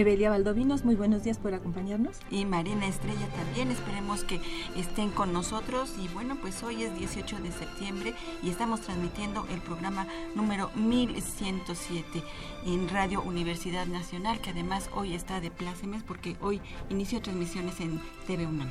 Evelia 0.00 0.30
Valdovinos, 0.30 0.86
muy 0.86 0.94
buenos 0.94 1.24
días 1.24 1.36
por 1.36 1.52
acompañarnos. 1.52 2.16
Y 2.30 2.46
Marina 2.46 2.86
Estrella 2.86 3.26
también, 3.36 3.70
esperemos 3.70 4.24
que 4.24 4.40
estén 4.74 5.10
con 5.10 5.32
nosotros. 5.32 5.94
Y 6.02 6.08
bueno, 6.08 6.38
pues 6.40 6.62
hoy 6.62 6.84
es 6.84 6.98
18 6.98 7.36
de 7.40 7.52
septiembre 7.52 8.14
y 8.42 8.48
estamos 8.48 8.80
transmitiendo 8.80 9.46
el 9.52 9.60
programa 9.60 10.06
número 10.34 10.70
1107 10.74 12.22
en 12.64 12.88
Radio 12.88 13.20
Universidad 13.20 13.86
Nacional, 13.86 14.40
que 14.40 14.50
además 14.50 14.88
hoy 14.94 15.14
está 15.14 15.40
de 15.42 15.50
plácemes 15.50 16.02
porque 16.02 16.36
hoy 16.40 16.62
inició 16.88 17.20
transmisiones 17.20 17.78
en 17.80 18.00
TV 18.26 18.46
UNAM. 18.46 18.70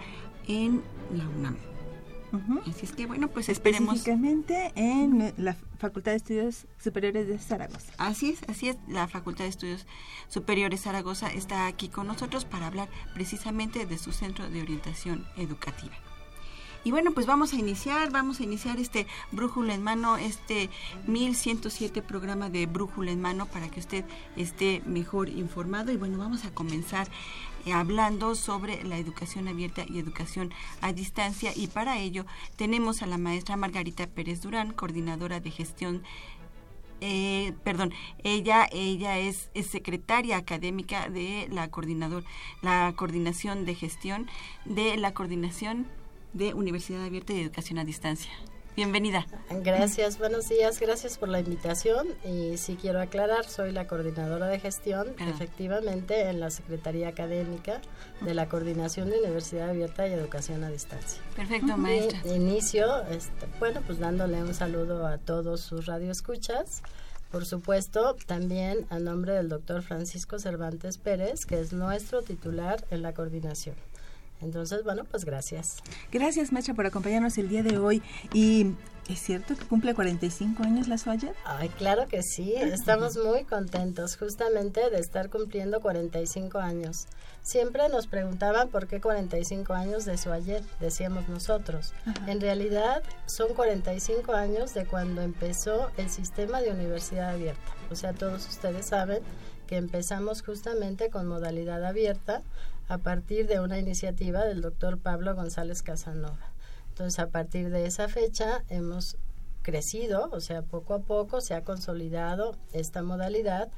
en 0.47 0.81
la 1.15 1.27
UNAM. 1.27 1.57
Así 2.67 2.85
es 2.85 2.91
que 2.91 3.05
bueno, 3.05 3.29
pues 3.29 3.49
esperemos. 3.49 3.95
Específicamente 3.95 4.73
en 4.75 5.33
la 5.37 5.55
Facultad 5.77 6.11
de 6.11 6.17
Estudios 6.17 6.67
Superiores 6.77 7.27
de 7.27 7.37
Zaragoza. 7.37 7.93
Así 7.97 8.31
es, 8.31 8.43
así 8.49 8.69
es. 8.69 8.77
La 8.87 9.07
Facultad 9.07 9.45
de 9.45 9.49
Estudios 9.49 9.85
Superiores 10.27 10.81
Zaragoza 10.81 11.27
está 11.27 11.67
aquí 11.67 11.87
con 11.87 12.07
nosotros 12.07 12.43
para 12.43 12.67
hablar 12.67 12.89
precisamente 13.13 13.85
de 13.85 13.97
su 13.97 14.11
centro 14.11 14.49
de 14.49 14.61
orientación 14.61 15.25
educativa. 15.37 15.95
Y 16.85 16.91
bueno, 16.91 17.13
pues 17.13 17.25
vamos 17.25 17.51
a 17.53 17.55
iniciar, 17.55 18.11
vamos 18.11 18.39
a 18.39 18.43
iniciar 18.43 18.79
este 18.79 19.07
Brújula 19.31 19.73
en 19.73 19.81
Mano, 19.81 20.17
este 20.17 20.69
1107 21.07 22.03
programa 22.03 22.51
de 22.51 22.67
Brújula 22.67 23.09
en 23.09 23.19
Mano 23.19 23.47
para 23.47 23.69
que 23.69 23.79
usted 23.79 24.05
esté 24.35 24.83
mejor 24.85 25.29
informado. 25.29 25.91
Y 25.91 25.97
bueno, 25.97 26.19
vamos 26.19 26.45
a 26.45 26.51
comenzar 26.51 27.07
eh, 27.65 27.73
hablando 27.73 28.35
sobre 28.35 28.83
la 28.83 28.99
educación 28.99 29.47
abierta 29.47 29.83
y 29.87 29.97
educación 29.97 30.53
a 30.81 30.93
distancia 30.93 31.53
y 31.55 31.65
para 31.65 31.97
ello 31.97 32.27
tenemos 32.55 33.01
a 33.01 33.07
la 33.07 33.17
maestra 33.17 33.57
Margarita 33.57 34.05
Pérez 34.05 34.41
Durán, 34.43 34.71
coordinadora 34.71 35.39
de 35.39 35.49
gestión 35.49 36.03
eh, 37.01 37.53
perdón, 37.63 37.93
ella, 38.23 38.69
ella 38.71 39.17
es, 39.17 39.49
es, 39.55 39.67
secretaria 39.67 40.37
académica 40.37 41.09
de 41.09 41.47
la 41.51 41.69
coordinador, 41.69 42.23
la 42.61 42.93
coordinación 42.95 43.65
de 43.65 43.73
gestión 43.73 44.29
de 44.65 44.95
la 44.97 45.13
coordinación 45.15 45.87
de 46.35 46.53
Universidad 46.53 47.03
Abierta 47.03 47.33
y 47.33 47.41
Educación 47.41 47.79
a 47.79 47.85
Distancia. 47.85 48.31
Bienvenida. 48.75 49.25
Gracias, 49.49 50.19
buenos 50.19 50.49
días, 50.49 50.81
gracias 50.81 51.17
por 51.17 51.29
la 51.29 51.39
invitación. 51.39 52.07
Y 52.25 52.57
sí 52.57 52.77
quiero 52.79 52.99
aclarar, 52.99 53.45
soy 53.45 53.71
la 53.71 53.87
coordinadora 53.87 54.47
de 54.47 54.59
gestión, 54.59 55.15
efectivamente, 55.17 56.29
en 56.29 56.41
la 56.41 56.51
Secretaría 56.51 57.07
Académica 57.07 57.79
de 58.19 58.33
la 58.33 58.49
Coordinación 58.49 59.09
de 59.09 59.19
Universidad 59.19 59.69
Abierta 59.69 60.05
y 60.09 60.11
Educación 60.11 60.65
a 60.65 60.69
Distancia. 60.69 61.21
Perfecto, 61.37 61.77
maestra. 61.77 62.19
inicio, 62.35 63.01
este, 63.03 63.47
bueno, 63.59 63.81
pues 63.85 63.97
dándole 63.97 64.43
un 64.43 64.53
saludo 64.53 65.07
a 65.07 65.19
todos 65.19 65.61
sus 65.61 65.85
radioescuchas. 65.85 66.81
Por 67.31 67.45
supuesto, 67.45 68.17
también 68.25 68.85
a 68.89 68.99
nombre 68.99 69.33
del 69.33 69.47
doctor 69.47 69.83
Francisco 69.83 70.37
Cervantes 70.37 70.97
Pérez, 70.97 71.45
que 71.45 71.61
es 71.61 71.71
nuestro 71.71 72.23
titular 72.23 72.85
en 72.91 73.03
la 73.03 73.13
coordinación. 73.13 73.75
Entonces, 74.45 74.83
bueno, 74.83 75.03
pues 75.03 75.25
gracias. 75.25 75.77
Gracias, 76.11 76.51
Mecha, 76.51 76.73
por 76.73 76.85
acompañarnos 76.85 77.37
el 77.37 77.49
día 77.49 77.63
de 77.63 77.77
hoy. 77.77 78.01
Y 78.33 78.73
¿Es 79.07 79.19
cierto 79.19 79.55
que 79.55 79.65
cumple 79.65 79.93
45 79.93 80.63
años 80.63 80.87
la 80.87 80.97
Suayer? 80.97 81.35
Ay, 81.45 81.69
claro 81.69 82.07
que 82.07 82.23
sí. 82.23 82.55
Estamos 82.55 83.17
muy 83.17 83.43
contentos 83.43 84.17
justamente 84.17 84.89
de 84.89 84.97
estar 84.97 85.29
cumpliendo 85.29 85.79
45 85.79 86.57
años. 86.57 87.05
Siempre 87.43 87.87
nos 87.89 88.07
preguntaban 88.07 88.69
por 88.69 88.87
qué 88.87 88.99
45 88.99 89.73
años 89.73 90.05
de 90.05 90.17
Suayer, 90.17 90.63
decíamos 90.79 91.29
nosotros. 91.29 91.93
En 92.25 92.41
realidad 92.41 93.03
son 93.27 93.53
45 93.53 94.33
años 94.33 94.73
de 94.73 94.87
cuando 94.87 95.21
empezó 95.21 95.91
el 95.97 96.09
sistema 96.09 96.61
de 96.61 96.71
universidad 96.71 97.29
abierta. 97.29 97.75
O 97.91 97.95
sea, 97.95 98.13
todos 98.13 98.47
ustedes 98.47 98.87
saben 98.87 99.21
que 99.67 99.77
empezamos 99.77 100.41
justamente 100.41 101.11
con 101.11 101.27
modalidad 101.27 101.85
abierta 101.85 102.41
a 102.87 102.97
partir 102.97 103.47
de 103.47 103.59
una 103.59 103.79
iniciativa 103.79 104.43
del 104.45 104.61
doctor 104.61 104.99
Pablo 104.99 105.35
González 105.35 105.81
Casanova. 105.81 106.51
Entonces, 106.89 107.19
a 107.19 107.27
partir 107.27 107.69
de 107.69 107.85
esa 107.85 108.07
fecha 108.07 108.63
hemos 108.69 109.17
crecido, 109.61 110.29
o 110.31 110.39
sea, 110.39 110.61
poco 110.61 110.93
a 110.93 110.99
poco 110.99 111.41
se 111.41 111.55
ha 111.55 111.63
consolidado 111.63 112.55
esta 112.71 113.01
modalidad 113.01 113.69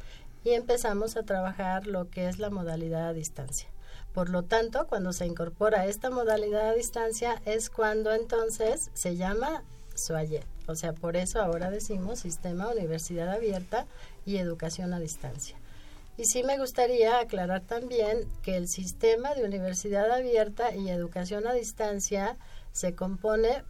y 0.44 0.52
empezamos 0.52 1.18
a 1.18 1.24
trabajar 1.24 1.88
lo 1.88 2.10
que 2.10 2.28
es 2.28 2.40
la 2.40 2.50
modalidad 2.50 3.08
a 3.08 3.14
distancia. 3.14 3.70
Por 4.14 4.30
lo 4.30 4.44
tanto, 4.44 4.88
cuando 4.88 5.14
se 5.14 5.26
incorpora 5.26 5.86
esta 5.86 6.10
modalidad 6.10 6.70
a 6.70 6.74
distancia 6.74 7.42
es 7.46 7.70
cuando 7.70 8.14
entonces 8.14 8.90
se 8.94 9.16
llama 9.16 9.64
SUAYET. 9.96 10.46
O 10.68 10.76
sea, 10.76 10.94
por 10.94 11.16
eso 11.16 11.42
ahora 11.42 11.70
decimos 11.70 12.20
Sistema 12.20 12.70
Universidad 12.70 13.30
Abierta 13.30 13.86
y 14.26 14.38
Educación 14.38 14.94
a 14.94 15.00
Distancia. 15.00 15.58
Y 16.18 16.26
sí 16.26 16.44
me 16.44 16.58
gustaría 16.58 17.20
aclarar 17.20 17.62
también 17.62 18.28
que 18.42 18.58
el 18.58 18.68
sistema 18.68 19.36
de 19.36 19.46
universidad 19.46 20.12
abierta 20.12 20.76
y 20.76 20.90
educación 20.90 21.46
a 21.46 21.54
distancia 21.54 22.36
se 22.72 22.96
compone 22.96 23.64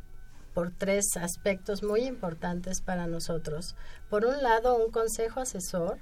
por 0.54 0.72
tres 0.72 1.18
aspectos 1.18 1.84
muy 1.84 2.06
importantes 2.06 2.82
para 2.82 3.06
nosotros. 3.06 3.76
Por 4.10 4.26
un 4.26 4.42
lado, 4.42 4.84
un 4.84 4.92
consejo 4.92 5.42
asesor. 5.42 6.00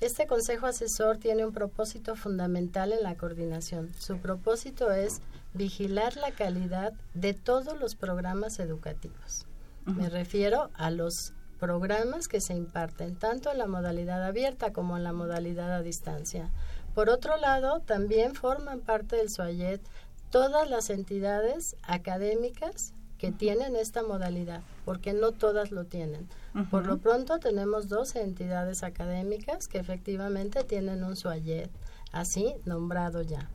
Este 0.00 0.26
consejo 0.26 0.66
asesor 0.66 1.18
tiene 1.18 1.46
un 1.46 1.52
propósito 1.52 2.16
fundamental 2.16 2.92
en 2.92 3.04
la 3.04 3.14
coordinación. 3.14 3.94
Su 3.98 4.18
propósito 4.18 4.90
es 4.90 5.22
vigilar 5.54 6.16
la 6.16 6.32
calidad 6.32 6.92
de 7.14 7.34
todos 7.34 7.80
los 7.80 7.94
programas 7.94 8.58
educativos. 8.58 9.46
Me 9.86 10.10
refiero 10.10 10.70
a 10.74 10.90
los 10.90 11.32
programas 11.64 12.28
que 12.28 12.42
se 12.42 12.52
imparten 12.54 13.16
tanto 13.16 13.50
en 13.50 13.56
la 13.56 13.66
modalidad 13.66 14.22
abierta 14.22 14.74
como 14.74 14.98
en 14.98 15.02
la 15.02 15.14
modalidad 15.14 15.72
a 15.72 15.80
distancia. 15.80 16.50
Por 16.94 17.08
otro 17.08 17.38
lado, 17.38 17.80
también 17.80 18.34
forman 18.34 18.80
parte 18.80 19.16
del 19.16 19.30
SUAYET 19.30 19.80
todas 20.28 20.68
las 20.68 20.90
entidades 20.90 21.74
académicas 21.82 22.92
que 23.16 23.32
tienen 23.32 23.76
esta 23.76 24.02
modalidad, 24.02 24.60
porque 24.84 25.14
no 25.14 25.32
todas 25.32 25.70
lo 25.70 25.86
tienen. 25.86 26.28
Por 26.70 26.84
lo 26.84 26.98
pronto 26.98 27.38
tenemos 27.38 27.88
dos 27.88 28.14
entidades 28.14 28.82
académicas 28.82 29.66
que 29.66 29.78
efectivamente 29.78 30.64
tienen 30.64 31.02
un 31.02 31.16
SUAYET, 31.16 31.70
así 32.12 32.54
nombrado 32.66 33.22
ya. 33.22 33.48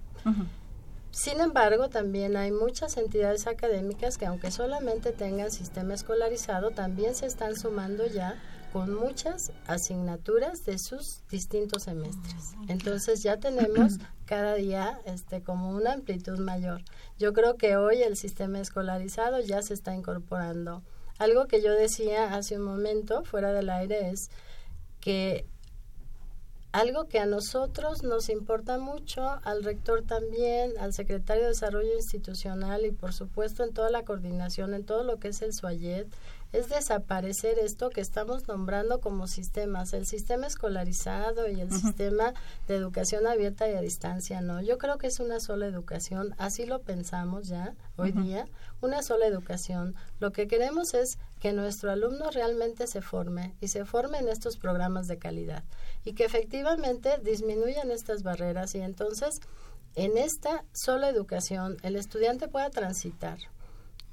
Sin 1.11 1.41
embargo, 1.41 1.89
también 1.89 2.37
hay 2.37 2.51
muchas 2.51 2.97
entidades 2.97 3.47
académicas 3.47 4.17
que 4.17 4.25
aunque 4.25 4.51
solamente 4.51 5.11
tengan 5.11 5.51
sistema 5.51 5.93
escolarizado, 5.93 6.71
también 6.71 7.15
se 7.15 7.25
están 7.25 7.55
sumando 7.55 8.05
ya 8.05 8.41
con 8.71 8.93
muchas 8.93 9.51
asignaturas 9.65 10.63
de 10.65 10.77
sus 10.77 11.23
distintos 11.29 11.83
semestres. 11.83 12.53
Ah, 12.55 12.65
Entonces 12.67 13.23
ya 13.23 13.37
tenemos 13.37 13.93
cada 14.25 14.53
día 14.53 15.01
este 15.05 15.41
como 15.41 15.71
una 15.71 15.93
amplitud 15.93 16.39
mayor. 16.39 16.83
Yo 17.17 17.33
creo 17.33 17.55
que 17.57 17.77
hoy 17.77 18.03
el 18.03 18.15
sistema 18.15 18.59
escolarizado 18.59 19.39
ya 19.39 19.61
se 19.61 19.73
está 19.73 19.95
incorporando. 19.95 20.83
Algo 21.17 21.47
que 21.47 21.61
yo 21.61 21.73
decía 21.73 22.35
hace 22.35 22.57
un 22.57 22.63
momento 22.63 23.23
fuera 23.23 23.51
del 23.51 23.69
aire 23.69 24.09
es 24.09 24.29
que 25.01 25.45
algo 26.71 27.07
que 27.07 27.19
a 27.19 27.25
nosotros 27.25 28.03
nos 28.03 28.29
importa 28.29 28.77
mucho, 28.77 29.39
al 29.43 29.63
rector 29.63 30.03
también, 30.03 30.77
al 30.79 30.93
secretario 30.93 31.43
de 31.43 31.49
Desarrollo 31.49 31.95
Institucional 31.95 32.85
y 32.85 32.91
por 32.91 33.13
supuesto 33.13 33.63
en 33.63 33.73
toda 33.73 33.89
la 33.89 34.03
coordinación, 34.03 34.73
en 34.75 34.85
todo 34.85 35.03
lo 35.03 35.17
que 35.17 35.29
es 35.29 35.41
el 35.41 35.53
SUAYET, 35.53 36.07
es 36.51 36.69
desaparecer 36.69 37.59
esto 37.59 37.89
que 37.89 38.01
estamos 38.01 38.47
nombrando 38.47 38.99
como 39.01 39.27
sistemas, 39.27 39.93
el 39.93 40.07
sistema 40.07 40.47
escolarizado 40.47 41.47
y 41.47 41.61
el 41.61 41.71
sistema 41.71 42.33
de 42.67 42.75
educación 42.75 43.27
abierta 43.27 43.69
y 43.69 43.75
a 43.75 43.81
distancia, 43.81 44.41
¿no? 44.41 44.61
Yo 44.61 44.79
creo 44.79 44.97
que 44.97 45.07
es 45.07 45.19
una 45.19 45.39
sola 45.39 45.67
educación, 45.67 46.33
así 46.39 46.65
lo 46.65 46.81
pensamos 46.81 47.47
ya 47.47 47.75
hoy 47.97 48.11
día, 48.11 48.47
una 48.81 49.03
sola 49.03 49.27
educación. 49.27 49.95
Lo 50.19 50.31
que 50.31 50.47
queremos 50.47 50.95
es 50.95 51.19
que 51.39 51.53
nuestro 51.53 51.91
alumno 51.91 52.31
realmente 52.31 52.87
se 52.87 53.01
forme 53.01 53.53
y 53.61 53.67
se 53.67 53.85
forme 53.85 54.17
en 54.17 54.27
estos 54.27 54.57
programas 54.57 55.07
de 55.07 55.17
calidad 55.17 55.63
y 56.09 56.13
que 56.13 56.25
efectivamente 56.25 57.19
disminuyan 57.21 57.91
estas 57.91 58.23
barreras 58.23 58.73
y 58.73 58.79
entonces 58.79 59.41
en 59.93 60.17
esta 60.17 60.65
sola 60.73 61.07
educación 61.07 61.77
el 61.83 61.95
estudiante 61.95 62.47
pueda 62.47 62.71
transitar 62.71 63.37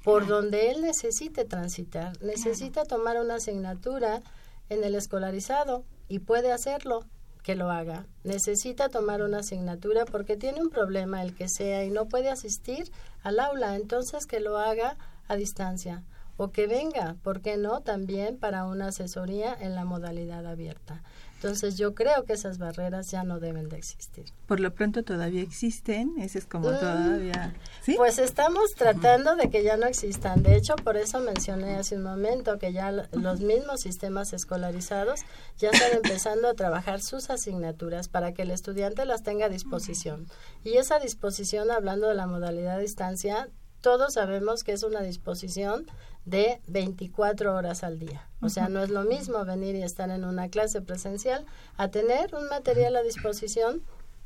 por 0.03 0.27
donde 0.27 0.69
él 0.69 0.81
necesite 0.81 1.43
transitar, 1.43 2.13
necesita 2.21 2.83
tomar 2.83 3.19
una 3.19 3.35
asignatura 3.37 4.21
en 4.69 4.83
el 4.83 4.93
escolarizado 4.93 5.85
y 6.07 6.19
puede 6.19 6.51
hacerlo, 6.51 6.99
que 7.41 7.55
lo 7.55 7.71
haga. 7.71 8.05
Necesita 8.23 8.89
tomar 8.89 9.23
una 9.23 9.39
asignatura 9.39 10.05
porque 10.05 10.37
tiene 10.37 10.61
un 10.61 10.69
problema, 10.69 11.23
el 11.23 11.33
que 11.33 11.49
sea, 11.49 11.83
y 11.83 11.89
no 11.89 12.05
puede 12.05 12.29
asistir 12.29 12.91
al 13.23 13.39
aula, 13.39 13.75
entonces 13.75 14.27
que 14.27 14.39
lo 14.39 14.59
haga 14.59 14.97
a 15.27 15.35
distancia 15.35 16.03
o 16.37 16.51
que 16.51 16.67
venga, 16.67 17.15
¿por 17.23 17.41
qué 17.41 17.57
no? 17.57 17.81
También 17.81 18.37
para 18.37 18.65
una 18.65 18.87
asesoría 18.87 19.57
en 19.59 19.75
la 19.75 19.85
modalidad 19.85 20.45
abierta. 20.45 21.03
Entonces 21.37 21.77
yo 21.77 21.93
creo 21.93 22.23
que 22.23 22.33
esas 22.33 22.57
barreras 22.57 23.11
ya 23.11 23.23
no 23.23 23.39
deben 23.39 23.69
de 23.69 23.77
existir. 23.77 24.25
Por 24.47 24.59
lo 24.59 24.73
pronto 24.73 25.03
todavía 25.03 25.43
existen, 25.43 26.15
ese 26.17 26.39
es 26.39 26.45
como 26.45 26.71
mm. 26.71 26.79
todavía... 26.79 27.53
Pues 27.95 28.17
estamos 28.17 28.73
tratando 28.73 29.35
de 29.35 29.51
que 29.51 29.61
ya 29.61 29.77
no 29.77 29.85
existan. 29.85 30.41
De 30.41 30.55
hecho, 30.55 30.75
por 30.77 30.97
eso 30.97 31.19
mencioné 31.19 31.75
hace 31.75 31.95
un 31.95 32.01
momento 32.01 32.57
que 32.57 32.73
ya 32.73 32.91
los 32.91 33.39
mismos 33.41 33.81
sistemas 33.81 34.33
escolarizados 34.33 35.21
ya 35.59 35.69
están 35.69 35.91
empezando 36.03 36.49
a 36.49 36.55
trabajar 36.55 37.01
sus 37.01 37.29
asignaturas 37.29 38.07
para 38.07 38.33
que 38.33 38.41
el 38.41 38.49
estudiante 38.49 39.05
las 39.05 39.21
tenga 39.21 39.45
a 39.45 39.49
disposición. 39.49 40.25
Y 40.63 40.77
esa 40.77 40.97
disposición, 40.97 41.69
hablando 41.69 42.07
de 42.07 42.15
la 42.15 42.25
modalidad 42.25 42.77
a 42.77 42.79
distancia, 42.79 43.47
todos 43.87 44.15
sabemos 44.15 44.65
que 44.65 44.73
es 44.73 44.83
una 44.83 44.99
disposición 44.99 45.85
de 46.25 46.59
24 46.67 47.55
horas 47.55 47.85
al 47.85 47.99
día. 47.99 48.27
O 48.41 48.49
sea, 48.49 48.67
no 48.67 48.83
es 48.83 48.89
lo 48.89 49.03
mismo 49.03 49.45
venir 49.45 49.75
y 49.75 49.81
estar 49.81 50.09
en 50.09 50.25
una 50.25 50.49
clase 50.49 50.81
presencial 50.81 51.45
a 51.77 51.87
tener 51.87 52.35
un 52.35 52.49
material 52.49 52.97
a 52.97 53.01
disposición 53.01 53.81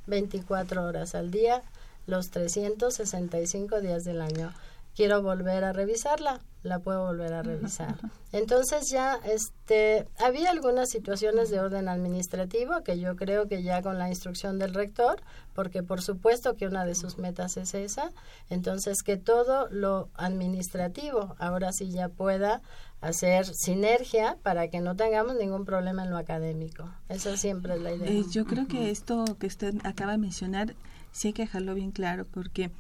24 0.08 0.84
horas 0.84 1.13
al 1.13 1.30
día, 1.30 1.62
los 2.08 2.31
365 2.31 3.81
días 3.81 4.04
del 4.04 4.22
año. 4.22 4.52
Quiero 4.96 5.22
volver 5.22 5.64
a 5.64 5.74
revisarla, 5.74 6.42
la 6.63 6.80
puedo 6.80 7.06
volver 7.06 7.34
a 7.34 7.42
revisar. 7.42 7.96
Entonces 8.31 8.90
ya 8.90 9.19
este 9.25 10.08
había 10.19 10.52
algunas 10.52 10.90
situaciones 10.90 11.50
de 11.50 11.60
orden 11.60 11.90
administrativo 11.90 12.84
que 12.84 13.00
yo 13.00 13.16
creo 13.16 13.48
que 13.48 13.63
ya 13.63 13.81
con 13.81 13.98
la 13.98 14.10
instrucción 14.10 14.60
del 14.60 14.74
rector, 14.74 15.22
porque 15.54 15.84
por 15.84 16.02
supuesto 16.02 16.56
que 16.56 16.68
una 16.68 16.86
de 16.86 16.96
sus 16.96 17.18
metas 17.18 17.58
es 17.58 17.74
esa, 17.74 18.12
entonces 18.50 19.04
que 19.04 19.18
todo 19.18 19.68
lo 19.69 20.10
administrativo 20.16 21.36
ahora 21.40 21.72
sí 21.74 21.92
ya 21.92 22.10
pueda 22.10 22.62
hacer 23.02 23.46
sinergia 23.46 24.38
para 24.44 24.68
que 24.69 24.80
no 24.80 24.96
tengamos 24.96 25.36
ningún 25.36 25.66
problema 25.66 26.04
en 26.04 26.12
lo 26.12 26.18
académico. 26.18 26.90
Esa 27.10 27.36
siempre 27.36 27.74
es 27.74 27.81
la 27.81 27.94
idea. 27.94 28.12
Eh, 28.12 28.24
yo 28.30 28.46
creo 28.46 28.68
que 28.68 28.92
esto 28.92 29.25
que 29.40 29.48
usted 29.48 29.75
acaba 29.84 30.12
de 30.12 30.19
mencionar 30.19 30.75
sí 31.12 31.30
hay 31.30 31.34
que 31.34 31.42
dejarlo 31.42 31.74
bien 31.74 31.92
claro 31.92 32.25
porque 32.25 32.72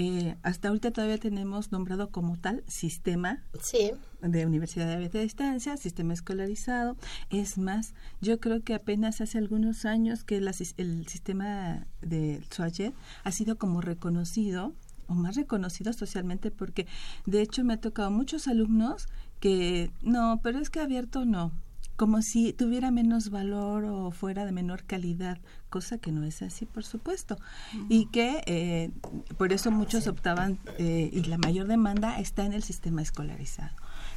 eh, 0.00 0.36
hasta 0.44 0.68
ahorita 0.68 0.92
todavía 0.92 1.18
tenemos 1.18 1.72
nombrado 1.72 2.10
como 2.12 2.38
tal 2.38 2.62
sistema 2.68 3.42
de 4.22 4.46
universidad 4.46 4.96
de 4.96 5.22
distancia, 5.22 5.76
sistema 5.76 6.14
escolarizado. 6.14 6.96
Es 7.30 7.58
más, 7.58 7.94
yo 8.20 8.38
creo 8.38 8.62
que 8.62 8.74
apenas 8.74 9.20
hace 9.20 9.38
algunos 9.38 9.84
años 9.84 10.22
que 10.22 10.36
el 10.36 11.08
sistema 11.08 11.84
de 12.00 12.40
SUAYET 12.48 12.94
ha 13.24 13.32
sido 13.32 13.58
como 13.58 13.80
reconocido 13.80 14.72
o 15.08 15.14
más 15.14 15.34
reconocido 15.34 15.92
socialmente 15.92 16.52
porque 16.52 16.86
de 17.26 17.42
hecho 17.42 17.64
me 17.64 17.74
ha 17.74 17.80
tocado 17.80 18.12
muchos 18.12 18.46
alumnos 18.46 19.08
que 19.40 19.90
no, 20.00 20.38
pero 20.44 20.60
es 20.60 20.70
que 20.70 20.78
abierto 20.78 21.24
no, 21.24 21.50
como 21.98 22.22
si 22.22 22.52
tuviera 22.52 22.92
menos 22.92 23.28
valor 23.28 23.84
o 23.84 24.12
fuera 24.12 24.46
de 24.46 24.52
menor 24.52 24.84
calidad, 24.84 25.36
cosa 25.68 25.98
que 25.98 26.12
no 26.12 26.22
es 26.22 26.42
así, 26.42 26.64
por 26.64 26.84
supuesto. 26.84 27.36
Y 27.88 28.06
que 28.06 28.40
eh, 28.46 28.92
por 29.36 29.52
eso 29.52 29.72
muchos 29.72 30.06
optaban, 30.06 30.60
eh, 30.78 31.10
y 31.12 31.24
la 31.24 31.38
mayor 31.38 31.66
demanda 31.66 32.20
está 32.20 32.46
en 32.46 32.52
el 32.52 32.62
sistema 32.62 33.02
escolarizado. 33.02 33.74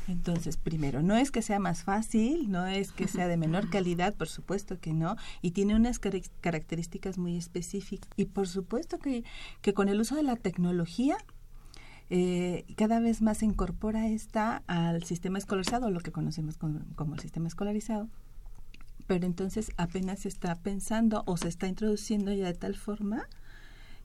Entonces, 0.07 0.57
primero, 0.57 1.01
no 1.01 1.15
es 1.15 1.31
que 1.31 1.41
sea 1.41 1.57
más 1.57 1.81
fácil, 1.81 2.51
no 2.51 2.67
es 2.67 2.91
que 2.91 3.07
sea 3.07 3.27
de 3.27 3.35
menor 3.35 3.71
calidad, 3.71 4.13
por 4.13 4.27
supuesto 4.27 4.79
que 4.79 4.93
no, 4.93 5.15
y 5.41 5.49
tiene 5.49 5.75
unas 5.75 5.97
características 5.97 7.17
muy 7.17 7.35
específicas. 7.35 8.11
Y 8.15 8.25
por 8.25 8.47
supuesto 8.47 8.99
que, 8.99 9.23
que 9.63 9.73
con 9.73 9.89
el 9.89 9.99
uso 9.99 10.15
de 10.15 10.23
la 10.23 10.35
tecnología 10.35 11.17
eh, 12.13 12.65
cada 12.75 12.99
vez 12.99 13.21
más 13.21 13.37
se 13.37 13.45
incorpora 13.45 14.09
esta 14.09 14.63
al 14.67 15.01
sistema 15.05 15.37
escolarizado, 15.37 15.89
lo 15.89 16.01
que 16.01 16.11
conocemos 16.11 16.57
como, 16.57 17.13
el 17.13 17.19
sistema 17.21 17.47
escolarizado, 17.47 18.09
pero 19.07 19.25
entonces 19.25 19.71
apenas 19.77 20.19
se 20.19 20.27
está 20.27 20.55
pensando 20.55 21.23
o 21.25 21.37
se 21.37 21.47
está 21.47 21.67
introduciendo 21.67 22.33
ya 22.33 22.47
de 22.47 22.53
tal 22.53 22.75
forma 22.75 23.29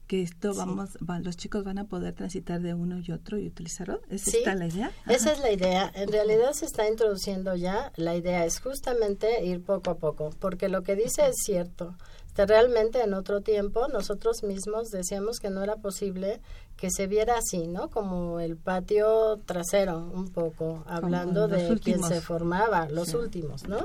que 0.07 0.23
esto 0.23 0.55
vamos, 0.55 0.91
los 1.01 1.37
chicos 1.37 1.65
van 1.65 1.79
a 1.79 1.89
poder 1.89 2.15
transitar 2.15 2.61
de 2.61 2.75
uno 2.75 3.01
y 3.05 3.11
otro 3.11 3.39
y 3.39 3.49
utilizarlo. 3.49 4.01
¿Esa 4.09 4.55
la 4.55 4.69
idea? 4.69 4.93
Esa 5.09 5.33
es 5.33 5.41
la 5.41 5.51
idea. 5.51 5.91
En 5.93 6.13
realidad 6.13 6.53
se 6.53 6.67
está 6.67 6.89
introduciendo 6.89 7.57
ya. 7.57 7.91
La 7.97 8.15
idea 8.15 8.45
es 8.45 8.61
justamente 8.61 9.45
ir 9.45 9.65
poco 9.65 9.91
a 9.91 9.99
poco, 9.99 10.31
porque 10.39 10.69
lo 10.69 10.85
que 10.85 10.95
dice 10.95 11.27
es 11.27 11.39
cierto. 11.45 11.97
Realmente 12.37 13.03
en 13.03 13.15
otro 13.15 13.41
tiempo 13.41 13.89
nosotros 13.89 14.45
mismos 14.45 14.91
decíamos 14.91 15.41
que 15.41 15.51
no 15.51 15.65
era 15.65 15.77
posible 15.77 16.41
que 16.77 16.91
se 16.91 17.07
viera 17.07 17.39
así, 17.39 17.67
¿no? 17.67 17.89
Como 17.89 18.41
el 18.41 18.57
patio 18.57 19.39
trasero, 19.47 19.99
un 19.99 20.29
poco, 20.29 20.85
hablando 20.87 21.49
de 21.49 21.79
quien 21.81 22.03
se 22.03 22.21
formaba, 22.21 22.89
los 22.89 23.15
últimos, 23.15 23.67
¿no? 23.69 23.79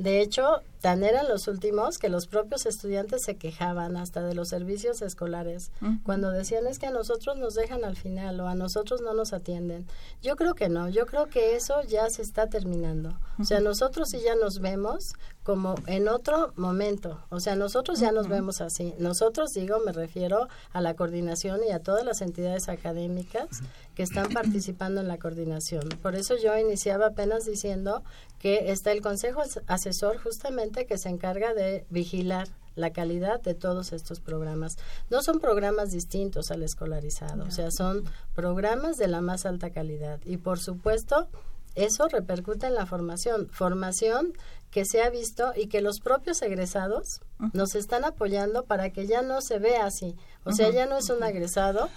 De 0.00 0.22
hecho, 0.22 0.62
tan 0.80 1.04
eran 1.04 1.28
los 1.28 1.46
últimos 1.46 1.98
que 1.98 2.08
los 2.08 2.26
propios 2.26 2.64
estudiantes 2.64 3.22
se 3.22 3.36
quejaban 3.36 3.98
hasta 3.98 4.22
de 4.22 4.34
los 4.34 4.48
servicios 4.48 5.02
escolares 5.02 5.72
cuando 6.04 6.30
decían 6.30 6.66
es 6.66 6.78
que 6.78 6.86
a 6.86 6.90
nosotros 6.90 7.36
nos 7.36 7.52
dejan 7.52 7.84
al 7.84 7.96
final 7.96 8.40
o 8.40 8.48
a 8.48 8.54
nosotros 8.54 9.02
no 9.02 9.12
nos 9.12 9.34
atienden. 9.34 9.86
Yo 10.22 10.36
creo 10.36 10.54
que 10.54 10.70
no, 10.70 10.88
yo 10.88 11.04
creo 11.04 11.26
que 11.26 11.54
eso 11.54 11.82
ya 11.82 12.08
se 12.08 12.22
está 12.22 12.46
terminando. 12.46 13.12
O 13.38 13.44
sea, 13.44 13.60
nosotros 13.60 14.08
sí 14.10 14.20
ya 14.24 14.34
nos 14.36 14.60
vemos 14.60 15.12
como 15.42 15.74
en 15.86 16.08
otro 16.08 16.52
momento. 16.56 17.22
O 17.28 17.40
sea, 17.40 17.56
nosotros 17.56 18.00
ya 18.00 18.10
nos 18.10 18.28
vemos 18.28 18.62
así. 18.62 18.94
Nosotros, 18.98 19.50
digo, 19.52 19.80
me 19.84 19.92
refiero 19.92 20.48
a 20.72 20.80
la 20.80 20.94
coordinación 20.94 21.60
y 21.66 21.72
a 21.72 21.80
todas 21.80 22.04
las 22.06 22.22
entidades 22.30 22.68
académicas 22.68 23.48
que 23.94 24.02
están 24.02 24.28
participando 24.32 25.00
en 25.00 25.08
la 25.08 25.18
coordinación. 25.18 25.88
Por 26.02 26.14
eso 26.14 26.36
yo 26.36 26.56
iniciaba 26.56 27.08
apenas 27.08 27.44
diciendo 27.44 28.02
que 28.38 28.70
está 28.70 28.92
el 28.92 29.02
Consejo 29.02 29.42
Asesor 29.66 30.16
justamente 30.22 30.86
que 30.86 30.96
se 30.96 31.08
encarga 31.08 31.52
de 31.54 31.84
vigilar 31.90 32.48
la 32.76 32.90
calidad 32.90 33.40
de 33.40 33.54
todos 33.54 33.92
estos 33.92 34.20
programas. 34.20 34.78
No 35.10 35.22
son 35.22 35.40
programas 35.40 35.90
distintos 35.90 36.50
al 36.50 36.62
escolarizado, 36.62 37.44
o 37.44 37.50
sea, 37.50 37.70
son 37.70 38.04
programas 38.34 38.96
de 38.96 39.08
la 39.08 39.20
más 39.20 39.44
alta 39.44 39.70
calidad. 39.70 40.20
Y 40.24 40.36
por 40.36 40.60
supuesto, 40.60 41.28
eso 41.74 42.08
repercute 42.08 42.66
en 42.66 42.74
la 42.74 42.86
formación. 42.86 43.48
Formación 43.50 44.32
que 44.70 44.84
se 44.84 45.02
ha 45.02 45.10
visto 45.10 45.52
y 45.56 45.66
que 45.66 45.80
los 45.80 46.00
propios 46.00 46.40
egresados 46.42 47.20
nos 47.52 47.74
están 47.74 48.04
apoyando 48.04 48.64
para 48.64 48.90
que 48.90 49.06
ya 49.06 49.22
no 49.22 49.40
se 49.40 49.58
vea 49.58 49.86
así. 49.86 50.14
O 50.44 50.52
sea, 50.52 50.70
ya 50.70 50.86
no 50.86 50.98
es 50.98 51.10
un 51.10 51.22
egresado 51.24 51.88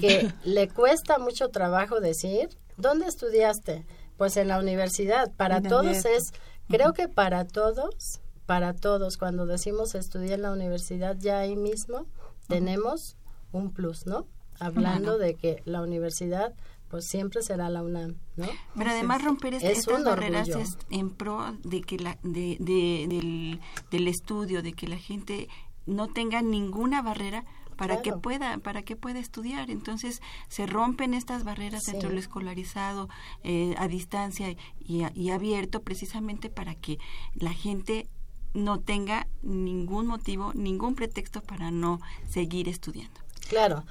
que 0.00 0.32
le 0.44 0.68
cuesta 0.68 1.18
mucho 1.18 1.50
trabajo 1.50 2.00
decir, 2.00 2.48
¿dónde 2.76 3.06
estudiaste? 3.06 3.84
Pues 4.16 4.36
en 4.36 4.48
la 4.48 4.58
universidad. 4.58 5.30
Para 5.36 5.60
todos 5.60 6.04
es, 6.04 6.32
creo 6.68 6.94
que 6.94 7.08
para 7.08 7.46
todos, 7.46 8.20
para 8.46 8.74
todos, 8.74 9.18
cuando 9.18 9.46
decimos 9.46 9.94
estudiar 9.94 10.34
en 10.34 10.42
la 10.42 10.52
universidad, 10.52 11.16
ya 11.18 11.40
ahí 11.40 11.56
mismo 11.56 12.06
tenemos 12.48 13.16
un 13.52 13.72
plus, 13.72 14.06
¿no? 14.06 14.26
Hablando 14.58 15.18
de 15.18 15.34
que 15.34 15.62
la 15.64 15.82
universidad 15.82 16.54
pues 16.92 17.06
siempre 17.06 17.40
será 17.40 17.70
la 17.70 17.82
UNAM, 17.82 18.16
¿no? 18.36 18.46
Pero 18.76 18.90
además 18.90 19.24
romper 19.24 19.54
estas 19.54 20.04
barreras 20.04 20.46
es 20.46 20.76
en 20.90 21.08
pro 21.08 21.56
de 21.64 21.80
que 21.80 21.96
la, 21.96 22.18
de, 22.22 22.58
del, 22.60 23.60
del, 23.90 24.08
estudio, 24.08 24.62
de 24.62 24.74
que 24.74 24.86
la 24.86 24.98
gente 24.98 25.48
no 25.86 26.08
tenga 26.08 26.42
ninguna 26.42 27.00
barrera 27.00 27.46
para 27.78 28.02
que 28.02 28.12
pueda 28.12 28.58
para 28.58 28.82
que 28.82 28.94
pueda 28.94 29.20
estudiar. 29.20 29.70
Entonces 29.70 30.20
se 30.48 30.66
rompen 30.66 31.14
estas 31.14 31.44
barreras 31.44 31.88
entre 31.88 32.12
lo 32.12 32.18
escolarizado 32.18 33.08
eh, 33.42 33.74
a 33.78 33.88
distancia 33.88 34.50
y, 34.78 35.06
y 35.14 35.30
abierto 35.30 35.80
precisamente 35.80 36.50
para 36.50 36.74
que 36.74 36.98
la 37.34 37.54
gente 37.54 38.06
no 38.52 38.80
tenga 38.80 39.28
ningún 39.40 40.06
motivo 40.06 40.52
ningún 40.52 40.94
pretexto 40.94 41.40
para 41.40 41.70
no 41.70 42.02
seguir 42.28 42.68
estudiando. 42.68 43.18
Claro 43.48 43.82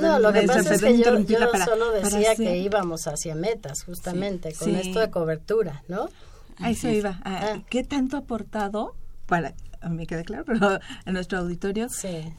no, 0.00 0.18
lo 0.18 0.32
que 0.32 0.42
pasa 0.42 0.74
es 0.74 0.82
que 0.82 0.98
yo, 0.98 1.04
solo 1.64 1.92
decía 1.92 2.34
que 2.34 2.58
íbamos 2.58 3.06
hacia 3.06 3.34
metas, 3.34 3.84
justamente, 3.84 4.52
con 4.54 4.74
esto 4.74 5.00
de 5.00 5.10
cobertura, 5.10 5.82
¿no? 5.88 6.08
A 6.58 6.70
eso 6.70 6.88
iba. 6.88 7.20
Ah. 7.24 7.58
¿Qué 7.68 7.84
tanto 7.84 8.16
ha 8.16 8.20
aportado 8.20 8.94
para 9.26 9.54
me 9.90 10.06
queda 10.06 10.22
claro, 10.22 10.44
pero 10.46 10.78
a 11.04 11.12
nuestro 11.12 11.38
auditorio, 11.38 11.88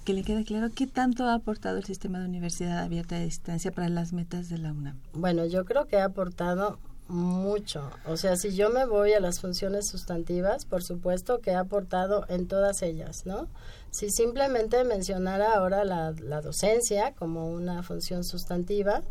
que 0.04 0.14
le 0.14 0.24
quede 0.24 0.44
claro 0.44 0.70
qué 0.74 0.88
tanto 0.88 1.26
ha 1.26 1.36
aportado 1.36 1.78
el 1.78 1.86
sistema 1.86 2.20
de 2.20 2.26
universidad 2.26 2.80
abierta 2.80 3.18
a 3.18 3.20
distancia 3.20 3.72
para 3.72 3.90
las 3.90 4.14
metas 4.14 4.50
de 4.50 4.58
la 4.58 4.72
UNAM. 4.72 5.00
Bueno, 5.14 5.46
yo 5.46 5.66
creo 5.66 5.86
que 5.86 5.98
ha 5.98 6.06
aportado 6.06 6.80
mucho. 7.08 7.92
O 8.06 8.18
sea, 8.18 8.36
si 8.36 8.56
yo 8.56 8.70
me 8.70 8.86
voy 8.86 9.14
a 9.14 9.20
las 9.20 9.40
funciones 9.40 9.88
sustantivas, 9.88 10.66
por 10.66 10.84
supuesto 10.84 11.40
que 11.40 11.52
ha 11.52 11.60
aportado 11.60 12.26
en 12.30 12.48
todas 12.48 12.82
ellas, 12.82 13.26
¿no? 13.26 13.48
Si 13.92 14.10
simplemente 14.10 14.84
mencionara 14.84 15.54
ahora 15.54 15.86
la, 15.86 16.12
la 16.20 16.42
docencia 16.42 17.14
como 17.14 17.50
una 17.50 17.84
función 17.84 18.24
sustantiva, 18.24 19.02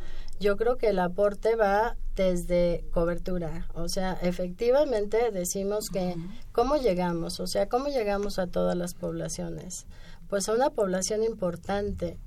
yo 0.41 0.57
creo 0.57 0.77
que 0.77 0.89
el 0.89 0.99
aporte 0.99 1.55
va 1.55 1.97
desde 2.17 2.85
cobertura. 2.93 3.69
O 3.75 3.89
sea, 3.89 4.15
efectivamente 4.23 5.31
decimos 5.31 5.89
que 5.93 6.17
cómo 6.53 6.77
llegamos, 6.77 7.41
o 7.41 7.47
sea, 7.47 7.69
cómo 7.69 7.89
llegamos 7.89 8.39
a 8.39 8.47
todas 8.47 8.77
las 8.77 8.95
poblaciones. 8.95 9.87
Pues 10.29 10.49
a 10.49 10.55
una 10.55 10.71
población 10.71 11.23
importante 11.23 12.19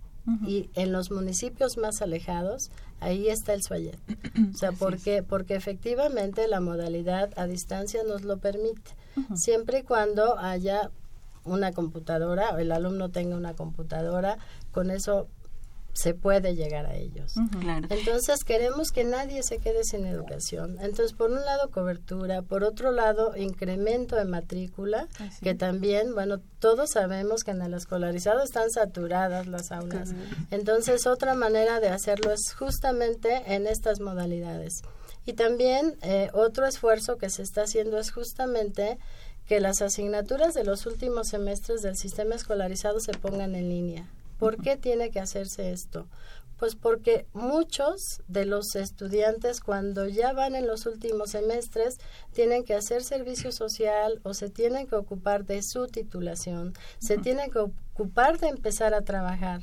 y 0.45 0.69
en 0.73 0.91
los 0.91 1.09
municipios 1.09 1.77
más 1.77 2.01
alejados, 2.01 2.69
ahí 2.99 3.29
está 3.29 3.53
el 3.53 3.63
Suayet. 3.63 3.97
O 4.53 4.57
sea, 4.57 4.71
porque, 4.71 5.23
porque 5.23 5.55
efectivamente 5.55 6.47
la 6.47 6.59
modalidad 6.59 7.31
a 7.37 7.47
distancia 7.47 8.03
nos 8.03 8.23
lo 8.23 8.37
permite, 8.37 8.91
siempre 9.35 9.79
y 9.79 9.83
cuando 9.83 10.37
haya 10.37 10.91
una 11.43 11.71
computadora 11.71 12.51
o 12.51 12.57
el 12.57 12.71
alumno 12.71 13.09
tenga 13.09 13.35
una 13.35 13.55
computadora, 13.55 14.37
con 14.71 14.91
eso 14.91 15.27
se 15.97 16.13
puede 16.13 16.55
llegar 16.55 16.85
a 16.85 16.95
ellos. 16.95 17.33
Entonces 17.89 18.43
queremos 18.43 18.91
que 18.91 19.03
nadie 19.03 19.41
se 19.41 19.57
quede 19.57 19.83
sin 19.83 20.05
educación. 20.05 20.77
Entonces, 20.79 21.13
por 21.13 21.31
un 21.31 21.43
lado, 21.43 21.71
cobertura, 21.71 22.43
por 22.43 22.63
otro 22.63 22.91
lado, 22.91 23.35
incremento 23.35 24.15
de 24.15 24.25
matrícula, 24.25 25.07
que 25.41 25.55
también, 25.55 26.13
bueno, 26.13 26.39
todos 26.59 26.91
sabemos 26.91 27.43
que 27.43 27.51
en 27.51 27.61
el 27.63 27.73
escolarizado 27.73 28.43
están 28.43 28.69
saturadas 28.69 29.47
las 29.47 29.71
aulas. 29.71 30.13
Entonces, 30.51 31.07
otra 31.07 31.33
manera 31.33 31.79
de 31.79 31.89
hacerlo 31.89 32.31
es 32.31 32.53
justamente 32.53 33.55
en 33.55 33.65
estas 33.65 33.99
modalidades. 33.99 34.83
Y 35.25 35.33
también 35.33 35.97
eh, 36.03 36.29
otro 36.33 36.67
esfuerzo 36.67 37.17
que 37.17 37.29
se 37.29 37.41
está 37.41 37.63
haciendo 37.63 37.97
es 37.97 38.11
justamente 38.11 38.97
que 39.47 39.59
las 39.59 39.81
asignaturas 39.81 40.53
de 40.53 40.63
los 40.63 40.85
últimos 40.85 41.29
semestres 41.29 41.81
del 41.81 41.97
sistema 41.97 42.35
escolarizado 42.35 42.99
se 42.99 43.13
pongan 43.13 43.55
en 43.55 43.69
línea. 43.69 44.07
¿Por 44.37 44.61
qué 44.61 44.77
tiene 44.77 45.11
que 45.11 45.19
hacerse 45.19 45.71
esto? 45.71 46.07
Pues 46.57 46.75
porque 46.75 47.27
muchos 47.33 48.21
de 48.27 48.45
los 48.45 48.75
estudiantes 48.75 49.59
cuando 49.61 50.07
ya 50.07 50.33
van 50.33 50.55
en 50.55 50.65
los 50.65 50.87
últimos 50.87 51.31
semestres 51.31 51.97
tienen 52.33 52.63
que 52.63 52.73
hacer 52.73 53.03
servicio 53.03 53.51
social 53.51 54.19
o 54.23 54.33
se 54.33 54.49
tienen 54.49 54.87
que 54.87 54.95
ocupar 54.95 55.45
de 55.45 55.61
su 55.61 55.87
titulación, 55.87 56.73
se 56.99 57.17
tienen 57.17 57.51
que 57.51 57.59
ocupar 57.59 58.39
de 58.39 58.47
empezar 58.47 58.95
a 58.95 59.03
trabajar. 59.03 59.61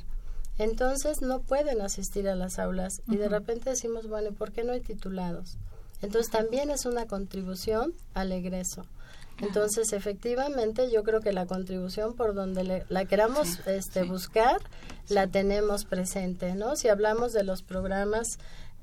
Entonces 0.57 1.21
no 1.21 1.41
pueden 1.41 1.81
asistir 1.81 2.29
a 2.29 2.35
las 2.35 2.59
aulas 2.59 3.01
y 3.07 3.17
de 3.17 3.27
repente 3.27 3.69
decimos, 3.69 4.07
bueno, 4.07 4.31
¿por 4.31 4.53
qué 4.53 4.63
no 4.63 4.71
hay 4.71 4.79
titulados? 4.79 5.57
Entonces 6.01 6.31
también 6.31 6.69
es 6.69 6.85
una 6.85 7.07
contribución 7.07 7.93
al 8.13 8.31
egreso. 8.31 8.85
Entonces, 9.41 9.91
efectivamente, 9.91 10.89
yo 10.91 11.03
creo 11.03 11.19
que 11.19 11.33
la 11.33 11.45
contribución 11.45 12.13
por 12.13 12.33
donde 12.33 12.85
la 12.87 13.05
queramos 13.05 13.59
este, 13.67 14.03
buscar, 14.03 14.61
la 15.09 15.27
tenemos 15.27 15.85
presente, 15.85 16.55
¿no? 16.55 16.75
Si 16.75 16.87
hablamos 16.87 17.33
de 17.33 17.43
los 17.43 17.61
programas 17.61 18.39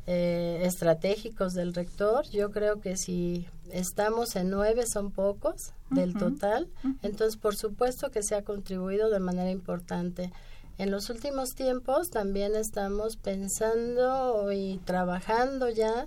eh, 0.06 0.60
estratégicos 0.64 1.54
del 1.54 1.72
rector, 1.72 2.28
yo 2.28 2.50
creo 2.50 2.80
que 2.80 2.96
si 2.96 3.46
estamos 3.70 4.36
en 4.36 4.50
nueve 4.50 4.84
son 4.86 5.10
pocos 5.10 5.72
del 5.90 6.14
total, 6.14 6.68
entonces 7.02 7.36
por 7.36 7.54
supuesto 7.54 8.10
que 8.10 8.22
se 8.22 8.34
ha 8.34 8.42
contribuido 8.42 9.10
de 9.10 9.20
manera 9.20 9.50
importante. 9.50 10.32
En 10.76 10.90
los 10.90 11.08
últimos 11.08 11.50
tiempos 11.50 12.10
también 12.10 12.56
estamos 12.56 13.16
pensando 13.16 14.50
y 14.52 14.78
trabajando 14.84 15.68
ya 15.68 16.06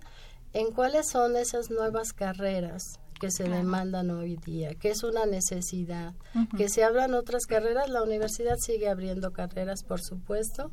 en 0.53 0.71
cuáles 0.71 1.07
son 1.09 1.37
esas 1.37 1.69
nuevas 1.69 2.13
carreras 2.13 2.99
que 3.19 3.31
se 3.31 3.43
demandan 3.45 4.12
hoy 4.12 4.38
día, 4.38 4.75
que 4.75 4.89
es 4.89 5.03
una 5.03 5.25
necesidad. 5.25 6.13
Que 6.57 6.69
se 6.69 6.84
abran 6.84 7.13
otras 7.13 7.45
carreras, 7.45 7.89
la 7.89 8.03
universidad 8.03 8.57
sigue 8.57 8.89
abriendo 8.89 9.31
carreras, 9.31 9.84
por 9.84 10.01
supuesto, 10.01 10.72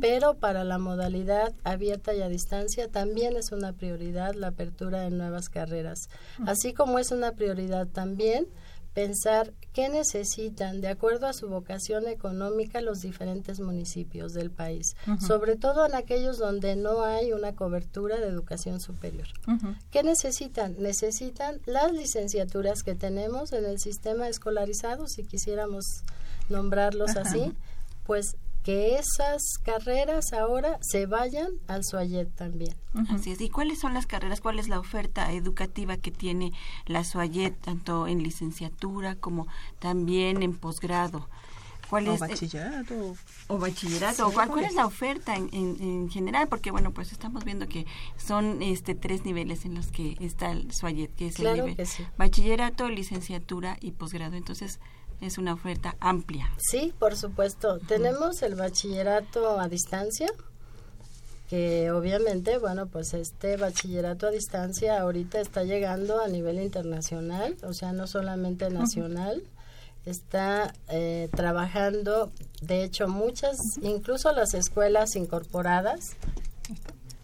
pero 0.00 0.34
para 0.34 0.64
la 0.64 0.78
modalidad 0.78 1.52
abierta 1.64 2.14
y 2.14 2.22
a 2.22 2.28
distancia 2.28 2.88
también 2.88 3.36
es 3.36 3.52
una 3.52 3.72
prioridad 3.72 4.34
la 4.34 4.48
apertura 4.48 5.00
de 5.02 5.10
nuevas 5.10 5.48
carreras. 5.48 6.08
Así 6.46 6.72
como 6.72 6.98
es 6.98 7.10
una 7.10 7.32
prioridad 7.32 7.86
también 7.86 8.46
pensar 8.94 9.52
qué 9.72 9.88
necesitan 9.88 10.80
de 10.80 10.88
acuerdo 10.88 11.26
a 11.26 11.32
su 11.32 11.48
vocación 11.48 12.08
económica 12.08 12.80
los 12.80 13.00
diferentes 13.00 13.60
municipios 13.60 14.32
del 14.32 14.50
país, 14.50 14.96
sobre 15.26 15.56
todo 15.56 15.86
en 15.86 15.94
aquellos 15.94 16.38
donde 16.38 16.76
no 16.76 17.04
hay 17.04 17.32
una 17.32 17.54
cobertura 17.54 18.18
de 18.18 18.26
educación 18.26 18.80
superior. 18.80 19.28
¿Qué 19.90 20.02
necesitan? 20.02 20.76
Necesitan 20.78 21.60
las 21.66 21.92
licenciaturas 21.92 22.82
que 22.82 22.94
tenemos 22.94 23.52
en 23.52 23.64
el 23.64 23.78
sistema 23.78 24.28
escolarizado, 24.28 25.06
si 25.06 25.24
quisiéramos 25.24 25.84
nombrarlos 26.48 27.16
así, 27.16 27.52
pues 28.04 28.36
que 28.62 28.96
esas 28.96 29.42
carreras 29.62 30.32
ahora 30.32 30.78
se 30.82 31.06
vayan 31.06 31.48
al 31.66 31.84
SUAYET 31.84 32.34
también. 32.34 32.74
Así 33.08 33.30
es. 33.30 33.40
¿Y 33.40 33.48
cuáles 33.48 33.80
son 33.80 33.94
las 33.94 34.06
carreras, 34.06 34.40
cuál 34.40 34.58
es 34.58 34.68
la 34.68 34.78
oferta 34.78 35.32
educativa 35.32 35.96
que 35.96 36.10
tiene 36.10 36.52
la 36.86 37.04
SUAYET, 37.04 37.58
tanto 37.60 38.06
en 38.06 38.22
licenciatura 38.22 39.16
como 39.16 39.46
también 39.78 40.42
en 40.42 40.56
posgrado? 40.56 41.28
¿Cuál 41.88 42.08
o 42.08 42.14
es, 42.14 42.22
eh, 42.22 42.26
bachillerato. 42.28 43.16
o 43.48 43.58
bachillerato, 43.58 44.28
o 44.28 44.32
cuál, 44.32 44.48
cuál 44.48 44.64
es 44.64 44.74
la 44.74 44.86
oferta 44.86 45.34
en, 45.34 45.48
en, 45.52 45.76
en 45.80 46.08
general, 46.08 46.46
porque 46.46 46.70
bueno, 46.70 46.92
pues 46.92 47.10
estamos 47.10 47.44
viendo 47.44 47.66
que 47.66 47.84
son 48.16 48.62
este 48.62 48.94
tres 48.94 49.24
niveles 49.24 49.64
en 49.64 49.74
los 49.74 49.88
que 49.88 50.16
está 50.20 50.52
el 50.52 50.72
SUAYET, 50.72 51.12
que 51.16 51.26
es 51.28 51.40
el 51.40 51.52
nivel 51.54 51.76
que 51.76 51.86
sí. 51.86 52.04
bachillerato, 52.16 52.88
licenciatura 52.88 53.76
y 53.80 53.90
posgrado. 53.90 54.36
Entonces, 54.36 54.78
es 55.20 55.38
una 55.38 55.54
oferta 55.54 55.96
amplia. 56.00 56.50
Sí, 56.58 56.92
por 56.98 57.16
supuesto. 57.16 57.78
Tenemos 57.78 58.42
el 58.42 58.54
bachillerato 58.54 59.60
a 59.60 59.68
distancia, 59.68 60.28
que 61.48 61.90
obviamente, 61.90 62.58
bueno, 62.58 62.86
pues 62.86 63.12
este 63.14 63.56
bachillerato 63.56 64.26
a 64.26 64.30
distancia 64.30 65.00
ahorita 65.00 65.40
está 65.40 65.64
llegando 65.64 66.20
a 66.22 66.28
nivel 66.28 66.60
internacional, 66.60 67.56
o 67.62 67.72
sea, 67.72 67.92
no 67.92 68.06
solamente 68.06 68.70
nacional. 68.70 69.42
Está 70.06 70.72
eh, 70.88 71.28
trabajando, 71.36 72.32
de 72.62 72.84
hecho, 72.84 73.06
muchas, 73.06 73.58
incluso 73.82 74.32
las 74.32 74.54
escuelas 74.54 75.14
incorporadas, 75.14 76.16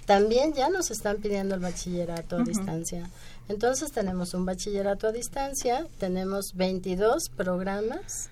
también 0.05 0.53
ya 0.53 0.69
nos 0.69 0.91
están 0.91 1.17
pidiendo 1.17 1.55
el 1.55 1.61
bachillerato 1.61 2.37
a 2.37 2.43
distancia. 2.43 3.09
Entonces 3.49 3.93
tenemos 3.93 4.35
un 4.35 4.45
bachillerato 4.45 5.09
a 5.09 5.13
distancia, 5.13 5.87
tenemos 5.99 6.55
22 6.55 7.29
programas 7.29 8.31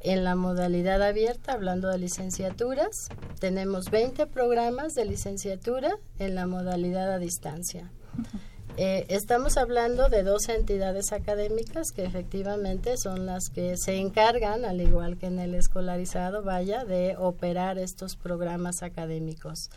en 0.00 0.24
la 0.24 0.34
modalidad 0.34 1.02
abierta, 1.02 1.52
hablando 1.52 1.88
de 1.88 1.98
licenciaturas, 1.98 3.08
tenemos 3.38 3.90
20 3.90 4.26
programas 4.26 4.94
de 4.94 5.04
licenciatura 5.04 5.96
en 6.18 6.34
la 6.34 6.46
modalidad 6.46 7.12
a 7.12 7.18
distancia. 7.18 7.90
Eh, 8.76 9.04
estamos 9.08 9.58
hablando 9.58 10.08
de 10.08 10.22
dos 10.22 10.48
entidades 10.48 11.12
académicas 11.12 11.92
que 11.92 12.04
efectivamente 12.04 12.96
son 12.96 13.26
las 13.26 13.50
que 13.50 13.76
se 13.76 13.96
encargan, 13.96 14.64
al 14.64 14.80
igual 14.80 15.18
que 15.18 15.26
en 15.26 15.38
el 15.38 15.54
escolarizado, 15.54 16.42
vaya, 16.42 16.84
de 16.84 17.14
operar 17.18 17.78
estos 17.78 18.16
programas 18.16 18.82
académicos. 18.82 19.68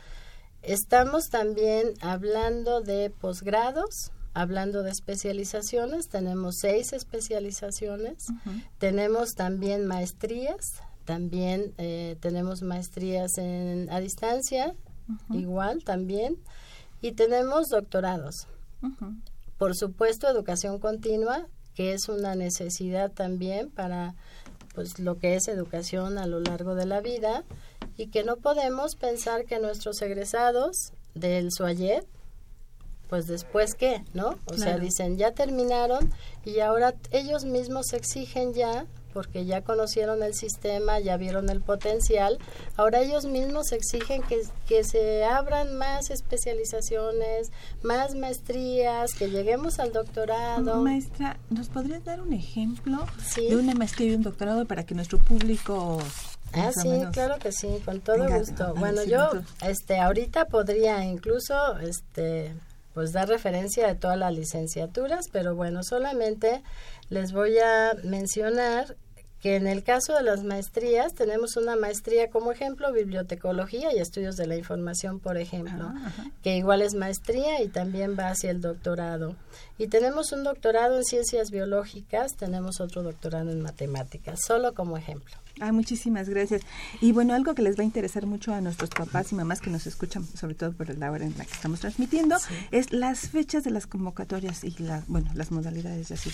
Estamos 0.61 1.29
también 1.29 1.93
hablando 1.99 2.79
de 2.79 3.09
posgrados, 3.09 4.11
hablando 4.33 4.83
de 4.83 4.91
especializaciones, 4.91 6.09
tenemos 6.09 6.57
seis 6.57 6.93
especializaciones, 6.93 8.27
tenemos 8.79 9.35
también 9.35 9.85
maestrías, 9.85 10.81
también 11.05 11.73
eh, 11.77 12.17
tenemos 12.19 12.61
maestrías 12.61 13.37
en, 13.37 13.89
a 13.91 13.99
distancia, 13.99 14.75
igual 15.29 15.83
también, 15.83 16.37
y 17.01 17.11
tenemos 17.11 17.69
doctorados. 17.69 18.47
Por 19.57 19.75
supuesto, 19.75 20.27
educación 20.27 20.79
continua, 20.79 21.47
que 21.75 21.93
es 21.93 22.09
una 22.09 22.35
necesidad 22.35 23.11
también 23.11 23.69
para 23.69 24.15
pues 24.73 24.99
lo 24.99 25.19
que 25.19 25.35
es 25.35 25.47
educación 25.47 26.17
a 26.17 26.25
lo 26.25 26.39
largo 26.39 26.75
de 26.75 26.85
la 26.85 26.99
vida 26.99 27.43
y 27.95 28.07
que 28.07 28.23
no 28.23 28.37
podemos 28.37 28.95
pensar 28.95 29.45
que 29.45 29.59
nuestros 29.59 30.01
egresados 30.01 30.93
del 31.13 31.51
SUAYET 31.51 32.05
pues 33.09 33.27
después 33.27 33.75
qué, 33.75 34.03
¿no? 34.13 34.39
O 34.45 34.55
sea, 34.57 34.77
dicen, 34.79 35.17
ya 35.17 35.31
terminaron 35.31 36.11
y 36.45 36.59
ahora 36.59 36.95
ellos 37.11 37.45
mismos 37.45 37.93
exigen 37.93 38.53
ya, 38.53 38.85
porque 39.13 39.45
ya 39.45 39.61
conocieron 39.61 40.23
el 40.23 40.33
sistema, 40.33 40.99
ya 40.99 41.17
vieron 41.17 41.49
el 41.51 41.61
potencial, 41.61 42.39
ahora 42.77 43.01
ellos 43.01 43.25
mismos 43.25 43.71
exigen 43.71 44.23
que, 44.23 44.41
que 44.67 44.83
se 44.83 45.23
abran 45.23 45.75
más 45.77 46.09
especializaciones, 46.09 47.51
más 47.83 48.15
maestrías, 48.15 49.13
que 49.13 49.29
lleguemos 49.29 49.79
al 49.79 49.93
doctorado. 49.93 50.81
Maestra, 50.81 51.37
¿nos 51.51 51.69
podrías 51.69 52.03
dar 52.03 52.21
un 52.21 52.33
ejemplo 52.33 53.05
Sí. 53.23 53.47
de 53.47 53.55
una 53.57 53.75
maestría 53.75 54.11
y 54.11 54.15
un 54.15 54.23
doctorado 54.23 54.65
para 54.65 54.83
que 54.85 54.95
nuestro 54.95 55.19
público... 55.19 55.99
Ah, 56.55 56.71
sí, 56.71 56.89
claro 57.11 57.37
que 57.39 57.51
sí, 57.51 57.81
con 57.83 57.99
todo 58.01 58.17
Venga, 58.17 58.37
gusto. 58.37 58.73
Bueno, 58.75 59.03
yo 59.03 59.29
este 59.67 59.99
ahorita 59.99 60.45
podría 60.45 61.03
incluso 61.03 61.77
este 61.79 62.53
pues 62.93 63.11
dar 63.11 63.27
referencia 63.27 63.87
de 63.87 63.95
todas 63.95 64.17
las 64.17 64.33
licenciaturas, 64.33 65.27
pero 65.31 65.55
bueno, 65.55 65.83
solamente 65.83 66.61
les 67.09 67.31
voy 67.31 67.57
a 67.59 67.93
mencionar 68.03 68.95
que 69.43 69.57
en 69.57 69.67
el 69.67 69.83
caso 69.83 70.15
de 70.15 70.23
las 70.23 70.45
maestrías 70.45 71.13
tenemos 71.15 71.57
una 71.57 71.75
maestría 71.75 72.29
como 72.29 72.53
ejemplo 72.53 72.93
bibliotecología 72.93 73.93
y 73.93 73.99
estudios 73.99 74.37
de 74.37 74.47
la 74.47 74.55
información, 74.55 75.19
por 75.19 75.37
ejemplo, 75.37 75.91
que 76.41 76.55
igual 76.55 76.81
es 76.81 76.93
maestría 76.95 77.61
y 77.61 77.67
también 77.67 78.17
va 78.17 78.29
hacia 78.29 78.51
el 78.51 78.61
doctorado. 78.61 79.35
Y 79.77 79.87
tenemos 79.87 80.31
un 80.31 80.45
doctorado 80.45 80.95
en 80.95 81.03
ciencias 81.03 81.51
biológicas, 81.51 82.37
tenemos 82.37 82.79
otro 82.79 83.03
doctorado 83.03 83.51
en 83.51 83.61
matemáticas, 83.61 84.39
solo 84.47 84.73
como 84.73 84.95
ejemplo. 84.95 85.42
Ah, 85.59 85.71
muchísimas 85.71 86.27
gracias. 86.29 86.61
Y 86.99 87.11
bueno, 87.11 87.33
algo 87.33 87.53
que 87.53 87.61
les 87.61 87.77
va 87.77 87.81
a 87.83 87.85
interesar 87.85 88.25
mucho 88.25 88.53
a 88.53 88.61
nuestros 88.61 88.89
papás 88.89 89.31
y 89.31 89.35
mamás 89.35 89.61
que 89.61 89.69
nos 89.69 89.85
escuchan, 89.85 90.25
sobre 90.35 90.55
todo 90.55 90.73
por 90.73 90.89
la 90.97 91.11
hora 91.11 91.25
en 91.25 91.37
la 91.37 91.45
que 91.45 91.53
estamos 91.53 91.79
transmitiendo, 91.79 92.37
es 92.71 92.91
las 92.91 93.29
fechas 93.29 93.63
de 93.63 93.69
las 93.71 93.85
convocatorias 93.87 94.63
y 94.63 94.71
la, 94.81 95.03
bueno, 95.07 95.29
las 95.35 95.51
modalidades 95.51 96.09
de 96.09 96.15
así. 96.15 96.31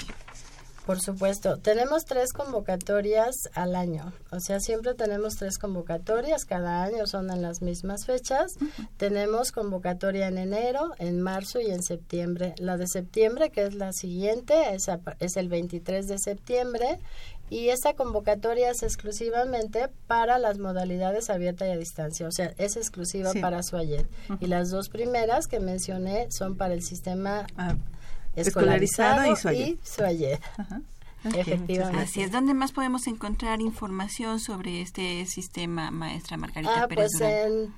Por 0.86 1.00
supuesto, 1.02 1.58
tenemos 1.60 2.06
tres 2.06 2.34
convocatorias 2.34 3.48
al 3.54 3.76
año, 3.76 4.12
o 4.32 4.40
sea, 4.40 4.60
siempre 4.60 4.96
tenemos 4.96 5.36
tres 5.36 5.60
convocatorias, 5.60 6.46
cada 6.46 6.82
año 6.84 7.06
son 7.06 7.30
en 7.30 7.44
las 7.44 7.62
mismas 7.62 8.08
fechas. 8.08 8.56
Tenemos 8.98 9.52
convocatoria 9.52 10.28
en 10.30 10.40
enero, 10.40 10.92
en 10.98 11.22
marzo 11.22 11.60
y 11.60 11.68
en 11.70 11.84
septiembre. 11.84 12.56
La 12.58 12.78
de 12.78 12.88
septiembre, 12.88 13.52
que 13.52 13.66
es 13.66 13.76
la 13.76 13.94
siguiente, 13.94 14.74
es, 14.74 14.90
a- 14.90 15.00
es 15.20 15.38
el 15.38 15.48
23 15.48 16.08
de 16.08 16.18
septiembre 16.18 17.00
y 17.50 17.70
esta 17.70 17.94
convocatoria 17.94 18.70
es 18.72 18.84
exclusivamente 18.84 19.90
para 20.08 20.38
las 20.40 20.58
modalidades 20.60 21.30
abierta 21.30 21.68
y 21.68 21.72
a 21.72 21.78
distancia, 21.78 22.28
o 22.28 22.32
sea, 22.32 22.54
es 22.58 22.76
exclusiva 22.78 23.32
Sí. 23.32 23.40
para 23.40 23.64
Suayet. 23.64 24.08
Y 24.40 24.48
las 24.48 24.70
dos 24.70 24.90
primeras 24.90 25.48
que 25.48 25.60
mencioné 25.60 26.28
son 26.32 26.56
para 26.58 26.74
el 26.74 26.84
sistema 26.84 27.46
Ah, 27.58 27.76
escolarizado, 28.36 29.34
Escolarizado 29.34 29.54
y 29.54 29.80
Suayet. 29.84 30.40
Efectivamente. 31.26 32.02
Así 32.04 32.22
es, 32.22 32.32
¿dónde 32.32 32.54
más 32.54 32.72
podemos 32.72 33.06
encontrar 33.08 33.60
información 33.60 34.40
sobre 34.40 34.82
este 34.82 35.26
sistema, 35.26 35.92
maestra 35.92 36.38
Margarita 36.38 36.84
Ah, 36.84 36.88
Pérez 36.88 37.10
pues 37.20 37.20
Durán? 37.20 37.52
en 37.52 37.74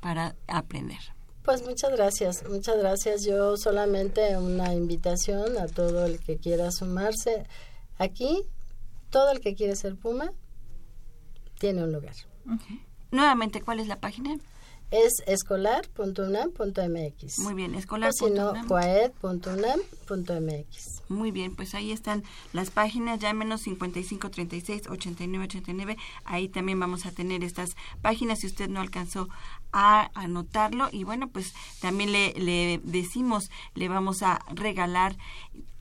para 0.00 0.36
aprender. 0.46 0.98
Pues 1.44 1.64
muchas 1.66 1.90
gracias, 1.92 2.44
muchas 2.48 2.76
gracias. 2.78 3.24
Yo 3.24 3.56
solamente 3.56 4.36
una 4.36 4.74
invitación 4.74 5.56
a 5.58 5.66
todo 5.66 6.04
el 6.04 6.20
que 6.20 6.36
quiera 6.36 6.70
sumarse. 6.70 7.46
Aquí, 7.96 8.42
todo 9.10 9.32
el 9.32 9.40
que 9.40 9.54
quiere 9.54 9.74
ser 9.74 9.96
Puma 9.96 10.30
tiene 11.58 11.84
un 11.84 11.92
lugar. 11.92 12.14
Nuevamente, 13.10 13.62
¿cuál 13.62 13.80
es 13.80 13.88
la 13.88 14.00
página? 14.00 14.38
es 14.90 15.22
escolar.unam.mx. 15.26 17.38
Muy 17.40 17.52
bien, 17.54 17.74
escolar. 17.74 18.08
O 18.10 18.12
si 18.12 18.30
no, 18.30 18.54
coaed.unam.mx. 18.66 21.02
Muy 21.10 21.30
bien, 21.30 21.54
pues 21.54 21.74
ahí 21.74 21.92
están 21.92 22.24
las 22.52 22.70
páginas, 22.70 23.18
llámenos 23.18 23.66
5536-8989. 23.66 25.98
Ahí 26.24 26.48
también 26.48 26.80
vamos 26.80 27.04
a 27.06 27.12
tener 27.12 27.44
estas 27.44 27.76
páginas 28.00 28.40
si 28.40 28.46
usted 28.46 28.70
no 28.70 28.80
alcanzó 28.80 29.28
a 29.72 30.10
anotarlo. 30.14 30.88
Y 30.90 31.04
bueno, 31.04 31.28
pues 31.28 31.52
también 31.80 32.12
le, 32.12 32.32
le 32.34 32.80
decimos, 32.82 33.50
le 33.74 33.88
vamos 33.88 34.22
a 34.22 34.40
regalar 34.54 35.18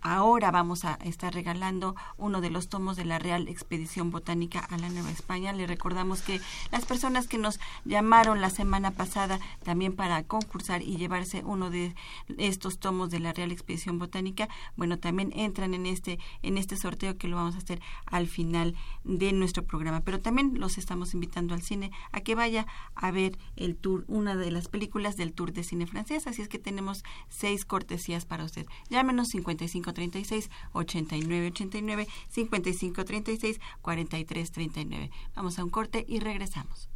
Ahora 0.02 0.52
vamos 0.52 0.86
a 0.86 0.94
estar 0.96 1.34
regalando 1.34 1.96
uno 2.18 2.40
de 2.40 2.50
los 2.50 2.70
tomos 2.70 2.96
de 2.98 3.06
la 3.06 3.20
Real 3.20 3.48
Expedición 3.48 4.12
Botánica 4.12 4.60
a 4.60 4.78
la 4.78 4.90
Nueva 4.90 5.12
España. 5.12 5.54
Le 5.54 5.68
recordamos 5.68 6.22
que 6.22 6.40
las 6.72 6.86
personas 6.86 7.28
que 7.28 7.38
nos 7.38 7.60
llamaron 7.84 8.40
la 8.40 8.50
semana 8.50 8.92
pasada 8.92 9.40
también 9.64 9.96
para 9.96 10.24
concursar 10.24 10.82
y 10.82 10.98
llevarse 10.98 11.44
uno 11.44 11.70
de 11.70 11.96
estos 12.38 12.78
tomos 12.80 13.10
de 13.10 13.20
la 13.20 13.34
Real 13.34 13.52
Expedición 13.52 14.00
Botánica, 14.00 14.50
bueno, 14.76 15.00
también 15.00 15.34
entran 15.36 15.74
en 15.74 15.86
este 15.86 16.20
en 16.44 16.58
este 16.58 16.78
sorteo 16.78 17.18
que 17.18 17.28
lo 17.28 17.38
vamos 17.38 17.56
a 17.56 17.60
hacer 17.60 17.82
al 18.06 18.28
final 18.28 18.76
de 19.04 19.34
nuestro 19.34 19.66
programa. 19.66 20.02
Pero 20.02 20.20
también 20.22 20.60
los 20.60 20.78
estamos 20.78 21.14
invitando 21.14 21.54
al 21.54 21.64
cine 21.64 21.92
a 22.12 22.22
que 22.22 22.36
vaya 22.36 22.68
a 22.96 23.12
ver 23.12 23.38
el 23.56 23.76
tour, 23.76 24.06
una 24.08 24.36
de 24.36 24.52
las 24.52 24.68
películas 24.68 25.18
del 25.18 25.34
tour 25.34 25.54
de 25.54 25.64
cine 25.64 25.88
francés. 25.88 26.28
Así 26.28 26.42
es 26.42 26.48
que 26.48 26.60
tenemos 26.60 27.04
seis 27.30 27.66
cortesías 27.66 28.26
para 28.26 28.44
usted. 28.44 28.68
Llámenos 28.90 29.30
55 29.30 29.87
36 29.94 30.50
89 30.74 31.48
89 31.48 32.08
55 32.30 33.06
36 33.06 33.60
43 33.82 34.52
39. 34.52 35.12
Vamos 35.36 35.60
a 35.60 35.64
un 35.64 35.70
corte 35.70 36.06
y 36.08 36.20
regresamos. 36.20 36.90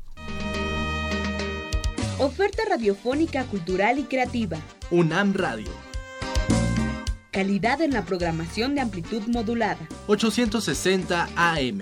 Oferta 2.19 2.61
radiofónica, 2.69 3.45
cultural 3.45 3.97
y 3.97 4.03
creativa. 4.03 4.59
UNAM 4.91 5.33
Radio. 5.33 5.71
Calidad 7.31 7.81
en 7.81 7.93
la 7.93 8.05
programación 8.05 8.75
de 8.75 8.81
amplitud 8.81 9.23
modulada. 9.27 9.87
860 10.05 11.29
AM. 11.35 11.81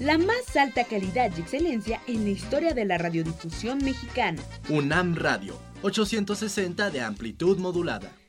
La 0.00 0.16
más 0.16 0.56
alta 0.56 0.84
calidad 0.84 1.30
y 1.36 1.40
excelencia 1.40 2.00
en 2.06 2.24
la 2.24 2.30
historia 2.30 2.72
de 2.72 2.86
la 2.86 2.96
radiodifusión 2.96 3.78
mexicana. 3.84 4.40
UNAM 4.70 5.16
Radio. 5.16 5.58
860 5.82 6.90
de 6.90 7.00
amplitud 7.02 7.58
modulada 7.58 8.10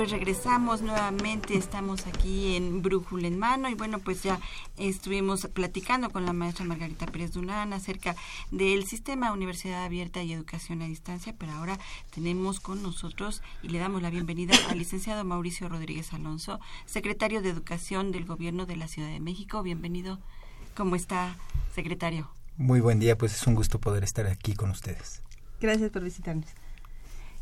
Pues 0.00 0.12
regresamos 0.12 0.80
nuevamente, 0.80 1.58
estamos 1.58 2.06
aquí 2.06 2.56
en 2.56 2.80
Brújula 2.80 3.28
en 3.28 3.38
Mano 3.38 3.68
y 3.68 3.74
bueno, 3.74 3.98
pues 3.98 4.22
ya 4.22 4.40
estuvimos 4.78 5.46
platicando 5.52 6.08
con 6.08 6.24
la 6.24 6.32
maestra 6.32 6.64
Margarita 6.64 7.04
Pérez 7.04 7.32
Dunán 7.32 7.74
acerca 7.74 8.16
del 8.50 8.86
sistema 8.86 9.30
Universidad 9.30 9.84
Abierta 9.84 10.22
y 10.22 10.32
Educación 10.32 10.80
a 10.80 10.86
Distancia, 10.86 11.34
pero 11.38 11.52
ahora 11.52 11.78
tenemos 12.14 12.60
con 12.60 12.82
nosotros 12.82 13.42
y 13.62 13.68
le 13.68 13.78
damos 13.78 14.00
la 14.00 14.08
bienvenida 14.08 14.54
al 14.70 14.78
licenciado 14.78 15.22
Mauricio 15.22 15.68
Rodríguez 15.68 16.14
Alonso, 16.14 16.60
secretario 16.86 17.42
de 17.42 17.50
Educación 17.50 18.10
del 18.10 18.24
Gobierno 18.24 18.64
de 18.64 18.76
la 18.76 18.88
Ciudad 18.88 19.10
de 19.10 19.20
México. 19.20 19.62
Bienvenido. 19.62 20.18
¿Cómo 20.74 20.96
está, 20.96 21.36
secretario? 21.74 22.30
Muy 22.56 22.80
buen 22.80 23.00
día, 23.00 23.18
pues 23.18 23.34
es 23.34 23.46
un 23.46 23.54
gusto 23.54 23.78
poder 23.78 24.02
estar 24.02 24.26
aquí 24.26 24.54
con 24.54 24.70
ustedes. 24.70 25.20
Gracias 25.60 25.90
por 25.90 26.02
visitarnos. 26.02 26.48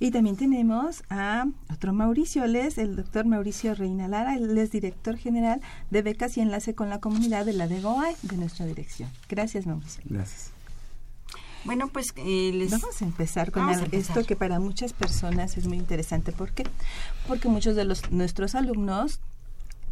Y 0.00 0.10
también 0.10 0.36
tenemos 0.36 1.02
a 1.10 1.46
otro 1.72 1.92
Mauricio, 1.92 2.44
él 2.44 2.56
es 2.56 2.78
el 2.78 2.94
doctor 2.94 3.26
Mauricio 3.26 3.74
Reina 3.74 4.06
Lara, 4.06 4.36
él 4.36 4.56
es 4.56 4.70
director 4.70 5.16
general 5.16 5.60
de 5.90 6.02
becas 6.02 6.36
y 6.36 6.40
enlace 6.40 6.74
con 6.74 6.88
la 6.88 7.00
comunidad 7.00 7.44
de 7.44 7.52
la 7.52 7.66
DEGOAE 7.66 8.14
de 8.22 8.36
nuestra 8.36 8.66
dirección. 8.66 9.10
Gracias, 9.28 9.66
Mauricio. 9.66 10.02
Gracias. 10.04 10.52
Bueno, 11.64 11.88
pues 11.88 12.14
eh, 12.16 12.66
vamos 12.70 13.02
a 13.02 13.04
empezar 13.04 13.50
con 13.50 13.68
esto 13.92 14.24
que 14.24 14.36
para 14.36 14.60
muchas 14.60 14.92
personas 14.92 15.56
es 15.58 15.66
muy 15.66 15.76
interesante. 15.76 16.32
¿Por 16.32 16.52
qué? 16.52 16.64
Porque 17.26 17.48
muchos 17.48 17.74
de 17.74 17.84
los 17.84 18.10
nuestros 18.10 18.54
alumnos 18.54 19.20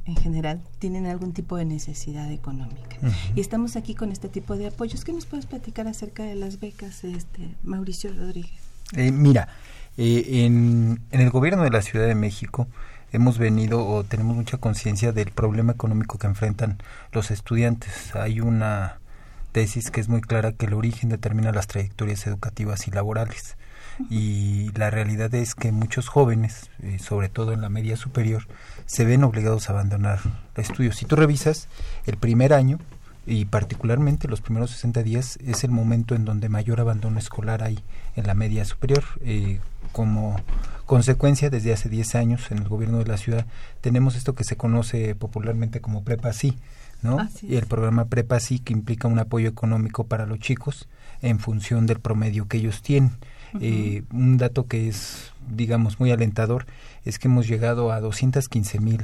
en 0.06 0.16
general 0.16 0.62
tienen 0.78 1.06
algún 1.06 1.32
tipo 1.32 1.56
de 1.56 1.64
necesidad 1.64 2.30
económica. 2.30 2.96
Y 3.34 3.40
estamos 3.40 3.74
aquí 3.76 3.94
con 3.94 4.12
este 4.12 4.28
tipo 4.28 4.56
de 4.56 4.68
apoyos. 4.68 5.04
¿Qué 5.04 5.12
nos 5.12 5.26
puedes 5.26 5.46
platicar 5.46 5.88
acerca 5.88 6.22
de 6.22 6.36
las 6.36 6.60
becas, 6.60 7.02
este 7.02 7.54
Mauricio 7.64 8.12
Rodríguez? 8.12 8.60
Eh, 8.92 9.10
mira, 9.10 9.48
eh, 9.96 10.44
en, 10.44 11.00
el 11.10 11.30
gobierno 11.30 11.62
de 11.62 11.70
la 11.70 11.82
Ciudad 11.82 12.06
de 12.06 12.14
México 12.14 12.66
hemos 13.12 13.38
venido 13.38 13.86
o 13.86 14.04
tenemos 14.04 14.36
mucha 14.36 14.58
conciencia 14.58 15.12
del 15.12 15.30
problema 15.30 15.72
económico 15.72 16.18
que 16.18 16.26
enfrentan 16.26 16.78
los 17.12 17.30
estudiantes. 17.30 18.14
Hay 18.14 18.40
una 18.40 18.98
tesis 19.52 19.90
que 19.90 20.00
es 20.00 20.08
muy 20.08 20.20
clara 20.20 20.52
que 20.52 20.66
el 20.66 20.74
origen 20.74 21.08
determina 21.08 21.52
las 21.52 21.66
trayectorias 21.66 22.26
educativas 22.26 22.86
y 22.88 22.90
laborales. 22.90 23.56
Y 24.10 24.70
la 24.72 24.90
realidad 24.90 25.34
es 25.34 25.54
que 25.54 25.72
muchos 25.72 26.08
jóvenes, 26.08 26.68
eh, 26.82 26.98
sobre 26.98 27.30
todo 27.30 27.54
en 27.54 27.62
la 27.62 27.70
media 27.70 27.96
superior, 27.96 28.46
se 28.84 29.06
ven 29.06 29.24
obligados 29.24 29.68
a 29.68 29.72
abandonar 29.72 30.18
estudios. 30.56 30.96
Si 30.96 31.06
tú 31.06 31.16
revisas 31.16 31.68
el 32.04 32.18
primer 32.18 32.52
año, 32.52 32.78
y 33.26 33.46
particularmente 33.46 34.28
los 34.28 34.40
primeros 34.40 34.70
60 34.70 35.02
días 35.02 35.38
es 35.44 35.64
el 35.64 35.72
momento 35.72 36.14
en 36.14 36.24
donde 36.24 36.48
mayor 36.48 36.80
abandono 36.80 37.18
escolar 37.18 37.62
hay 37.62 37.80
en 38.14 38.26
la 38.26 38.34
media 38.34 38.64
superior. 38.64 39.02
Eh, 39.20 39.58
como 39.96 40.36
consecuencia, 40.84 41.48
desde 41.48 41.72
hace 41.72 41.88
10 41.88 42.16
años 42.16 42.50
en 42.50 42.58
el 42.58 42.68
gobierno 42.68 42.98
de 42.98 43.06
la 43.06 43.16
ciudad 43.16 43.46
tenemos 43.80 44.14
esto 44.14 44.34
que 44.34 44.44
se 44.44 44.54
conoce 44.54 45.14
popularmente 45.14 45.80
como 45.80 46.04
Prepa 46.04 46.34
Sí, 46.34 46.58
¿no? 47.00 47.26
y 47.40 47.56
el 47.56 47.64
programa 47.64 48.04
Prepa 48.04 48.38
Sí 48.38 48.58
que 48.58 48.74
implica 48.74 49.08
un 49.08 49.18
apoyo 49.18 49.48
económico 49.48 50.04
para 50.04 50.26
los 50.26 50.38
chicos 50.38 50.86
en 51.22 51.38
función 51.38 51.86
del 51.86 51.98
promedio 51.98 52.46
que 52.46 52.58
ellos 52.58 52.82
tienen. 52.82 53.12
Eh, 53.58 54.02
un 54.12 54.36
dato 54.36 54.66
que 54.66 54.86
es, 54.86 55.32
digamos, 55.48 55.98
muy 55.98 56.10
alentador 56.10 56.66
es 57.06 57.18
que 57.18 57.28
hemos 57.28 57.48
llegado 57.48 57.90
a 57.90 57.98
215 58.00 58.80
mil 58.80 59.00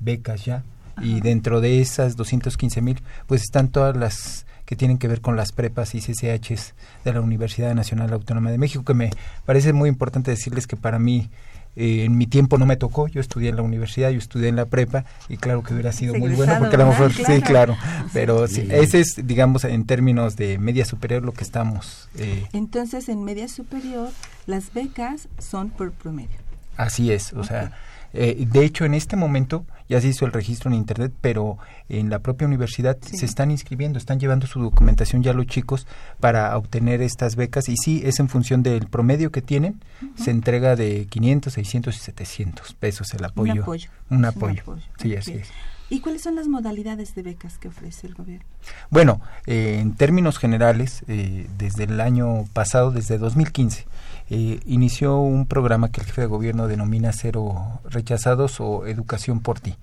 becas 0.00 0.44
ya 0.44 0.64
y 1.00 1.20
dentro 1.20 1.60
de 1.60 1.80
esas 1.80 2.16
215 2.16 2.80
mil 2.80 3.00
pues 3.28 3.42
están 3.42 3.68
todas 3.68 3.96
las 3.96 4.46
que 4.68 4.76
tienen 4.76 4.98
que 4.98 5.08
ver 5.08 5.22
con 5.22 5.34
las 5.34 5.52
prepas 5.52 5.94
y 5.94 6.00
CCHs 6.02 6.74
de 7.02 7.12
la 7.14 7.22
Universidad 7.22 7.74
Nacional 7.74 8.12
Autónoma 8.12 8.50
de 8.50 8.58
México, 8.58 8.84
que 8.84 8.92
me 8.92 9.10
parece 9.46 9.72
muy 9.72 9.88
importante 9.88 10.30
decirles 10.30 10.66
que 10.66 10.76
para 10.76 10.98
mí 10.98 11.30
eh, 11.74 12.04
en 12.04 12.18
mi 12.18 12.26
tiempo 12.26 12.58
no 12.58 12.66
me 12.66 12.76
tocó, 12.76 13.08
yo 13.08 13.22
estudié 13.22 13.48
en 13.48 13.56
la 13.56 13.62
universidad, 13.62 14.10
yo 14.10 14.18
estudié 14.18 14.48
en 14.48 14.56
la 14.56 14.66
prepa 14.66 15.06
y 15.30 15.38
claro 15.38 15.62
que 15.62 15.72
hubiera 15.72 15.90
sido 15.92 16.14
muy 16.16 16.34
bueno 16.34 16.54
porque 16.58 16.76
a 16.76 16.80
lo 16.80 16.86
mejor 16.88 17.14
sí, 17.14 17.40
claro, 17.40 17.78
pero 18.12 18.44
ese 18.44 19.00
es 19.00 19.26
digamos 19.26 19.64
en 19.64 19.86
términos 19.86 20.36
de 20.36 20.58
media 20.58 20.84
superior 20.84 21.22
lo 21.22 21.32
que 21.32 21.44
estamos. 21.44 22.10
Eh, 22.18 22.46
Entonces 22.52 23.08
en 23.08 23.24
media 23.24 23.48
superior 23.48 24.10
las 24.44 24.74
becas 24.74 25.28
son 25.38 25.70
por 25.70 25.92
promedio. 25.92 26.36
Así 26.76 27.10
es, 27.10 27.32
o 27.32 27.42
sea, 27.42 27.72
eh, 28.12 28.46
de 28.46 28.64
hecho 28.66 28.84
en 28.84 28.92
este 28.92 29.16
momento 29.16 29.64
ya 29.88 30.00
se 30.00 30.08
hizo 30.08 30.26
el 30.26 30.32
registro 30.32 30.70
en 30.70 30.76
Internet, 30.76 31.12
pero 31.20 31.58
en 31.88 32.10
la 32.10 32.18
propia 32.20 32.46
universidad 32.46 32.98
se 33.00 33.24
están 33.24 33.50
inscribiendo, 33.50 33.98
están 33.98 34.20
llevando 34.20 34.46
su 34.46 34.60
documentación 34.60 35.22
ya 35.22 35.32
los 35.32 35.46
chicos 35.46 35.86
para 36.20 36.56
obtener 36.56 37.02
estas 37.02 37.36
becas 37.36 37.68
y 37.68 37.76
sí, 37.76 38.02
es 38.04 38.20
en 38.20 38.28
función 38.28 38.62
del 38.62 38.86
promedio 38.86 39.32
que 39.32 39.42
tienen, 39.42 39.80
se 40.16 40.30
entrega 40.30 40.76
de 40.76 41.06
500, 41.08 41.52
600 41.52 41.96
y 41.96 41.98
700 41.98 42.74
pesos 42.74 43.14
el 43.14 43.24
apoyo. 43.24 43.52
Un 43.52 43.60
apoyo. 43.60 43.90
Un 44.10 44.24
apoyo. 44.24 44.62
Sí, 45.00 45.16
así 45.16 45.32
es. 45.32 45.48
¿Y 45.90 46.00
cuáles 46.00 46.22
son 46.22 46.36
las 46.36 46.48
modalidades 46.48 47.14
de 47.14 47.22
becas 47.22 47.56
que 47.56 47.68
ofrece 47.68 48.06
el 48.06 48.14
gobierno? 48.14 48.44
Bueno, 48.90 49.22
eh, 49.46 49.78
en 49.80 49.94
términos 49.94 50.38
generales, 50.38 51.02
eh, 51.08 51.46
desde 51.56 51.84
el 51.84 52.00
año 52.00 52.44
pasado, 52.52 52.90
desde 52.90 53.16
2015, 53.16 53.86
eh, 54.30 54.60
inició 54.66 55.18
un 55.18 55.46
programa 55.46 55.90
que 55.90 56.00
el 56.00 56.06
jefe 56.06 56.22
de 56.22 56.26
gobierno 56.26 56.68
denomina 56.68 57.12
Cero 57.12 57.80
Rechazados 57.84 58.60
o 58.60 58.86
Educación 58.86 59.40
por 59.40 59.60
Ti. 59.60 59.76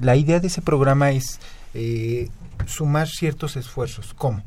la 0.00 0.16
idea 0.16 0.40
de 0.40 0.46
ese 0.46 0.62
programa 0.62 1.10
es 1.10 1.40
sumar 2.66 3.08
ciertos 3.08 3.56
esfuerzos. 3.56 4.14
¿Cómo? 4.14 4.42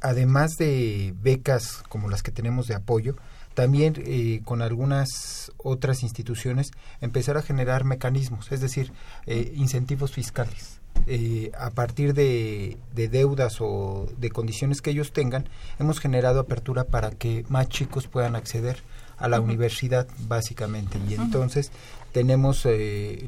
además 0.00 0.56
de 0.56 1.14
becas 1.20 1.82
como 1.88 2.08
las 2.08 2.22
que 2.22 2.30
tenemos 2.30 2.66
de 2.66 2.74
apoyo, 2.74 3.16
también 3.54 3.94
eh, 3.98 4.40
con 4.44 4.62
algunas 4.62 5.52
otras 5.58 6.02
instituciones 6.02 6.70
empezar 7.00 7.36
a 7.36 7.42
generar 7.42 7.84
mecanismos, 7.84 8.52
es 8.52 8.60
decir, 8.60 8.92
eh, 9.26 9.52
incentivos 9.56 10.12
fiscales. 10.12 10.79
Eh, 11.06 11.50
a 11.58 11.70
partir 11.70 12.14
de, 12.14 12.76
deudas 12.94 13.60
o 13.60 14.06
de 14.18 14.30
condiciones 14.30 14.82
que 14.82 14.90
ellos 14.90 15.12
tengan, 15.12 15.48
hemos 15.78 15.98
generado 15.98 16.40
apertura 16.40 16.84
para 16.84 17.10
que 17.10 17.44
más 17.48 17.68
chicos 17.68 18.06
puedan 18.06 18.36
acceder 18.36 18.82
a 19.18 19.28
la 19.28 19.40
universidad, 19.40 20.06
básicamente. 20.28 20.98
Y 21.08 21.14
entonces 21.14 21.72
tenemos 22.12 22.66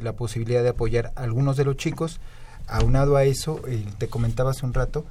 la 0.00 0.12
posibilidad 0.14 0.62
de 0.62 0.70
apoyar 0.70 1.12
a 1.16 1.22
algunos 1.22 1.56
de 1.56 1.64
los 1.64 1.76
chicos. 1.76 2.20
Aunado 2.66 3.16
a 3.16 3.24
eso, 3.24 3.60
te 3.98 4.08
comentaba 4.08 4.52
hace 4.52 4.64
un 4.64 4.72
rato, 4.72 5.04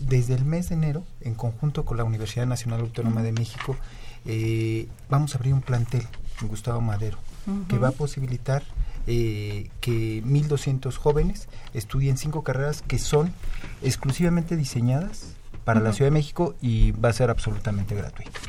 desde 0.00 0.34
el 0.34 0.44
mes 0.44 0.68
de 0.68 0.74
enero, 0.74 1.04
en 1.20 1.34
conjunto 1.34 1.84
con 1.84 1.96
la 1.96 2.04
Universidad 2.04 2.46
Nacional 2.46 2.80
Autónoma 2.80 3.22
de 3.22 3.32
México, 3.32 3.76
eh, 4.26 4.88
vamos 5.10 5.34
a 5.34 5.38
abrir 5.38 5.52
un 5.52 5.60
plantel 5.60 6.06
en 6.40 6.48
Gustavo 6.48 6.80
Madero 6.80 7.18
que 7.68 7.76
va 7.76 7.88
a 7.88 7.92
posibilitar 7.92 8.62
eh, 9.06 9.70
que 9.80 10.22
1.200 10.24 10.94
jóvenes 10.96 11.48
estudien 11.74 12.16
cinco 12.16 12.42
carreras 12.42 12.82
que 12.82 12.98
son 12.98 13.32
exclusivamente 13.82 14.56
diseñadas 14.56 15.34
para 15.64 15.80
la 15.80 15.92
Ciudad 15.92 16.10
de 16.10 16.14
México 16.14 16.54
y 16.60 16.92
va 16.92 17.08
a 17.08 17.12
ser 17.12 17.30
absolutamente 17.30 17.94
gratuito. 17.94 18.40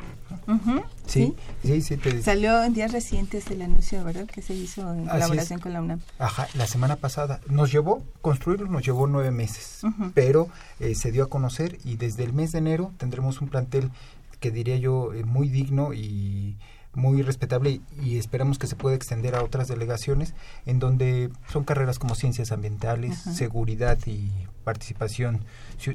¿Sí? 1.07 1.33
Sí, 1.63 1.81
sí, 1.81 1.97
Salió 2.21 2.63
en 2.63 2.73
días 2.73 2.91
recientes 2.91 3.49
el 3.51 3.61
anuncio, 3.61 4.03
¿verdad? 4.03 4.25
Que 4.25 4.41
se 4.41 4.53
hizo 4.53 4.93
en 4.93 5.05
colaboración 5.07 5.59
con 5.59 5.73
la 5.73 5.81
UNAM. 5.81 6.01
Ajá, 6.19 6.47
la 6.55 6.67
semana 6.67 6.95
pasada. 6.97 7.39
Nos 7.47 7.71
llevó, 7.71 8.03
construirlo 8.21 8.67
nos 8.67 8.83
llevó 8.83 9.07
nueve 9.07 9.31
meses, 9.31 9.81
pero 10.13 10.49
eh, 10.79 10.95
se 10.95 11.11
dio 11.11 11.23
a 11.23 11.29
conocer 11.29 11.77
y 11.83 11.97
desde 11.97 12.23
el 12.23 12.33
mes 12.33 12.51
de 12.51 12.59
enero 12.59 12.91
tendremos 12.97 13.41
un 13.41 13.49
plantel 13.49 13.91
que 14.39 14.51
diría 14.51 14.77
yo 14.77 15.13
eh, 15.13 15.23
muy 15.23 15.49
digno 15.49 15.93
y 15.93 16.57
muy 16.95 17.21
respetable 17.21 17.81
y 18.01 18.17
esperamos 18.17 18.57
que 18.57 18.67
se 18.67 18.75
pueda 18.75 18.95
extender 18.95 19.35
a 19.35 19.43
otras 19.43 19.67
delegaciones 19.67 20.33
en 20.65 20.79
donde 20.79 21.29
son 21.51 21.63
carreras 21.63 21.99
como 21.99 22.15
ciencias 22.15 22.51
ambientales, 22.51 23.17
seguridad 23.17 23.97
y 24.05 24.31
participación, 24.63 25.41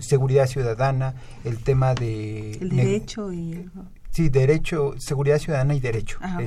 seguridad 0.00 0.46
ciudadana, 0.46 1.14
el 1.44 1.58
tema 1.58 1.94
de... 1.94 2.52
El 2.52 2.70
derecho 2.70 3.32
y... 3.32 3.68
Sí, 4.10 4.28
derecho, 4.28 4.94
seguridad 4.98 5.38
ciudadana 5.38 5.74
y 5.74 5.80
derecho. 5.80 6.18
Ah, 6.20 6.40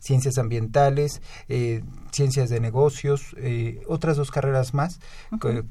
ciencias 0.00 0.36
ambientales, 0.36 1.22
eh, 1.48 1.82
ciencias 2.10 2.48
de 2.48 2.58
negocios, 2.60 3.36
eh, 3.38 3.82
otras 3.86 4.16
dos 4.16 4.30
carreras 4.32 4.74
más, 4.74 4.98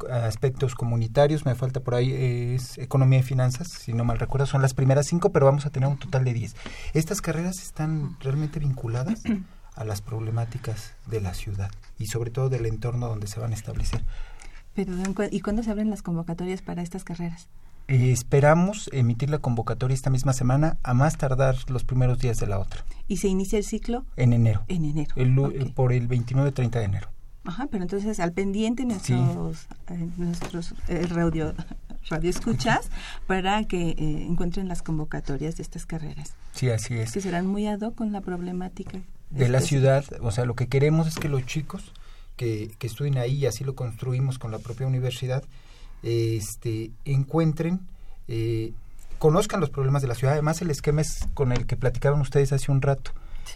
aspectos 0.09 0.75
comunitarios, 0.75 1.45
me 1.45 1.53
falta 1.55 1.81
por 1.81 1.95
ahí, 1.95 2.13
es 2.55 2.77
economía 2.77 3.19
y 3.19 3.23
finanzas, 3.23 3.67
si 3.67 3.93
no 3.93 4.05
mal 4.05 4.19
recuerdo, 4.19 4.45
son 4.45 4.61
las 4.61 4.73
primeras 4.73 5.07
cinco, 5.07 5.31
pero 5.31 5.45
vamos 5.45 5.65
a 5.65 5.69
tener 5.69 5.89
un 5.89 5.97
total 5.97 6.23
de 6.23 6.33
diez. 6.33 6.55
Estas 6.93 7.21
carreras 7.21 7.61
están 7.61 8.17
realmente 8.21 8.59
vinculadas 8.59 9.23
a 9.75 9.83
las 9.83 10.01
problemáticas 10.01 10.93
de 11.07 11.19
la 11.19 11.33
ciudad 11.33 11.71
y 11.99 12.07
sobre 12.07 12.31
todo 12.31 12.49
del 12.49 12.65
entorno 12.65 13.07
donde 13.07 13.27
se 13.27 13.39
van 13.39 13.51
a 13.51 13.55
establecer. 13.55 14.01
Pero, 14.73 14.93
¿y 15.29 15.41
cuándo 15.41 15.61
se 15.61 15.71
abren 15.71 15.89
las 15.89 16.01
convocatorias 16.01 16.61
para 16.61 16.81
estas 16.81 17.03
carreras? 17.03 17.47
Eh, 17.87 18.11
esperamos 18.11 18.89
emitir 18.93 19.29
la 19.29 19.39
convocatoria 19.39 19.93
esta 19.93 20.09
misma 20.09 20.33
semana, 20.33 20.77
a 20.83 20.93
más 20.93 21.17
tardar 21.17 21.55
los 21.69 21.83
primeros 21.83 22.19
días 22.19 22.39
de 22.39 22.47
la 22.47 22.59
otra. 22.59 22.85
¿Y 23.07 23.17
se 23.17 23.27
inicia 23.27 23.57
el 23.57 23.65
ciclo? 23.65 24.05
En 24.15 24.31
enero. 24.31 24.63
En 24.67 24.85
enero. 24.85 25.13
Por 25.75 25.91
el 25.91 26.07
29-30 26.07 26.69
de 26.71 26.83
enero. 26.83 27.09
Ajá, 27.45 27.67
pero 27.69 27.83
entonces 27.83 28.21
al 28.21 28.31
pendiente 28.31 28.85
nuestros, 28.85 29.67
eh, 29.89 30.07
nuestros 30.15 30.75
eh, 30.87 31.05
radio, 31.07 31.53
radio 32.09 32.29
escuchas 32.29 32.89
para 33.27 33.65
que 33.65 33.95
encuentren 33.97 34.69
las 34.69 34.81
convocatorias 34.81 35.57
de 35.57 35.63
estas 35.63 35.85
carreras. 35.85 36.35
Sí, 36.53 36.69
así 36.69 36.93
es. 36.93 37.11
Que 37.11 37.19
serán 37.19 37.47
muy 37.47 37.67
ad 37.67 37.81
hoc 37.81 37.95
con 37.95 38.13
la 38.13 38.21
problemática. 38.21 39.01
De 39.29 39.49
la 39.49 39.59
ciudad, 39.59 40.05
o 40.21 40.31
sea, 40.31 40.45
lo 40.45 40.55
que 40.55 40.67
queremos 40.67 41.07
es 41.07 41.15
que 41.15 41.27
los 41.27 41.45
chicos 41.45 41.91
que, 42.37 42.71
que 42.79 42.87
estudien 42.87 43.17
ahí, 43.17 43.33
y 43.33 43.45
así 43.45 43.65
lo 43.65 43.75
construimos 43.75 44.39
con 44.39 44.51
la 44.51 44.59
propia 44.59 44.87
universidad, 44.87 45.43
este, 46.03 46.91
encuentren, 47.05 47.81
eh, 48.27 48.73
conozcan 49.19 49.59
los 49.59 49.69
problemas 49.69 50.01
de 50.01 50.09
la 50.09 50.15
ciudad. 50.15 50.33
Además, 50.33 50.61
el 50.61 50.69
esquema 50.69 51.01
es 51.01 51.27
con 51.33 51.51
el 51.51 51.65
que 51.65 51.77
platicaban 51.77 52.21
ustedes 52.21 52.53
hace 52.53 52.71
un 52.71 52.81
rato. 52.81 53.11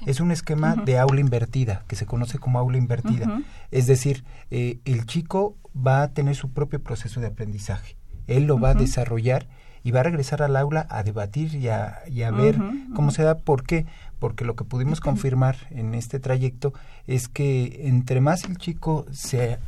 Es 0.06 0.20
un 0.20 0.32
esquema 0.32 0.76
de 0.76 0.98
aula 0.98 1.22
invertida, 1.22 1.84
que 1.88 1.96
se 1.96 2.06
conoce 2.06 2.40
como 2.40 2.60
aula 2.60 2.78
invertida. 2.78 3.42
Es 3.72 3.88
decir, 3.88 4.24
eh, 4.52 4.80
el 4.86 5.06
chico 5.06 5.56
va 5.76 6.04
a 6.04 6.10
tener 6.10 6.36
su 6.36 6.52
propio 6.52 6.82
proceso 6.82 7.20
de 7.20 7.28
aprendizaje. 7.28 7.96
Él 8.28 8.44
lo 8.44 8.60
va 8.60 8.72
a 8.72 8.74
desarrollar 8.74 9.48
y 9.84 9.92
va 9.92 10.02
a 10.02 10.04
regresar 10.04 10.42
al 10.42 10.58
aula 10.58 10.86
a 10.90 11.04
debatir 11.04 11.56
y 11.56 11.70
a, 11.70 12.00
y 12.10 12.24
a 12.24 12.32
ver 12.32 12.58
cómo 12.94 13.12
se 13.12 13.24
da. 13.24 13.38
¿Por 13.38 13.64
qué? 13.64 13.86
Porque 14.20 14.44
lo 14.44 14.56
que 14.56 14.66
pudimos 14.66 15.00
confirmar 15.00 15.56
en 15.70 15.94
este 15.96 16.20
trayecto 16.20 16.74
es 17.08 17.30
que 17.30 17.88
entre 17.88 18.20
más 18.20 18.44
el 18.44 18.58
chico 18.58 19.06
se 19.12 19.60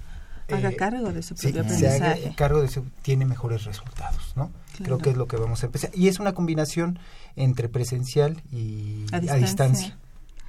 haga 0.56 0.70
eh, 0.70 0.76
cargo 0.76 1.12
de 1.12 1.24
su 1.24 1.36
propio 1.36 1.62
aprendizaje. 1.62 2.34
cargo 2.36 2.62
de 2.62 2.68
su, 2.68 2.84
tiene 3.02 3.26
mejores 3.26 3.66
resultados, 3.66 4.34
¿no? 4.36 4.52
Creo 4.84 4.98
que 4.98 5.10
es 5.10 5.18
lo 5.18 5.28
que 5.28 5.36
vamos 5.36 5.64
a 5.64 5.66
empezar. 5.66 5.92
Y 5.94 6.08
es 6.08 6.20
una 6.20 6.34
combinación 6.34 7.00
entre 7.36 7.68
presencial 7.68 8.42
y 8.52 9.06
a 9.12 9.20
distancia. 9.36 9.98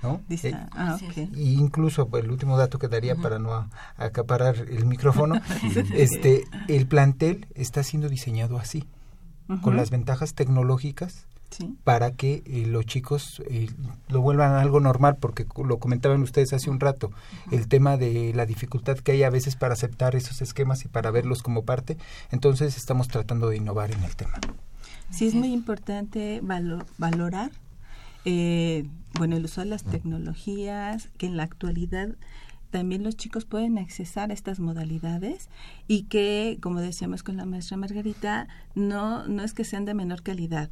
¿no? 0.02 0.22
Eh, 0.30 0.52
ah, 0.72 0.98
incluso 1.36 2.08
pues, 2.08 2.24
el 2.24 2.30
último 2.30 2.56
dato 2.56 2.78
que 2.78 2.88
daría 2.88 3.16
para 3.16 3.38
no 3.38 3.68
acaparar 3.96 4.56
el 4.56 4.86
micrófono, 4.86 5.40
este, 5.94 6.44
el 6.68 6.86
plantel 6.86 7.46
está 7.54 7.82
siendo 7.82 8.08
diseñado 8.08 8.58
así, 8.58 8.88
con 9.62 9.76
las 9.76 9.90
ventajas 9.90 10.34
tecnológicas 10.34 11.26
para 11.84 12.12
que 12.12 12.42
eh, 12.46 12.66
los 12.66 12.86
chicos 12.86 13.42
eh, 13.48 13.68
lo 14.08 14.20
vuelvan 14.20 14.52
a 14.52 14.60
algo 14.60 14.80
normal, 14.80 15.16
porque 15.18 15.46
lo 15.64 15.78
comentaban 15.78 16.22
ustedes 16.22 16.52
hace 16.52 16.70
un 16.70 16.80
rato, 16.80 17.10
el 17.50 17.68
tema 17.68 17.96
de 17.96 18.32
la 18.34 18.46
dificultad 18.46 18.98
que 18.98 19.12
hay 19.12 19.22
a 19.22 19.30
veces 19.30 19.56
para 19.56 19.74
aceptar 19.74 20.14
esos 20.16 20.42
esquemas 20.42 20.84
y 20.84 20.88
para 20.88 21.10
verlos 21.10 21.42
como 21.42 21.64
parte, 21.64 21.96
entonces 22.30 22.76
estamos 22.76 23.08
tratando 23.08 23.48
de 23.48 23.56
innovar 23.56 23.90
en 23.92 24.02
el 24.04 24.16
tema. 24.16 24.34
Sí, 25.10 25.26
es 25.26 25.34
muy 25.34 25.52
importante 25.52 26.40
valorar, 26.42 27.50
eh, 28.24 28.86
bueno, 29.14 29.36
el 29.36 29.44
uso 29.44 29.60
de 29.60 29.66
las 29.66 29.82
tecnologías, 29.82 31.08
que 31.18 31.26
en 31.26 31.36
la 31.36 31.42
actualidad 31.42 32.10
también 32.70 33.02
los 33.02 33.16
chicos 33.16 33.44
pueden 33.44 33.78
accesar 33.78 34.30
a 34.30 34.34
estas 34.34 34.60
modalidades 34.60 35.48
y 35.88 36.04
que, 36.04 36.58
como 36.62 36.80
decíamos 36.80 37.24
con 37.24 37.36
la 37.36 37.44
maestra 37.44 37.76
Margarita, 37.76 38.46
no, 38.76 39.26
no 39.26 39.42
es 39.42 39.52
que 39.52 39.64
sean 39.64 39.84
de 39.84 39.94
menor 39.94 40.22
calidad, 40.22 40.70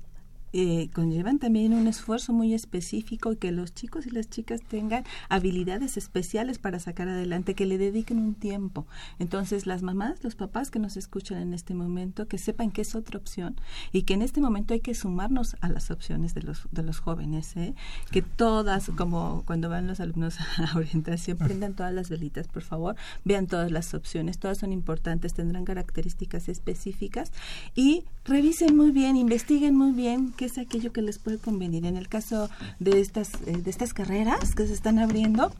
eh, 0.52 0.88
conllevan 0.94 1.38
también 1.38 1.74
un 1.74 1.86
esfuerzo 1.86 2.32
muy 2.32 2.54
específico 2.54 3.32
y 3.32 3.36
que 3.36 3.52
los 3.52 3.74
chicos 3.74 4.06
y 4.06 4.10
las 4.10 4.28
chicas 4.30 4.62
tengan 4.62 5.04
habilidades 5.28 5.96
especiales 5.96 6.58
para 6.58 6.80
sacar 6.80 7.08
adelante, 7.08 7.54
que 7.54 7.66
le 7.66 7.78
dediquen 7.78 8.18
un 8.18 8.34
tiempo. 8.34 8.86
Entonces, 9.18 9.66
las 9.66 9.82
mamás, 9.82 10.24
los 10.24 10.34
papás 10.34 10.70
que 10.70 10.78
nos 10.78 10.96
escuchan 10.96 11.38
en 11.38 11.54
este 11.54 11.74
momento, 11.74 12.28
que 12.28 12.38
sepan 12.38 12.70
que 12.70 12.82
es 12.82 12.94
otra 12.94 13.18
opción 13.18 13.56
y 13.92 14.02
que 14.02 14.14
en 14.14 14.22
este 14.22 14.40
momento 14.40 14.74
hay 14.74 14.80
que 14.80 14.94
sumarnos 14.94 15.56
a 15.60 15.68
las 15.68 15.90
opciones 15.90 16.34
de 16.34 16.42
los, 16.42 16.68
de 16.70 16.82
los 16.82 16.98
jóvenes, 16.98 17.56
¿eh? 17.56 17.74
que 18.10 18.22
todas, 18.22 18.90
como 18.96 19.42
cuando 19.46 19.68
van 19.68 19.86
los 19.86 20.00
alumnos 20.00 20.36
a 20.56 20.76
orientación, 20.76 21.38
prendan 21.38 21.74
todas 21.74 21.92
las 21.92 22.08
velitas, 22.08 22.48
por 22.48 22.62
favor, 22.62 22.96
vean 23.24 23.46
todas 23.46 23.70
las 23.70 23.94
opciones, 23.94 24.38
todas 24.38 24.58
son 24.58 24.72
importantes, 24.72 25.34
tendrán 25.34 25.64
características 25.64 26.48
específicas 26.48 27.32
y 27.74 28.04
revisen 28.24 28.76
muy 28.76 28.90
bien, 28.90 29.16
investiguen 29.16 29.76
muy 29.76 29.92
bien 29.92 30.32
qué 30.38 30.44
es 30.44 30.56
aquello 30.56 30.92
que 30.92 31.02
les 31.02 31.18
puede 31.18 31.38
convenir. 31.38 31.84
En 31.84 31.96
el 31.96 32.08
caso 32.08 32.48
de 32.78 33.00
estas, 33.00 33.34
eh, 33.46 33.56
de 33.56 33.70
estas 33.70 33.92
carreras 33.92 34.54
que 34.54 34.66
se 34.66 34.72
están 34.72 35.00
abriendo, 35.00 35.52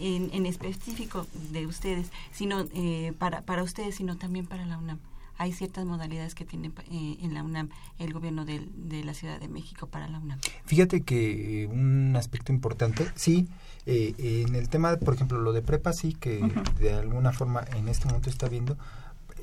en, 0.00 0.46
específico 0.46 1.26
de 1.52 1.66
ustedes, 1.66 2.10
sino 2.32 2.66
eh, 2.74 3.12
para, 3.18 3.42
para 3.42 3.62
ustedes, 3.62 3.94
sino 3.94 4.16
también 4.16 4.46
para 4.46 4.64
la 4.66 4.78
UNAM. 4.78 4.98
Hay 5.36 5.52
ciertas 5.52 5.86
modalidades 5.86 6.34
que 6.34 6.44
tiene 6.44 6.70
eh, 6.90 7.16
en 7.22 7.32
la 7.32 7.42
UNAM 7.42 7.70
el 7.98 8.12
gobierno 8.12 8.44
de, 8.44 8.66
de, 8.74 9.04
la 9.04 9.14
Ciudad 9.14 9.40
de 9.40 9.48
México 9.48 9.86
para 9.86 10.06
la 10.08 10.18
UNAM. 10.18 10.38
Fíjate 10.66 11.00
que 11.02 11.68
un 11.70 12.14
aspecto 12.16 12.52
importante, 12.52 13.06
sí, 13.14 13.48
eh, 13.86 14.14
en 14.46 14.54
el 14.54 14.68
tema, 14.68 14.96
por 14.96 15.14
ejemplo, 15.14 15.40
lo 15.40 15.52
de 15.52 15.62
prepa, 15.62 15.92
sí, 15.92 16.14
que 16.14 16.40
de 16.78 16.92
alguna 16.92 17.32
forma 17.32 17.64
en 17.74 17.88
este 17.88 18.06
momento 18.06 18.28
está 18.28 18.48
viendo, 18.48 18.76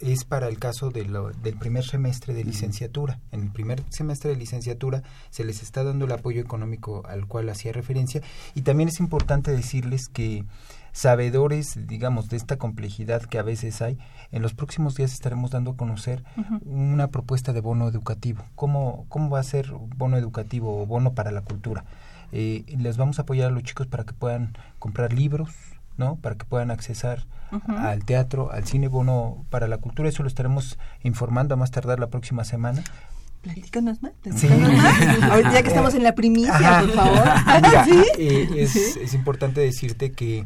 es 0.01 0.25
para 0.25 0.47
el 0.47 0.59
caso 0.59 0.89
de 0.89 1.05
lo, 1.05 1.31
del 1.31 1.57
primer 1.57 1.83
semestre 1.83 2.33
de 2.33 2.43
licenciatura. 2.43 3.19
En 3.31 3.43
el 3.43 3.51
primer 3.51 3.83
semestre 3.89 4.29
de 4.31 4.35
licenciatura 4.35 5.03
se 5.29 5.43
les 5.43 5.61
está 5.61 5.83
dando 5.83 6.05
el 6.05 6.11
apoyo 6.11 6.41
económico 6.41 7.03
al 7.07 7.27
cual 7.27 7.49
hacía 7.49 7.73
referencia 7.73 8.21
y 8.55 8.61
también 8.61 8.89
es 8.89 8.99
importante 8.99 9.51
decirles 9.51 10.07
que 10.07 10.45
sabedores, 10.91 11.87
digamos, 11.87 12.29
de 12.29 12.37
esta 12.37 12.57
complejidad 12.57 13.21
que 13.21 13.37
a 13.37 13.43
veces 13.43 13.83
hay, 13.83 13.99
en 14.31 14.41
los 14.41 14.55
próximos 14.55 14.95
días 14.95 15.13
estaremos 15.13 15.51
dando 15.51 15.71
a 15.71 15.77
conocer 15.77 16.23
una 16.65 17.09
propuesta 17.09 17.53
de 17.53 17.61
bono 17.61 17.87
educativo. 17.87 18.43
¿Cómo, 18.55 19.05
¿Cómo 19.09 19.29
va 19.29 19.39
a 19.39 19.43
ser 19.43 19.71
bono 19.95 20.17
educativo 20.17 20.81
o 20.81 20.87
bono 20.87 21.13
para 21.13 21.31
la 21.31 21.41
cultura? 21.41 21.85
Eh, 22.31 22.63
les 22.77 22.97
vamos 22.97 23.19
a 23.19 23.21
apoyar 23.21 23.49
a 23.49 23.51
los 23.51 23.63
chicos 23.63 23.87
para 23.87 24.05
que 24.05 24.13
puedan 24.13 24.57
comprar 24.79 25.13
libros, 25.13 25.51
¿no? 25.97 26.15
Para 26.17 26.35
que 26.35 26.45
puedan 26.45 26.71
accesar 26.71 27.25
al 27.67 28.03
teatro, 28.03 28.51
al 28.51 28.65
cine, 28.65 28.87
bono 28.87 29.45
para 29.49 29.67
la 29.67 29.77
cultura. 29.77 30.09
Eso 30.09 30.23
lo 30.23 30.29
estaremos 30.29 30.77
informando 31.03 31.53
a 31.53 31.57
más 31.57 31.71
tardar 31.71 31.99
la 31.99 32.07
próxima 32.07 32.43
semana. 32.43 32.83
Platícanos 33.41 34.01
más. 34.01 34.11
Sí. 34.35 34.47
ya 35.53 35.61
que 35.61 35.67
estamos 35.67 35.95
en 35.95 36.03
la 36.03 36.15
primicia, 36.15 36.81
por 36.81 36.91
favor. 36.91 37.23
Eh, 38.19 38.47
es, 38.57 39.13
importante 39.13 39.61
decirte 39.61 40.11
que 40.11 40.45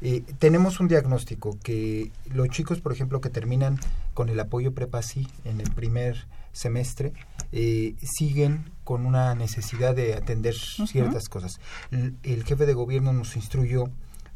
eh, 0.00 0.22
tenemos 0.38 0.80
un 0.80 0.88
diagnóstico 0.88 1.58
que 1.62 2.10
los 2.32 2.48
chicos, 2.48 2.80
por 2.80 2.92
ejemplo, 2.92 3.20
que 3.20 3.28
terminan 3.28 3.78
con 4.14 4.28
el 4.28 4.38
apoyo 4.40 4.72
prepasi 4.72 5.26
en 5.44 5.60
el 5.60 5.70
primer 5.72 6.26
semestre, 6.52 7.12
eh, 7.52 7.96
siguen 8.02 8.70
con 8.84 9.04
una 9.04 9.34
necesidad 9.34 9.94
de 9.94 10.14
atender 10.14 10.54
ciertas 10.54 11.28
cosas. 11.28 11.60
el 11.90 12.44
jefe 12.44 12.66
de 12.66 12.74
gobierno 12.74 13.12
nos 13.12 13.36
instruyó 13.36 13.90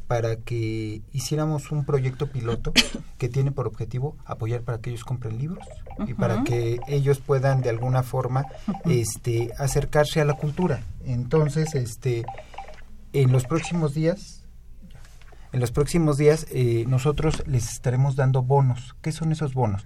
para 0.07 0.37
que 0.37 1.01
hiciéramos 1.11 1.71
un 1.71 1.85
proyecto 1.85 2.27
piloto 2.27 2.73
que 3.17 3.29
tiene 3.29 3.51
por 3.51 3.67
objetivo 3.67 4.15
apoyar 4.25 4.61
para 4.61 4.79
que 4.79 4.89
ellos 4.89 5.03
compren 5.03 5.37
libros 5.37 5.65
y 6.07 6.13
para 6.13 6.43
que 6.43 6.79
ellos 6.87 7.19
puedan 7.19 7.61
de 7.61 7.69
alguna 7.69 8.03
forma 8.03 8.45
este 8.85 9.51
acercarse 9.57 10.21
a 10.21 10.25
la 10.25 10.33
cultura. 10.33 10.81
Entonces, 11.05 11.75
este 11.75 12.25
en 13.13 13.31
los 13.31 13.45
próximos 13.45 13.93
días 13.93 14.43
en 15.53 15.59
los 15.59 15.71
próximos 15.71 16.17
días 16.17 16.47
eh, 16.51 16.83
nosotros 16.87 17.43
les 17.45 17.71
estaremos 17.71 18.15
dando 18.15 18.41
bonos. 18.41 18.95
¿Qué 19.01 19.11
son 19.11 19.31
esos 19.31 19.53
bonos? 19.53 19.85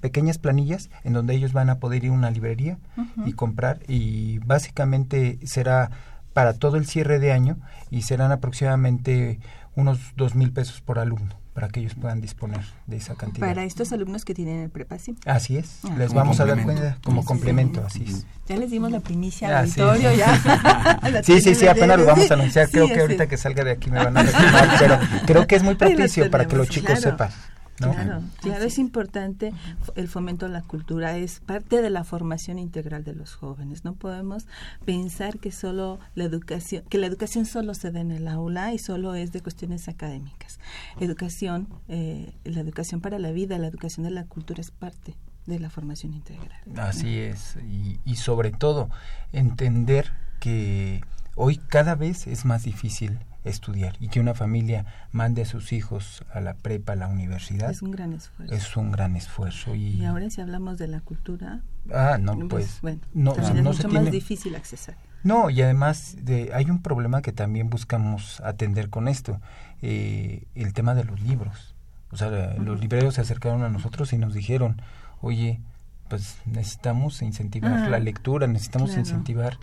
pequeñas 0.00 0.38
planillas 0.38 0.90
en 1.04 1.12
donde 1.12 1.34
ellos 1.34 1.52
van 1.52 1.70
a 1.70 1.78
poder 1.78 2.02
ir 2.04 2.10
a 2.10 2.14
una 2.14 2.30
librería 2.30 2.78
y 3.24 3.34
comprar 3.34 3.78
y 3.86 4.38
básicamente 4.38 5.38
será 5.44 5.90
para 6.32 6.54
todo 6.54 6.76
el 6.76 6.86
cierre 6.86 7.18
de 7.18 7.32
año 7.32 7.58
y 7.90 8.02
serán 8.02 8.32
aproximadamente 8.32 9.38
unos 9.74 9.98
dos 10.16 10.34
mil 10.34 10.52
pesos 10.52 10.80
por 10.80 10.98
alumno 10.98 11.42
para 11.54 11.68
que 11.68 11.80
ellos 11.80 11.94
puedan 11.94 12.20
disponer 12.20 12.60
de 12.86 12.96
esa 12.96 13.14
cantidad. 13.14 13.46
Para 13.46 13.64
estos 13.64 13.92
alumnos 13.92 14.24
que 14.24 14.32
tienen 14.32 14.60
el 14.60 14.70
prepa, 14.70 14.98
sí. 14.98 15.16
Así 15.26 15.58
es, 15.58 15.80
ah. 15.84 15.94
les 15.98 16.14
vamos 16.14 16.40
a 16.40 16.46
dar 16.46 16.62
cuenta 16.62 16.96
como 17.04 17.24
complemento, 17.24 17.84
así 17.84 18.04
es. 18.08 18.26
Ya 18.48 18.56
les 18.56 18.70
dimos 18.70 18.90
la 18.90 19.00
primicia 19.00 19.48
al 19.48 19.54
ah, 19.54 19.60
auditorio, 19.60 20.12
ya. 20.14 21.22
sí, 21.22 21.40
sí, 21.42 21.54
sí, 21.54 21.66
apenas 21.66 21.98
lo 21.98 22.06
vamos 22.06 22.30
a 22.30 22.34
anunciar. 22.34 22.68
creo 22.72 22.88
que 22.88 23.00
ahorita 23.00 23.26
que 23.26 23.36
salga 23.36 23.64
de 23.64 23.72
aquí 23.72 23.90
me 23.90 23.98
van 23.98 24.16
a 24.16 24.22
reclamar, 24.22 24.76
pero 24.78 24.98
creo 25.26 25.46
que 25.46 25.56
es 25.56 25.62
muy 25.62 25.74
propicio 25.76 26.30
para 26.30 26.46
que 26.46 26.56
los 26.56 26.68
chicos 26.68 27.00
sepan. 27.00 27.30
Claro, 27.76 28.22
claro, 28.40 28.64
es 28.64 28.78
importante 28.78 29.52
el 29.94 30.08
fomento 30.08 30.46
de 30.46 30.52
la 30.52 30.62
cultura, 30.62 31.16
es 31.16 31.40
parte 31.40 31.80
de 31.80 31.90
la 31.90 32.04
formación 32.04 32.58
integral 32.58 33.02
de 33.02 33.14
los 33.14 33.34
jóvenes. 33.34 33.84
No 33.84 33.94
podemos 33.94 34.46
pensar 34.84 35.38
que 35.38 35.52
solo 35.52 35.98
la 36.14 36.24
educación, 36.24 36.84
que 36.88 36.98
la 36.98 37.06
educación 37.06 37.46
solo 37.46 37.74
se 37.74 37.90
da 37.90 38.00
en 38.00 38.10
el 38.10 38.28
aula 38.28 38.72
y 38.72 38.78
solo 38.78 39.14
es 39.14 39.32
de 39.32 39.40
cuestiones 39.40 39.88
académicas. 39.88 40.60
Educación, 41.00 41.68
eh, 41.88 42.34
la 42.44 42.60
educación 42.60 43.00
para 43.00 43.18
la 43.18 43.32
vida, 43.32 43.58
la 43.58 43.68
educación 43.68 44.04
de 44.04 44.10
la 44.10 44.24
cultura 44.26 44.60
es 44.60 44.70
parte 44.70 45.14
de 45.46 45.58
la 45.58 45.70
formación 45.70 46.14
integral. 46.14 46.60
Así 46.76 47.18
es, 47.18 47.56
y, 47.68 47.98
y 48.04 48.16
sobre 48.16 48.52
todo 48.52 48.90
entender 49.32 50.12
que 50.38 51.00
hoy 51.34 51.56
cada 51.56 51.94
vez 51.94 52.26
es 52.26 52.44
más 52.44 52.62
difícil 52.64 53.18
estudiar 53.44 53.96
y 54.00 54.08
que 54.08 54.20
una 54.20 54.34
familia 54.34 54.86
mande 55.10 55.42
a 55.42 55.44
sus 55.44 55.72
hijos 55.72 56.24
a 56.32 56.40
la 56.40 56.54
prepa, 56.54 56.92
a 56.92 56.96
la 56.96 57.08
universidad. 57.08 57.70
Es 57.70 57.82
un 57.82 57.90
gran 57.90 58.12
esfuerzo. 58.12 58.54
Es 58.54 58.76
un 58.76 58.92
gran 58.92 59.16
esfuerzo. 59.16 59.74
Y, 59.74 60.04
ahora 60.04 60.30
si 60.30 60.40
hablamos 60.40 60.78
de 60.78 60.88
la 60.88 61.00
cultura... 61.00 61.60
Ah, 61.92 62.18
no, 62.20 62.36
pues, 62.48 62.48
pues 62.48 62.80
bueno, 62.82 63.00
no, 63.12 63.34
es 63.34 63.52
mucho 63.54 63.88
más 63.88 64.10
difícil 64.10 64.54
accesar. 64.54 64.96
No, 65.24 65.50
y 65.50 65.62
además 65.62 66.16
de, 66.20 66.50
hay 66.54 66.70
un 66.70 66.82
problema 66.82 67.22
que 67.22 67.32
también 67.32 67.70
buscamos 67.70 68.40
atender 68.40 68.90
con 68.90 69.08
esto, 69.08 69.40
eh, 69.80 70.44
el 70.54 70.72
tema 70.72 70.94
de 70.94 71.04
los 71.04 71.20
libros. 71.20 71.74
O 72.10 72.16
sea, 72.16 72.28
los 72.58 72.80
libreros 72.80 73.14
se 73.14 73.20
acercaron 73.20 73.62
a 73.62 73.68
nosotros 73.68 74.12
y 74.12 74.18
nos 74.18 74.34
dijeron, 74.34 74.82
oye, 75.20 75.60
pues 76.08 76.36
necesitamos 76.44 77.22
incentivar 77.22 77.88
la 77.88 77.98
lectura, 77.98 78.46
necesitamos 78.46 78.96
incentivar, 78.98 79.58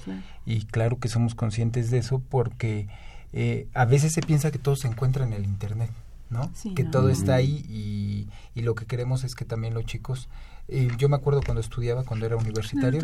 y 0.47 0.65
claro 0.65 0.97
que 0.97 1.07
somos 1.07 1.35
conscientes 1.35 1.91
de 1.91 1.99
eso 1.99 2.23
porque 2.27 2.87
eh, 3.33 3.67
a 3.73 3.85
veces 3.85 4.13
se 4.13 4.21
piensa 4.21 4.51
que 4.51 4.59
todo 4.59 4.75
se 4.75 4.87
encuentra 4.87 5.25
en 5.25 5.33
el 5.33 5.45
Internet, 5.45 5.91
¿no? 6.29 6.51
que 6.75 6.83
todo 6.83 7.09
está 7.09 7.35
ahí 7.35 7.65
y, 7.69 8.27
y, 8.53 8.61
lo 8.61 8.75
que 8.75 8.85
queremos 8.85 9.23
es 9.23 9.35
que 9.35 9.45
también 9.45 9.73
los 9.73 9.85
chicos... 9.85 10.29
Eh, 10.71 10.87
yo 10.99 11.09
me 11.09 11.15
acuerdo 11.15 11.41
cuando 11.43 11.61
estudiaba, 11.61 12.03
cuando 12.03 12.27
era 12.27 12.35
universitario. 12.35 13.01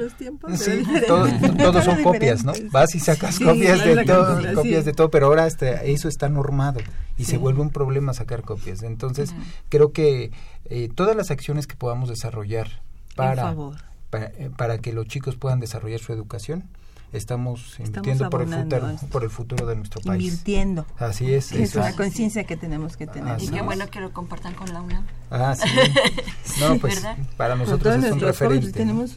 Sí, 0.55 0.83
todos 1.07 1.83
son 1.83 2.03
copias, 2.03 2.45
¿no? 2.45 2.53
Vas 2.69 2.93
y 2.93 2.99
sacas 2.99 3.39
copias 3.39 3.83
de 3.83 4.05
todo, 4.05 4.53
copias 4.53 4.85
de 4.85 4.93
todo, 4.93 5.09
pero 5.09 5.25
ahora 5.25 5.45
hasta 5.45 5.83
eso 5.83 6.07
está 6.07 6.29
normado 6.29 6.79
y 7.17 7.25
se 7.25 7.37
vuelve 7.37 7.61
un 7.61 7.71
problema 7.71 8.13
sacar 8.13 8.43
copias. 8.43 8.83
Entonces, 8.83 9.33
creo 9.69 9.91
que 9.91 10.29
eh, 10.65 10.89
todas 10.93 11.15
las 11.15 11.31
acciones 11.31 11.65
que 11.65 11.75
podamos 11.75 12.07
desarrollar 12.07 12.83
para, 13.15 13.55
para, 14.11 14.31
para, 14.55 14.77
que 14.77 14.93
los 14.93 15.07
chicos 15.07 15.35
puedan 15.35 15.59
desarrollar 15.59 15.99
su 15.99 16.13
educación, 16.13 16.65
estamos 17.15 17.79
invirtiendo 17.79 18.29
por 18.29 18.41
el 18.41 18.49
futuro 18.49 18.95
por 19.09 19.23
el 19.23 19.29
futuro 19.29 19.65
de 19.65 19.75
nuestro 19.75 20.01
país. 20.01 20.23
Invirtiendo. 20.23 20.85
Así 20.97 21.33
es 21.33 21.51
es 21.51 21.75
una 21.75 21.95
conciencia 21.95 22.43
que 22.43 22.57
tenemos 22.57 22.97
que 22.97 23.07
tener. 23.07 23.41
Y 23.41 23.47
qué 23.47 23.61
bueno 23.61 23.87
que 23.89 23.99
lo 23.99 24.11
compartan 24.11 24.53
con 24.53 24.73
la 24.73 24.81
UNAM 24.81 25.05
ah 25.31 25.55
sí. 25.55 25.69
No 26.59 26.77
pues 26.77 27.05
para 27.37 27.55
nosotros 27.55 28.03
es 28.03 28.11
un 28.11 28.19
referente. 28.19 28.71
tenemos 28.71 29.15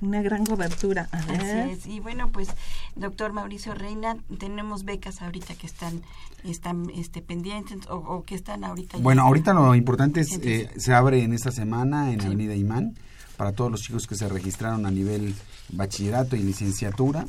una, 0.00 0.22
gran 0.22 0.46
cobertura. 0.46 1.08
Así 1.10 1.32
es. 1.70 1.86
Y 1.86 1.98
bueno, 1.98 2.30
pues, 2.30 2.48
doctor 2.94 3.32
Mauricio 3.32 3.74
Reina, 3.74 4.16
tenemos 4.38 4.84
becas 4.84 5.22
ahorita 5.22 5.54
que 5.56 5.66
están 5.66 6.02
están 6.44 6.88
este, 6.94 7.20
pendientes 7.20 7.78
o, 7.88 8.22
que 8.24 8.36
están 8.36 8.62
ahorita. 8.62 8.98
Bueno, 8.98 9.22
ahorita 9.22 9.52
lo 9.54 9.74
importante 9.74 10.20
es, 10.20 10.38
eh, 10.42 10.70
se 10.76 10.94
abre 10.94 11.22
en 11.24 11.32
esta 11.32 11.50
semana 11.50 12.12
en 12.12 12.20
Avenida 12.20 12.54
Imán 12.54 12.94
para 13.38 13.52
todos 13.52 13.70
los 13.70 13.80
chicos 13.80 14.06
que 14.06 14.16
se 14.16 14.28
registraron 14.28 14.84
a 14.84 14.90
nivel 14.90 15.34
bachillerato 15.70 16.36
y 16.36 16.40
licenciatura. 16.40 17.26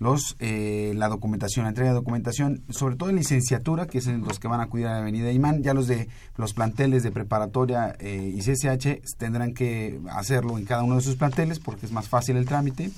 los 0.00 0.34
eh, 0.40 0.92
la 0.96 1.08
documentación, 1.08 1.62
la 1.62 1.68
entrega 1.68 1.90
de 1.90 1.94
documentación, 1.94 2.64
sobre 2.70 2.96
todo 2.96 3.08
en 3.08 3.14
licenciatura, 3.14 3.86
que 3.86 3.98
es 3.98 4.08
en 4.08 4.22
los 4.22 4.40
que 4.40 4.48
van 4.48 4.58
a 4.58 4.64
acudir 4.64 4.88
a 4.88 4.94
la 4.94 4.98
Avenida 4.98 5.30
Imán, 5.30 5.62
ya 5.62 5.72
los 5.72 5.86
de 5.86 6.08
los 6.36 6.52
planteles 6.52 7.04
de 7.04 7.12
preparatoria 7.12 7.94
eh, 8.00 8.34
y 8.34 8.40
CCH 8.40 9.00
tendrán 9.16 9.54
que 9.54 10.00
hacerlo 10.10 10.58
en 10.58 10.64
cada 10.64 10.82
uno 10.82 10.96
de 10.96 11.02
sus 11.02 11.14
planteles 11.14 11.60
porque 11.60 11.86
es 11.86 11.92
más 11.92 12.08
fácil 12.08 12.36
el 12.36 12.46
trámite, 12.46 12.90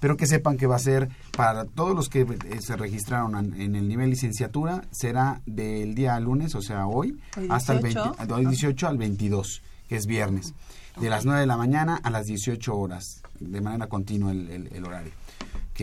pero 0.00 0.16
que 0.16 0.26
sepan 0.26 0.56
que 0.56 0.66
va 0.66 0.74
a 0.74 0.80
ser 0.80 1.08
para 1.36 1.64
todos 1.64 1.94
los 1.94 2.08
que 2.08 2.22
eh, 2.22 2.60
se 2.60 2.76
registraron 2.76 3.36
en, 3.54 3.76
el 3.76 3.86
nivel 3.86 4.10
licenciatura, 4.10 4.82
será 4.90 5.40
del 5.46 5.94
día 5.94 6.18
lunes, 6.18 6.56
o 6.56 6.62
sea, 6.62 6.88
hoy, 6.88 7.16
hasta 7.48 7.74
el 7.74 8.48
18 8.48 8.88
al 8.88 8.98
22, 8.98 9.62
que 9.88 9.94
es 9.94 10.06
viernes, 10.06 10.54
de 11.00 11.10
las 11.10 11.24
9 11.24 11.40
de 11.40 11.46
la 11.46 11.56
mañana 11.56 11.96
a 11.96 12.10
las 12.10 12.26
18 12.26 12.76
horas, 12.76 13.22
de 13.40 13.60
manera 13.60 13.88
continua 13.88 14.32
el 14.32 14.84
horario. 14.84 15.12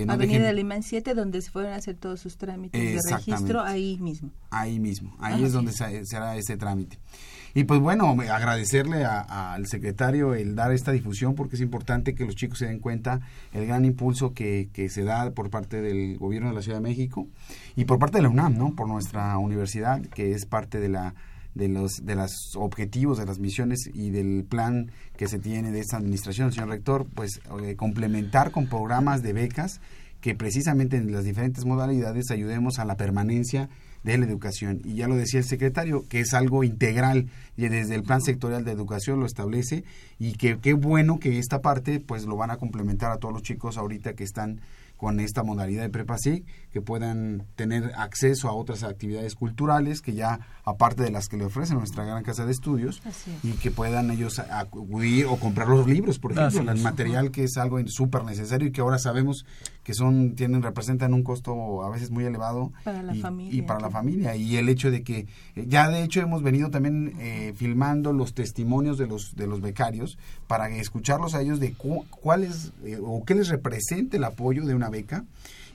Avenida 0.04 0.50
Alemán 0.50 0.84
7, 0.84 1.14
donde 1.14 1.42
se 1.42 1.52
fueron 1.52 1.74
a 1.74 1.76
hacer 1.78 1.96
todos 1.96 2.20
sus 2.20 2.38
trámites 2.38 2.82
de 2.82 3.16
registro, 3.16 3.62
ahí 3.62 3.98
mismo. 4.00 4.30
Ahí 4.50 4.80
mismo, 4.80 5.16
ahí 5.20 5.44
es 5.44 5.54
donde 5.54 5.72
se, 5.72 6.04
hará 6.16 6.36
ese 6.36 6.58
trámite. 6.58 6.98
Y 7.54 7.64
pues 7.64 7.80
bueno, 7.80 8.10
agradecerle 8.10 9.06
al 9.06 9.66
secretario 9.68 10.34
el 10.34 10.56
dar 10.56 10.74
esta 10.74 10.92
difusión 10.92 11.36
porque 11.36 11.56
es 11.56 11.62
importante 11.62 12.14
que 12.14 12.26
los 12.26 12.36
chicos 12.36 12.60
se 12.60 12.66
den 12.66 12.80
cuenta 12.80 13.22
el 13.54 13.66
gran 13.66 13.86
impulso 13.86 14.34
que, 14.34 14.70
que 14.74 14.90
se 14.90 15.06
da 15.06 15.32
por 15.32 15.50
parte 15.50 15.82
del 15.82 16.18
gobierno 16.18 16.50
de 16.50 16.56
la 16.56 16.62
Ciudad 16.62 16.80
de 16.80 16.84
México 16.84 17.28
y 17.78 17.86
por 17.86 17.98
parte 17.98 18.18
de 18.18 18.24
la 18.24 18.30
UNAM, 18.30 18.58
¿no? 18.58 18.76
Por 18.76 18.90
nuestra 18.90 19.38
universidad, 19.38 20.02
que 20.02 20.34
es 20.34 20.46
parte 20.46 20.82
de 20.82 20.90
la 20.90 21.16
de 21.56 21.70
los 21.70 22.06
de 22.06 22.16
los 22.16 22.56
objetivos, 22.56 23.18
de 23.18 23.26
las 23.26 23.40
misiones 23.40 23.90
y 23.94 24.12
del 24.12 24.46
plan 24.48 24.92
que 25.18 25.28
se 25.28 25.40
tiene 25.40 25.72
de 25.72 25.80
esta 25.80 25.98
administración, 25.98 26.52
señor 26.52 26.70
rector, 26.70 27.08
pues 27.16 27.42
eh, 27.64 27.76
complementar 27.76 28.52
con 28.52 28.68
programas 28.68 29.24
de 29.24 29.34
becas 29.34 29.82
que 30.22 30.36
precisamente 30.36 30.98
en 30.98 31.12
las 31.12 31.24
diferentes 31.24 31.66
modalidades 31.66 32.32
ayudemos 32.32 32.80
a 32.80 32.86
la 32.86 32.98
permanencia 32.98 33.70
de 34.04 34.18
la 34.18 34.26
educación. 34.26 34.82
Y 34.84 34.96
ya 34.96 35.08
lo 35.08 35.16
decía 35.16 35.40
el 35.40 35.46
secretario, 35.46 36.08
que 36.08 36.20
es 36.20 36.34
algo 36.34 36.64
integral 36.64 37.28
y 37.58 37.68
desde 37.68 37.96
el 37.96 38.04
plan 38.04 38.22
sectorial 38.22 38.64
de 38.64 38.72
educación 38.72 39.20
lo 39.20 39.26
establece 39.26 39.84
y 40.20 40.34
que 40.34 40.60
qué 40.60 40.74
bueno 40.74 41.20
que 41.20 41.40
esta 41.40 41.62
parte 41.62 42.00
pues 42.00 42.26
lo 42.26 42.38
van 42.38 42.52
a 42.52 42.58
complementar 42.58 43.12
a 43.12 43.18
todos 43.18 43.34
los 43.34 43.44
chicos 43.44 43.78
ahorita 43.78 44.14
que 44.14 44.24
están 44.24 44.62
con 44.96 45.20
esta 45.20 45.44
modalidad 45.44 45.84
de 45.84 45.90
prepa 45.90 46.18
sí, 46.18 46.46
que 46.76 46.82
puedan 46.82 47.48
tener 47.56 47.94
acceso 47.96 48.50
a 48.50 48.52
otras 48.52 48.84
actividades 48.84 49.34
culturales 49.36 50.02
que 50.02 50.14
ya 50.14 50.42
aparte 50.66 51.04
de 51.04 51.10
las 51.10 51.30
que 51.30 51.38
le 51.38 51.46
ofrece 51.46 51.74
nuestra 51.74 52.04
gran 52.04 52.22
casa 52.22 52.46
de 52.46 52.52
estudios 52.52 53.02
y 53.44 53.54
que 53.54 53.72
puedan 53.72 54.12
ellos 54.12 54.40
acudir 54.40 55.26
o 55.28 55.38
comprar 55.38 55.70
los 55.70 55.88
libros, 55.88 56.20
por 56.20 56.34
ejemplo, 56.34 56.70
el 56.70 56.82
material 56.82 57.32
que 57.32 57.46
es 57.46 57.56
algo 57.56 57.80
súper 57.88 58.26
necesario 58.26 58.68
y 58.68 58.72
que 58.74 58.82
ahora 58.82 59.00
sabemos 59.00 59.46
que 59.86 59.94
son 59.94 60.36
tienen 60.36 60.64
representan 60.64 61.14
un 61.14 61.24
costo 61.24 61.82
a 61.82 61.90
veces 61.90 62.12
muy 62.12 62.26
elevado 62.26 62.74
para 62.84 63.02
la 63.04 63.16
y, 63.16 63.22
familia, 63.22 63.58
y 63.58 63.62
para 63.62 63.80
la 63.80 63.90
familia. 63.90 64.36
Y 64.36 64.58
el 64.58 64.68
hecho 64.68 64.92
de 64.92 65.02
que 65.02 65.28
eh, 65.56 65.66
ya 65.70 65.88
de 65.88 66.04
hecho 66.04 66.20
hemos 66.20 66.44
venido 66.44 66.72
también 66.72 67.14
eh, 67.22 67.54
filmando 67.56 68.12
los 68.12 68.34
testimonios 68.34 68.98
de 68.98 69.08
los 69.08 69.34
de 69.38 69.48
los 69.48 69.62
becarios 69.62 70.18
para 70.48 70.68
escucharlos 70.68 71.36
a 71.36 71.42
ellos 71.42 71.62
de 71.62 71.74
cuál 71.74 72.44
es 72.44 72.74
eh, 72.84 73.00
o 73.02 73.24
qué 73.24 73.34
les 73.34 73.48
representa 73.48 74.18
el 74.18 74.26
apoyo 74.26 74.66
de 74.66 74.76
una 74.76 74.90
beca 74.90 75.24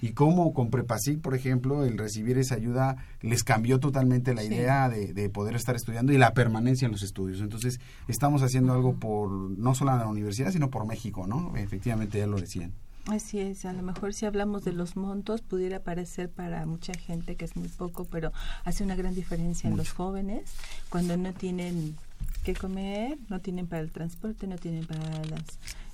y 0.01 0.13
cómo 0.13 0.53
con 0.53 0.71
Prepasic, 0.71 1.21
por 1.21 1.35
ejemplo, 1.35 1.85
el 1.85 1.99
recibir 1.99 2.39
esa 2.39 2.55
ayuda 2.55 2.97
les 3.21 3.45
cambió 3.45 3.81
totalmente 3.81 4.35
la 4.35 4.43
idea 4.43 4.89
de, 4.89 5.13
de, 5.13 5.29
poder 5.29 5.57
estar 5.57 5.77
estudiando 5.77 6.13
y 6.13 6.19
la 6.19 6.35
permanencia 6.35 6.87
en 6.87 6.93
los 6.93 7.03
estudios. 7.03 7.41
Entonces, 7.41 7.81
estamos 8.09 8.43
haciendo 8.43 8.73
algo 8.73 8.95
por 8.95 9.31
no 9.31 9.75
solo 9.75 9.97
la 9.97 10.07
universidad, 10.07 10.51
sino 10.53 10.71
por 10.71 10.87
México, 10.87 11.27
¿no? 11.27 11.57
Efectivamente, 11.57 12.19
ya 12.19 12.27
lo 12.27 12.39
decían. 12.39 12.73
Así 13.07 13.41
es, 13.41 13.65
a 13.65 13.73
lo 13.73 13.83
mejor 13.83 14.13
si 14.13 14.27
hablamos 14.27 14.63
de 14.65 14.73
los 14.73 14.95
montos 14.95 15.41
pudiera 15.41 15.81
parecer 15.81 16.29
para 16.29 16.67
mucha 16.67 16.93
gente 16.93 17.35
que 17.35 17.47
es 17.47 17.57
muy 17.57 17.69
poco, 17.69 18.05
pero 18.05 18.31
hace 18.65 18.85
una 18.85 18.95
gran 18.95 19.15
diferencia 19.15 19.69
en 19.69 19.77
los 19.77 19.91
jóvenes 19.91 20.53
cuando 20.91 21.17
no 21.17 21.33
tienen 21.33 21.97
que 22.43 22.55
comer, 22.55 23.19
no 23.29 23.41
tienen 23.41 23.67
para 23.67 23.83
el 23.83 23.91
transporte, 23.91 24.47
no 24.47 24.57
tienen 24.57 24.87
para 24.87 25.25
las 25.27 25.45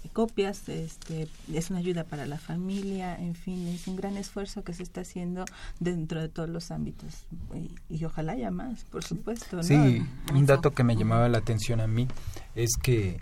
copias, 0.08 0.68
este, 0.68 1.28
es 1.52 1.70
una 1.70 1.80
ayuda 1.80 2.04
para 2.04 2.26
la 2.26 2.38
familia, 2.38 3.16
en 3.16 3.34
fin, 3.34 3.66
es 3.68 3.86
un 3.86 3.96
gran 3.96 4.16
esfuerzo 4.16 4.64
que 4.64 4.72
se 4.72 4.82
está 4.82 5.02
haciendo 5.02 5.44
dentro 5.80 6.20
de 6.20 6.28
todos 6.28 6.48
los 6.48 6.70
ámbitos 6.70 7.26
y, 7.90 8.04
ojalá 8.04 8.32
haya 8.32 8.50
más, 8.50 8.84
por 8.84 9.04
supuesto. 9.04 9.62
Sí, 9.62 10.02
un 10.32 10.46
dato 10.46 10.72
que 10.72 10.84
me 10.84 10.96
llamaba 10.96 11.28
la 11.28 11.38
atención 11.38 11.80
a 11.80 11.86
mí 11.86 12.08
es 12.54 12.76
que 12.82 13.20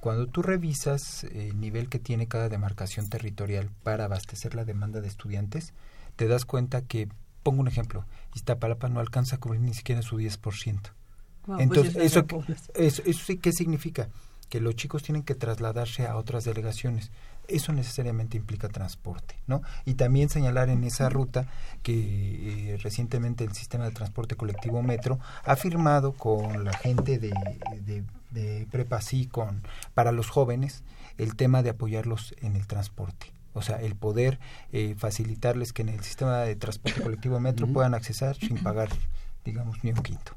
cuando 0.00 0.26
tú 0.26 0.42
revisas 0.42 1.24
el 1.24 1.60
nivel 1.60 1.88
que 1.88 2.00
tiene 2.00 2.26
cada 2.26 2.48
demarcación 2.48 3.08
territorial 3.08 3.70
para 3.84 4.06
abastecer 4.06 4.54
la 4.54 4.64
demanda 4.64 5.00
de 5.00 5.08
estudiantes, 5.08 5.74
te 6.16 6.26
das 6.26 6.44
cuenta 6.44 6.82
que, 6.82 7.08
pongo 7.42 7.60
un 7.60 7.68
ejemplo, 7.68 8.04
Iztapalapa 8.34 8.88
no 8.88 9.00
alcanza 9.00 9.36
a 9.36 9.38
cubrir 9.38 9.60
ni 9.60 9.74
siquiera 9.74 10.02
su 10.02 10.18
10%. 10.18 10.92
Pues 11.46 11.60
Entonces, 11.60 11.96
eso, 11.96 12.24
eso, 12.74 13.02
eso 13.04 13.24
sí, 13.24 13.38
¿qué 13.38 13.52
significa? 13.52 14.08
Que 14.48 14.60
los 14.60 14.76
chicos 14.76 15.02
tienen 15.02 15.22
que 15.22 15.34
trasladarse 15.34 16.06
a 16.06 16.16
otras 16.16 16.44
delegaciones 16.44 17.10
eso 17.48 17.72
necesariamente 17.72 18.36
implica 18.36 18.68
transporte, 18.68 19.36
¿no? 19.46 19.62
Y 19.84 19.94
también 19.94 20.28
señalar 20.28 20.68
en 20.68 20.84
esa 20.84 21.08
ruta 21.08 21.46
que 21.82 22.72
eh, 22.72 22.76
recientemente 22.78 23.44
el 23.44 23.52
sistema 23.52 23.84
de 23.84 23.90
transporte 23.90 24.36
colectivo 24.36 24.82
Metro 24.82 25.18
ha 25.44 25.56
firmado 25.56 26.12
con 26.12 26.64
la 26.64 26.72
gente 26.72 27.18
de, 27.18 27.32
de, 27.84 28.04
de 28.30 28.66
Prepasí 28.70 29.26
con 29.26 29.62
para 29.94 30.12
los 30.12 30.28
jóvenes 30.28 30.82
el 31.18 31.36
tema 31.36 31.62
de 31.62 31.70
apoyarlos 31.70 32.34
en 32.40 32.56
el 32.56 32.66
transporte. 32.66 33.32
O 33.54 33.60
sea, 33.60 33.76
el 33.82 33.96
poder 33.96 34.38
eh, 34.72 34.94
facilitarles 34.96 35.72
que 35.72 35.82
en 35.82 35.90
el 35.90 36.00
sistema 36.02 36.38
de 36.38 36.56
transporte 36.56 37.02
colectivo 37.02 37.38
Metro 37.38 37.66
puedan 37.66 37.94
accesar 37.94 38.36
sin 38.36 38.62
pagar, 38.62 38.88
digamos, 39.44 39.84
ni 39.84 39.90
un 39.90 40.02
quinto. 40.02 40.32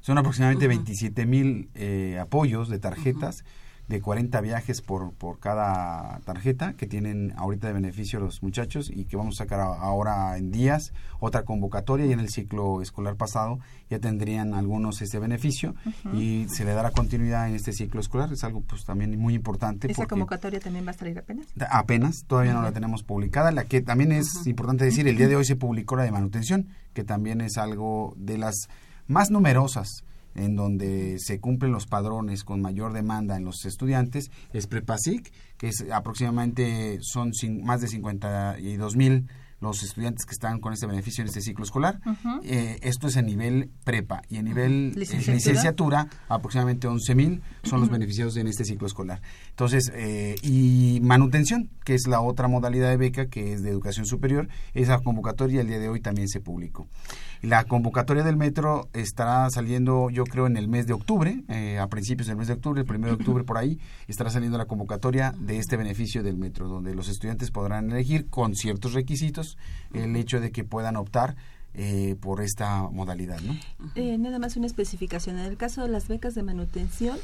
Son 0.00 0.18
aproximadamente 0.18 0.68
27 0.68 1.26
mil 1.26 1.70
eh, 1.74 2.18
apoyos 2.20 2.68
de 2.68 2.78
tarjetas 2.78 3.44
de 3.88 4.00
40 4.00 4.40
viajes 4.40 4.80
por, 4.80 5.12
por 5.12 5.38
cada 5.38 6.18
tarjeta 6.24 6.72
que 6.72 6.86
tienen 6.86 7.32
ahorita 7.36 7.68
de 7.68 7.72
beneficio 7.72 8.18
los 8.18 8.42
muchachos 8.42 8.90
y 8.92 9.04
que 9.04 9.16
vamos 9.16 9.36
a 9.36 9.44
sacar 9.44 9.60
ahora 9.60 10.36
en 10.36 10.50
días 10.50 10.92
otra 11.20 11.44
convocatoria 11.44 12.06
y 12.06 12.12
en 12.12 12.18
el 12.18 12.28
ciclo 12.28 12.82
escolar 12.82 13.14
pasado 13.16 13.60
ya 13.88 14.00
tendrían 14.00 14.54
algunos 14.54 15.00
ese 15.02 15.18
beneficio 15.20 15.74
y 16.12 16.46
se 16.48 16.64
le 16.64 16.72
dará 16.72 16.90
continuidad 16.90 17.48
en 17.48 17.54
este 17.54 17.72
ciclo 17.72 18.00
escolar. 18.00 18.32
Es 18.32 18.42
algo 18.42 18.60
pues 18.62 18.84
también 18.84 19.16
muy 19.18 19.34
importante 19.34 19.90
esa 19.90 20.06
convocatoria 20.06 20.58
también 20.58 20.86
va 20.86 20.90
a 20.90 20.94
salir 20.94 21.18
apenas 21.18 21.46
apenas 21.70 22.24
todavía 22.26 22.54
no 22.54 22.62
la 22.62 22.72
tenemos 22.72 23.04
publicada. 23.04 23.52
La 23.52 23.64
que 23.64 23.82
también 23.82 24.10
es 24.10 24.46
importante 24.46 24.84
decir 24.84 25.06
el 25.06 25.16
día 25.16 25.28
de 25.28 25.36
hoy 25.36 25.44
se 25.44 25.54
publicó 25.54 25.94
la 25.96 26.02
de 26.02 26.10
manutención 26.10 26.68
que 26.92 27.04
también 27.04 27.40
es 27.40 27.56
algo 27.56 28.14
de 28.16 28.38
las 28.38 28.68
más 29.06 29.30
numerosas 29.30 30.04
en 30.34 30.54
donde 30.54 31.16
se 31.18 31.40
cumplen 31.40 31.72
los 31.72 31.86
padrones 31.86 32.44
con 32.44 32.60
mayor 32.60 32.92
demanda 32.92 33.36
en 33.36 33.44
los 33.44 33.64
estudiantes 33.64 34.30
es 34.52 34.66
Prepasic, 34.66 35.32
que 35.56 35.68
es 35.68 35.84
aproximadamente 35.90 36.98
son 37.00 37.32
más 37.62 37.80
de 37.80 37.88
52 37.88 38.96
mil 38.96 39.26
los 39.60 39.82
estudiantes 39.82 40.26
que 40.26 40.32
están 40.32 40.60
con 40.60 40.72
este 40.72 40.86
beneficio 40.86 41.22
en 41.22 41.28
este 41.28 41.40
ciclo 41.40 41.64
escolar. 41.64 42.00
Eh, 42.42 42.78
esto 42.82 43.06
es 43.06 43.16
a 43.16 43.22
nivel 43.22 43.70
prepa 43.84 44.22
y 44.28 44.36
a 44.36 44.42
nivel 44.42 44.92
eh, 44.96 44.98
licenciatura, 44.98 46.08
aproximadamente 46.28 46.86
11 46.86 47.14
mil 47.14 47.42
son 47.62 47.80
los 47.80 47.88
beneficiados 47.88 48.36
en 48.36 48.48
este 48.48 48.64
ciclo 48.64 48.86
escolar. 48.86 49.22
Entonces, 49.56 49.90
eh, 49.94 50.34
y 50.42 51.00
manutención, 51.02 51.70
que 51.82 51.94
es 51.94 52.06
la 52.06 52.20
otra 52.20 52.46
modalidad 52.46 52.90
de 52.90 52.98
beca 52.98 53.28
que 53.28 53.54
es 53.54 53.62
de 53.62 53.70
educación 53.70 54.04
superior, 54.04 54.50
esa 54.74 54.98
convocatoria 54.98 55.62
el 55.62 55.68
día 55.68 55.78
de 55.78 55.88
hoy 55.88 56.00
también 56.00 56.28
se 56.28 56.40
publicó. 56.40 56.88
La 57.40 57.64
convocatoria 57.64 58.22
del 58.22 58.36
metro 58.36 58.90
estará 58.92 59.48
saliendo, 59.48 60.10
yo 60.10 60.24
creo, 60.24 60.46
en 60.46 60.58
el 60.58 60.68
mes 60.68 60.86
de 60.86 60.92
octubre, 60.92 61.42
a 61.80 61.86
principios 61.86 62.26
del 62.26 62.36
mes 62.36 62.48
de 62.48 62.52
octubre, 62.52 62.82
el 62.82 62.86
primero 62.86 63.16
de 63.16 63.22
octubre 63.22 63.44
por 63.44 63.56
ahí, 63.56 63.78
estará 64.08 64.28
saliendo 64.28 64.58
la 64.58 64.66
convocatoria 64.66 65.34
de 65.38 65.56
este 65.56 65.78
beneficio 65.78 66.22
del 66.22 66.36
metro, 66.36 66.68
donde 66.68 66.94
los 66.94 67.08
estudiantes 67.08 67.50
podrán 67.50 67.90
elegir 67.90 68.28
con 68.28 68.54
ciertos 68.54 68.92
requisitos 68.92 69.56
el 69.94 70.16
hecho 70.16 70.38
de 70.38 70.50
que 70.52 70.64
puedan 70.64 70.96
optar 70.96 71.34
eh, 71.78 72.16
por 72.20 72.40
esta 72.40 72.88
modalidad. 72.90 73.38
¿no? 73.40 73.54
Eh, 73.96 74.16
nada 74.16 74.38
más 74.38 74.56
una 74.56 74.66
especificación. 74.66 75.38
En 75.38 75.44
el 75.44 75.58
caso 75.58 75.82
de 75.82 75.88
las 75.88 76.08
becas 76.08 76.34
de 76.34 76.42
manutención, 76.42 77.18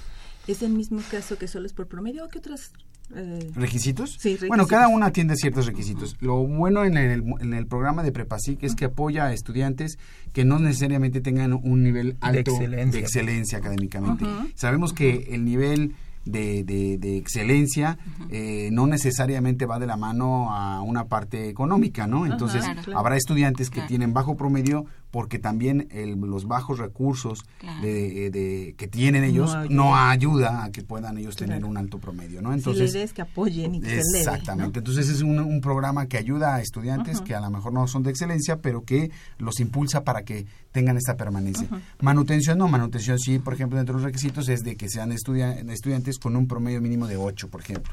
¿es 0.46 0.62
el 0.62 0.72
mismo 0.72 1.00
caso 1.10 1.38
que 1.38 1.48
solo 1.48 1.66
es 1.66 1.72
por 1.72 1.86
promedio 1.86 2.24
o 2.24 2.28
qué 2.28 2.38
otras 2.38 2.72
eh, 3.14 3.50
¿Requisitos? 3.54 4.16
Sí, 4.18 4.38
Bueno, 4.48 4.66
cada 4.66 4.88
una 4.88 5.06
atiende 5.06 5.36
ciertos 5.36 5.66
requisitos. 5.66 6.16
Lo 6.20 6.46
bueno 6.46 6.84
en 6.84 6.96
el, 6.96 7.22
en 7.40 7.52
el 7.52 7.66
programa 7.66 8.02
de 8.02 8.12
Prepasic 8.12 8.62
es 8.62 8.74
que 8.74 8.86
apoya 8.86 9.26
a 9.26 9.32
estudiantes 9.32 9.98
que 10.32 10.44
no 10.44 10.58
necesariamente 10.58 11.20
tengan 11.20 11.52
un 11.52 11.82
nivel 11.82 12.16
alto 12.20 12.58
de 12.58 12.98
excelencia, 12.98 13.58
académicamente. 13.58 14.24
Sabemos 14.54 14.92
que 14.92 15.28
el 15.30 15.44
nivel 15.44 15.94
de, 16.24 16.62
de, 16.64 17.16
excelencia 17.16 17.98
eh, 18.30 18.70
no 18.72 18.86
necesariamente 18.86 19.66
va 19.66 19.78
de 19.78 19.86
la 19.86 19.96
mano 19.96 20.52
a 20.52 20.80
una 20.82 21.06
parte 21.06 21.48
económica, 21.48 22.06
¿no? 22.06 22.26
Entonces 22.26 22.64
habrá 22.94 23.16
estudiantes 23.16 23.70
que 23.70 23.82
tienen 23.82 24.14
bajo 24.14 24.36
promedio 24.36 24.86
porque 25.12 25.38
también 25.38 25.88
los 26.16 26.48
bajos 26.48 26.78
recursos 26.78 27.44
de, 27.82 28.74
que 28.76 28.88
tienen 28.88 29.24
ellos 29.24 29.54
no 29.68 29.94
ayuda. 29.94 30.64
a 30.64 30.72
que 30.72 30.82
puedan 30.82 31.18
ellos 31.18 31.36
tener 31.36 31.64
un 31.66 31.76
alto 31.76 31.98
promedio, 31.98 32.40
¿no? 32.40 32.52
Entonces, 32.52 32.92
si 32.92 33.14
que 33.14 33.22
apoyen 33.22 33.74
y 33.74 33.80
que 33.80 33.98
Exactamente, 33.98 34.78
entonces 34.78 35.08
es 35.10 35.20
un, 35.20 35.60
programa 35.60 36.06
que 36.06 36.16
ayuda 36.16 36.56
a 36.56 36.60
estudiantes 36.62 37.20
que 37.20 37.34
a 37.34 37.40
lo 37.40 37.50
mejor 37.50 37.72
no 37.72 37.86
son 37.86 38.02
de 38.02 38.10
excelencia, 38.10 38.56
pero 38.56 38.84
que 38.84 39.10
los 39.38 39.60
impulsa 39.60 40.02
para 40.02 40.22
que 40.22 40.46
tengan 40.72 40.96
esta 40.96 41.14
permanencia. 41.14 41.68
Manutención 42.00 42.56
no, 42.56 42.68
manutención 42.68 43.18
sí, 43.18 43.38
por 43.38 43.52
ejemplo, 43.52 43.76
dentro 43.76 43.94
de 43.94 44.00
los 44.00 44.06
requisitos 44.06 44.48
es 44.48 44.64
de 44.64 44.76
que 44.76 44.88
sean 44.88 45.12
estudiantes 45.12 46.18
con 46.18 46.36
un 46.36 46.48
promedio 46.48 46.80
mínimo 46.80 47.06
de 47.06 47.18
8, 47.18 47.48
por 47.48 47.60
ejemplo. 47.60 47.92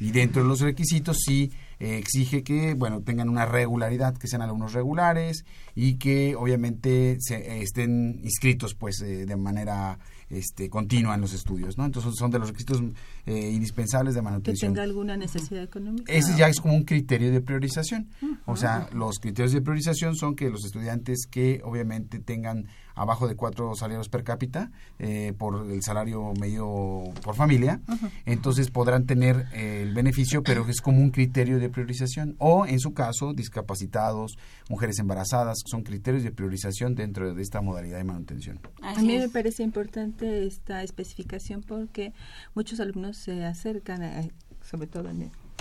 Y 0.00 0.10
dentro 0.12 0.42
de 0.42 0.48
los 0.48 0.60
requisitos 0.60 1.18
sí 1.24 1.50
eh, 1.80 1.98
exige 1.98 2.42
que, 2.42 2.74
bueno, 2.74 3.02
tengan 3.02 3.28
una 3.28 3.46
regularidad, 3.46 4.16
que 4.16 4.26
sean 4.28 4.42
alumnos 4.42 4.72
regulares 4.72 5.44
y 5.74 5.94
que 5.94 6.34
obviamente 6.36 7.18
se, 7.20 7.62
estén 7.62 8.20
inscritos 8.22 8.74
pues 8.74 9.00
eh, 9.00 9.26
de 9.26 9.36
manera 9.36 9.98
este, 10.30 10.68
continua 10.68 11.14
en 11.14 11.20
los 11.20 11.32
estudios, 11.32 11.78
¿no? 11.78 11.84
Entonces 11.84 12.14
son 12.16 12.30
de 12.30 12.38
los 12.38 12.48
requisitos 12.48 12.82
eh, 13.26 13.50
indispensables 13.50 14.14
de 14.14 14.22
manutención. 14.22 14.72
Que 14.72 14.74
tenga 14.74 14.82
alguna 14.82 15.16
necesidad 15.16 15.62
económica. 15.62 16.12
Ese 16.12 16.36
ya 16.36 16.48
es 16.48 16.60
como 16.60 16.74
un 16.74 16.84
criterio 16.84 17.30
de 17.30 17.40
priorización. 17.40 18.08
O 18.44 18.56
sea, 18.56 18.88
los 18.92 19.18
criterios 19.18 19.52
de 19.52 19.62
priorización 19.62 20.16
son 20.16 20.34
que 20.34 20.50
los 20.50 20.64
estudiantes 20.64 21.26
que 21.30 21.60
obviamente 21.64 22.18
tengan 22.18 22.66
abajo 22.98 23.28
de 23.28 23.36
cuatro 23.36 23.74
salarios 23.74 24.08
per 24.08 24.24
cápita 24.24 24.70
eh, 24.98 25.32
por 25.38 25.70
el 25.70 25.82
salario 25.82 26.32
medio 26.38 27.04
por 27.22 27.34
familia, 27.34 27.80
entonces 28.26 28.70
podrán 28.70 29.06
tener 29.06 29.46
eh, 29.52 29.82
el 29.82 29.94
beneficio, 29.94 30.42
pero 30.42 30.66
es 30.68 30.80
como 30.80 31.00
un 31.00 31.10
criterio 31.10 31.58
de 31.58 31.68
priorización. 31.68 32.36
O 32.38 32.66
en 32.66 32.80
su 32.80 32.92
caso, 32.92 33.32
discapacitados, 33.32 34.38
mujeres 34.68 34.98
embarazadas, 34.98 35.58
son 35.66 35.82
criterios 35.82 36.22
de 36.22 36.30
priorización 36.30 36.94
dentro 36.94 37.34
de 37.34 37.42
esta 37.42 37.60
modalidad 37.60 37.98
de 37.98 38.04
manutención. 38.04 38.60
A 38.82 39.00
mí 39.00 39.18
me 39.18 39.28
parece 39.28 39.62
importante 39.62 40.46
esta 40.46 40.82
especificación 40.82 41.62
porque 41.62 42.12
muchos 42.54 42.80
alumnos 42.80 43.16
se 43.16 43.44
acercan, 43.44 44.30
sobre 44.62 44.86
todo 44.86 45.08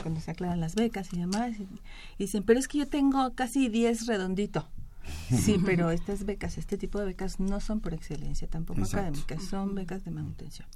cuando 0.02 0.22
se 0.22 0.32
aclaran 0.32 0.60
las 0.60 0.76
becas 0.76 1.12
y 1.14 1.18
demás, 1.18 1.54
y, 1.60 1.68
dicen, 2.18 2.44
pero 2.44 2.60
es 2.60 2.68
que 2.68 2.80
yo 2.80 2.88
tengo 2.88 3.34
casi 3.34 3.70
10 3.70 4.08
redondito. 4.08 4.68
Sí, 5.30 5.58
pero 5.66 5.92
estas 5.92 6.26
becas, 6.26 6.58
este 6.58 6.78
tipo 6.78 7.00
de 7.00 7.06
becas 7.06 7.40
no 7.40 7.60
son 7.60 7.80
por 7.80 7.94
excelencia, 7.94 8.48
tampoco 8.48 8.84
académicas, 8.84 9.44
son 9.44 9.76
becas 9.76 10.04
de 10.06 10.12
manutención. 10.12 10.68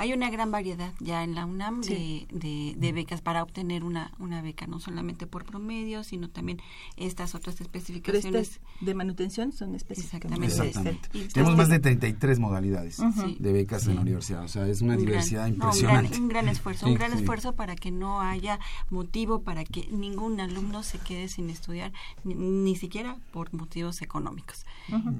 Hay 0.00 0.14
una 0.14 0.30
gran 0.30 0.50
variedad 0.50 0.94
ya 0.98 1.22
en 1.24 1.34
la 1.34 1.44
UNAM 1.44 1.82
de, 1.82 2.26
de, 2.30 2.92
becas 2.92 3.20
para 3.20 3.42
obtener 3.42 3.84
una, 3.84 4.10
una 4.18 4.40
beca, 4.40 4.66
no 4.66 4.80
solamente 4.80 5.26
por 5.26 5.44
promedio, 5.44 6.04
sino 6.04 6.30
también 6.30 6.58
estas 6.96 7.34
otras 7.34 7.60
especificaciones. 7.60 8.60
de 8.80 8.94
manutención 8.94 9.52
son 9.52 9.74
específicamente. 9.74 10.46
Exactamente. 10.46 11.10
Tenemos 11.34 11.54
más 11.54 11.68
de 11.68 11.80
33 11.80 12.38
modalidades 12.38 12.98
de 13.38 13.52
becas 13.52 13.88
en 13.88 13.96
la 13.96 14.00
universidad, 14.00 14.42
o 14.42 14.48
sea, 14.48 14.66
es 14.66 14.80
una 14.80 14.96
diversidad 14.96 15.46
impresionante. 15.48 16.18
un, 16.18 16.28
gran, 16.28 16.48
esfuerzo, 16.48 16.86
un 16.86 16.94
gran 16.94 17.12
esfuerzo 17.12 17.54
para 17.54 17.76
que 17.76 17.90
no 17.90 18.22
haya 18.22 18.58
motivo 18.88 19.42
para 19.42 19.64
que 19.64 19.86
ningún 19.90 20.40
alumno 20.40 20.82
se 20.82 20.96
quede 20.96 21.28
sin 21.28 21.50
estudiar, 21.50 21.92
ni, 22.24 22.74
siquiera 22.74 23.18
por 23.34 23.52
motivos 23.52 24.00
económicos. 24.00 24.64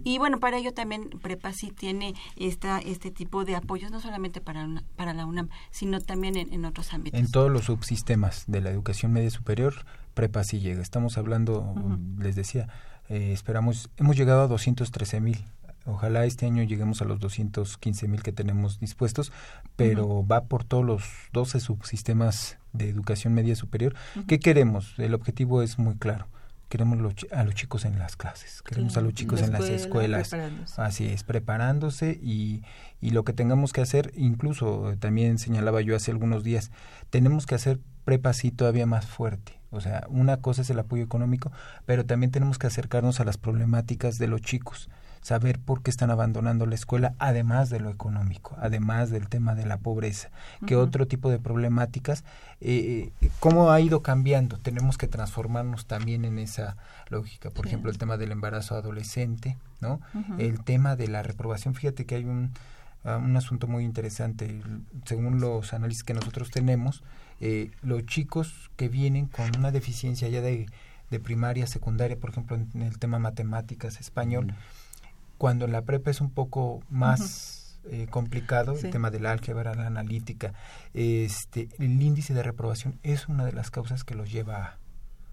Y 0.04 0.16
bueno, 0.16 0.40
para 0.40 0.56
ello 0.56 0.72
también 0.72 1.10
Prepa 1.20 1.52
sí 1.52 1.70
tiene 1.70 2.14
esta, 2.36 2.78
este 2.78 3.10
tipo 3.10 3.44
de 3.44 3.56
apoyos, 3.56 3.90
no 3.90 4.00
solamente 4.00 4.40
para 4.40 4.69
para 4.96 5.14
la 5.14 5.26
UNAM, 5.26 5.48
sino 5.70 6.00
también 6.00 6.36
en, 6.36 6.64
otros 6.64 6.92
ámbitos. 6.92 7.18
En 7.18 7.30
todos 7.30 7.50
los 7.50 7.64
subsistemas 7.64 8.44
de 8.46 8.60
la 8.60 8.70
educación 8.70 9.12
media 9.12 9.30
superior, 9.30 9.74
prepa 10.14 10.44
sí 10.44 10.60
llega. 10.60 10.82
Estamos 10.82 11.18
hablando, 11.18 11.74
les 12.18 12.36
decía, 12.36 12.68
eh, 13.08 13.32
esperamos, 13.32 13.90
hemos 13.96 14.16
llegado 14.16 14.42
a 14.42 14.46
213 14.46 15.20
mil. 15.20 15.44
Ojalá 15.86 16.26
este 16.26 16.46
año 16.46 16.62
lleguemos 16.62 17.00
a 17.00 17.04
los 17.06 17.20
215 17.20 18.06
mil 18.06 18.22
que 18.22 18.32
tenemos 18.32 18.78
dispuestos, 18.80 19.32
pero 19.76 20.26
va 20.26 20.42
por 20.44 20.64
todos 20.64 20.84
los 20.84 21.04
12 21.32 21.58
subsistemas 21.60 22.58
de 22.72 22.88
educación 22.88 23.34
media 23.34 23.56
superior. 23.56 23.94
¿Qué 24.28 24.38
queremos? 24.38 24.94
El 24.98 25.14
objetivo 25.14 25.62
es 25.62 25.78
muy 25.78 25.96
claro 25.96 26.28
queremos 26.70 26.98
a 27.32 27.44
los 27.44 27.54
chicos 27.54 27.84
en 27.84 27.98
las 27.98 28.16
clases, 28.16 28.62
queremos 28.62 28.96
a 28.96 29.00
los 29.00 29.12
chicos 29.12 29.42
en 29.42 29.52
las 29.52 29.64
escuelas, 29.64 30.32
así 30.78 31.06
es, 31.06 31.24
preparándose 31.24 32.18
y, 32.22 32.62
y 33.00 33.10
lo 33.10 33.24
que 33.24 33.32
tengamos 33.32 33.72
que 33.72 33.80
hacer, 33.80 34.12
incluso 34.16 34.94
también 35.00 35.38
señalaba 35.38 35.80
yo 35.80 35.96
hace 35.96 36.12
algunos 36.12 36.44
días, 36.44 36.70
tenemos 37.10 37.44
que 37.44 37.56
hacer 37.56 37.80
prepa 38.04 38.32
sí 38.32 38.52
todavía 38.52 38.86
más 38.86 39.04
fuerte. 39.04 39.60
O 39.72 39.80
sea, 39.80 40.06
una 40.08 40.38
cosa 40.38 40.62
es 40.62 40.70
el 40.70 40.78
apoyo 40.78 41.02
económico, 41.02 41.52
pero 41.86 42.06
también 42.06 42.30
tenemos 42.30 42.58
que 42.58 42.68
acercarnos 42.68 43.20
a 43.20 43.24
las 43.24 43.36
problemáticas 43.36 44.18
de 44.18 44.28
los 44.28 44.40
chicos 44.40 44.88
saber 45.22 45.58
por 45.58 45.82
qué 45.82 45.90
están 45.90 46.10
abandonando 46.10 46.66
la 46.66 46.74
escuela, 46.74 47.14
además 47.18 47.70
de 47.70 47.80
lo 47.80 47.90
económico, 47.90 48.56
además 48.60 49.10
del 49.10 49.28
tema 49.28 49.54
de 49.54 49.66
la 49.66 49.76
pobreza, 49.76 50.30
que 50.66 50.76
otro 50.76 51.06
tipo 51.06 51.30
de 51.30 51.38
problemáticas, 51.38 52.24
eh, 52.60 53.12
eh, 53.20 53.30
cómo 53.38 53.70
ha 53.70 53.80
ido 53.80 54.02
cambiando. 54.02 54.58
Tenemos 54.58 54.96
que 54.96 55.08
transformarnos 55.08 55.86
también 55.86 56.24
en 56.24 56.38
esa 56.38 56.76
lógica. 57.08 57.50
Por 57.50 57.66
ejemplo, 57.66 57.90
el 57.90 57.98
tema 57.98 58.16
del 58.16 58.32
embarazo 58.32 58.74
adolescente, 58.74 59.56
¿no? 59.80 60.00
El 60.38 60.62
tema 60.64 60.96
de 60.96 61.08
la 61.08 61.22
reprobación. 61.22 61.74
Fíjate 61.74 62.06
que 62.06 62.14
hay 62.16 62.24
un, 62.24 62.52
ah, 63.04 63.16
un 63.16 63.36
asunto 63.36 63.66
muy 63.66 63.84
interesante. 63.84 64.62
Según 65.04 65.40
los 65.40 65.74
análisis 65.74 66.04
que 66.04 66.14
nosotros 66.14 66.50
tenemos, 66.50 67.02
eh, 67.40 67.70
los 67.82 68.04
chicos 68.06 68.70
que 68.76 68.88
vienen 68.88 69.26
con 69.26 69.56
una 69.56 69.70
deficiencia 69.70 70.28
ya 70.28 70.40
de, 70.40 70.66
de 71.10 71.20
primaria, 71.20 71.66
secundaria, 71.66 72.18
por 72.18 72.30
ejemplo, 72.30 72.56
en 72.56 72.82
el 72.82 72.98
tema 72.98 73.18
matemáticas, 73.18 74.00
español, 74.00 74.54
cuando 75.40 75.64
en 75.64 75.72
la 75.72 75.80
prepa 75.80 76.10
es 76.10 76.20
un 76.20 76.28
poco 76.28 76.82
más 76.90 77.80
eh, 77.88 78.08
complicado, 78.10 78.74
el 78.74 78.90
tema 78.90 79.10
del 79.10 79.24
álgebra, 79.24 79.74
la 79.74 79.86
analítica, 79.86 80.52
este, 80.92 81.70
el 81.78 82.02
índice 82.02 82.34
de 82.34 82.42
reprobación 82.42 82.98
es 83.02 83.26
una 83.26 83.46
de 83.46 83.54
las 83.54 83.70
causas 83.70 84.04
que 84.04 84.14
los 84.14 84.30
lleva 84.30 84.76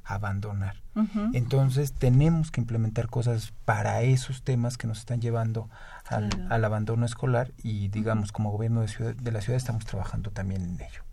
a 0.06 0.14
abandonar. 0.16 0.82
Entonces 1.34 1.92
tenemos 1.92 2.52
que 2.52 2.62
implementar 2.62 3.08
cosas 3.10 3.52
para 3.66 4.02
esos 4.02 4.44
temas 4.44 4.78
que 4.78 4.88
nos 4.88 5.00
están 5.00 5.20
llevando 5.20 5.70
al, 6.06 6.30
al 6.50 6.64
abandono 6.64 7.06
escolar 7.06 7.52
y 7.62 7.90
digamos 7.90 8.32
como 8.32 8.50
gobierno 8.50 8.80
de, 8.80 8.88
ciudad, 8.88 9.14
de 9.14 9.32
la 9.34 9.42
ciudad 9.42 9.58
estamos 9.58 9.84
trabajando 9.86 10.32
también 10.32 10.62
en 10.62 10.80
ello. 10.80 11.04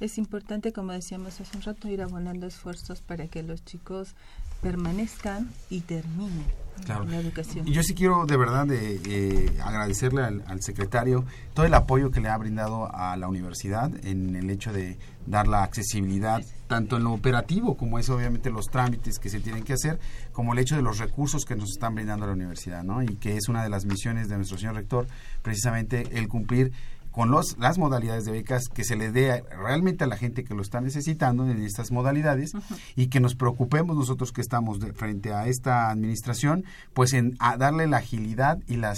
Es 0.00 0.18
importante, 0.18 0.72
como 0.72 0.90
decíamos 0.90 1.40
hace 1.40 1.56
un 1.56 1.62
rato, 1.62 1.86
ir 1.86 2.02
abonando 2.02 2.48
esfuerzos 2.48 3.00
para 3.00 3.28
que 3.28 3.44
los 3.44 3.64
chicos 3.64 4.16
permanezcan 4.60 5.48
y 5.70 5.82
terminen 5.82 6.63
la 6.88 7.18
educación. 7.18 7.66
Y 7.66 7.72
yo 7.72 7.82
sí 7.82 7.94
quiero 7.94 8.26
de 8.26 8.36
verdad 8.36 8.66
de, 8.66 9.00
eh, 9.06 9.58
agradecerle 9.62 10.22
al, 10.22 10.62
secretario 10.62 11.24
todo 11.52 11.66
el 11.66 11.74
apoyo 11.74 12.10
que 12.10 12.20
le 12.20 12.28
ha 12.28 12.36
brindado 12.36 12.94
a 12.94 13.16
la 13.16 13.28
universidad 13.28 13.90
en 14.04 14.36
el 14.36 14.50
hecho 14.50 14.72
de 14.72 14.98
dar 15.26 15.46
la 15.46 15.62
accesibilidad 15.62 16.42
tanto 16.66 16.96
en 16.96 17.04
lo 17.04 17.12
operativo 17.12 17.76
como 17.76 17.98
es 17.98 18.08
obviamente 18.08 18.50
los 18.50 18.66
trámites 18.66 19.18
que 19.18 19.28
se 19.28 19.40
tienen 19.40 19.64
que 19.64 19.74
hacer 19.74 19.98
como 20.32 20.52
el 20.52 20.58
hecho 20.58 20.76
de 20.76 20.82
los 20.82 20.98
recursos 20.98 21.44
que 21.44 21.56
nos 21.56 21.70
están 21.70 21.94
brindando 21.94 22.26
la 22.26 22.32
universidad 22.32 22.82
¿no? 22.82 23.02
y 23.02 23.16
que 23.16 23.36
es 23.36 23.48
una 23.48 23.62
de 23.62 23.68
las 23.68 23.84
misiones 23.84 24.28
de 24.28 24.36
nuestro 24.36 24.58
señor 24.58 24.74
rector 24.74 25.06
precisamente 25.42 26.06
el 26.12 26.28
cumplir 26.28 26.72
con 27.14 27.30
los, 27.30 27.56
las 27.58 27.78
modalidades 27.78 28.24
de 28.24 28.32
becas 28.32 28.68
que 28.68 28.82
se 28.82 28.96
le 28.96 29.12
dé 29.12 29.44
realmente 29.56 30.02
a 30.02 30.08
la 30.08 30.16
gente 30.16 30.42
que 30.42 30.52
lo 30.52 30.62
está 30.62 30.80
necesitando 30.80 31.48
en 31.48 31.62
estas 31.62 31.92
modalidades 31.92 32.52
y 32.96 33.06
que 33.06 33.20
nos 33.20 33.36
preocupemos 33.36 33.96
nosotros 33.96 34.32
que 34.32 34.40
estamos 34.40 34.80
de, 34.80 34.92
frente 34.92 35.32
a 35.32 35.46
esta 35.46 35.90
administración, 35.90 36.64
pues 36.92 37.12
en 37.12 37.36
darle 37.56 37.86
la 37.86 37.98
agilidad 37.98 38.58
y 38.66 38.78
la, 38.78 38.94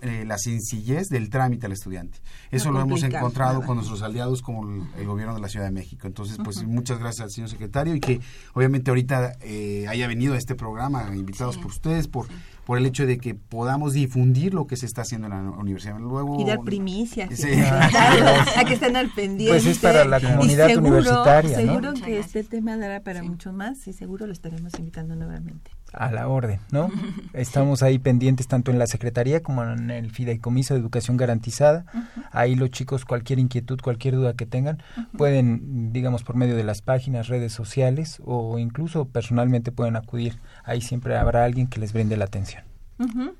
eh, 0.00 0.24
la 0.26 0.36
sencillez 0.36 1.06
del 1.08 1.30
trámite 1.30 1.66
al 1.66 1.72
estudiante. 1.72 2.18
Eso 2.50 2.72
lo 2.72 2.80
hemos 2.80 3.04
encontrado 3.04 3.62
con 3.62 3.76
nuestros 3.76 4.02
aliados 4.02 4.42
como 4.42 4.68
el, 4.98 5.06
gobierno 5.06 5.34
de 5.34 5.40
la 5.40 5.48
Ciudad 5.48 5.66
de 5.66 5.72
México. 5.72 6.08
Entonces, 6.08 6.38
pues 6.42 6.64
muchas 6.64 6.98
gracias 6.98 7.24
al 7.24 7.30
señor 7.30 7.50
secretario 7.50 7.94
y 7.94 8.00
que 8.00 8.20
obviamente 8.54 8.90
ahorita 8.90 9.36
eh, 9.42 9.86
haya 9.88 10.08
venido 10.08 10.34
a 10.34 10.38
este 10.38 10.56
programa, 10.56 11.08
invitados 11.14 11.56
por 11.58 11.66
ustedes, 11.66 12.08
por 12.08 12.26
por 12.64 12.78
el 12.78 12.86
hecho 12.86 13.06
de 13.06 13.18
que 13.18 13.34
podamos 13.34 13.92
difundir 13.92 14.54
lo 14.54 14.66
que 14.66 14.76
se 14.76 14.86
está 14.86 15.02
haciendo 15.02 15.26
en 15.26 15.32
la 15.32 15.50
universidad. 15.50 15.98
Luego, 15.98 16.40
y 16.40 16.44
dar 16.44 16.60
primicias. 16.60 17.30
a 18.56 18.64
que 18.64 18.74
estén 18.74 18.96
al 18.96 19.10
pendiente. 19.10 19.52
Pues 19.52 19.66
es 19.66 19.78
para 19.78 20.04
la 20.04 20.20
comunidad 20.20 20.68
seguro, 20.68 20.88
universitaria. 20.88 21.56
Seguro 21.56 21.94
que 21.94 22.18
este 22.18 22.44
tema 22.44 22.76
dará 22.76 23.00
para 23.00 23.22
mucho 23.22 23.52
más 23.52 23.86
y 23.86 23.92
seguro 23.92 24.26
lo 24.26 24.32
estaremos 24.32 24.72
invitando 24.78 25.14
nuevamente 25.14 25.70
a 25.96 26.10
la 26.10 26.28
orden, 26.28 26.60
¿no? 26.70 26.90
Estamos 27.32 27.82
ahí 27.82 27.98
pendientes 27.98 28.48
tanto 28.48 28.70
en 28.70 28.78
la 28.78 28.86
Secretaría 28.86 29.42
como 29.42 29.64
en 29.64 29.90
el 29.90 30.10
Fideicomiso 30.10 30.74
de 30.74 30.80
Educación 30.80 31.16
Garantizada. 31.16 31.86
Ahí 32.32 32.54
los 32.54 32.70
chicos, 32.70 33.04
cualquier 33.04 33.38
inquietud, 33.38 33.80
cualquier 33.80 34.14
duda 34.14 34.34
que 34.34 34.46
tengan, 34.46 34.82
pueden, 35.16 35.92
digamos, 35.92 36.22
por 36.22 36.36
medio 36.36 36.56
de 36.56 36.64
las 36.64 36.82
páginas, 36.82 37.28
redes 37.28 37.52
sociales 37.52 38.20
o 38.24 38.58
incluso 38.58 39.06
personalmente 39.06 39.72
pueden 39.72 39.96
acudir. 39.96 40.40
Ahí 40.64 40.80
siempre 40.80 41.16
habrá 41.16 41.44
alguien 41.44 41.66
que 41.66 41.80
les 41.80 41.92
brinde 41.92 42.16
la 42.16 42.26
atención. 42.26 42.64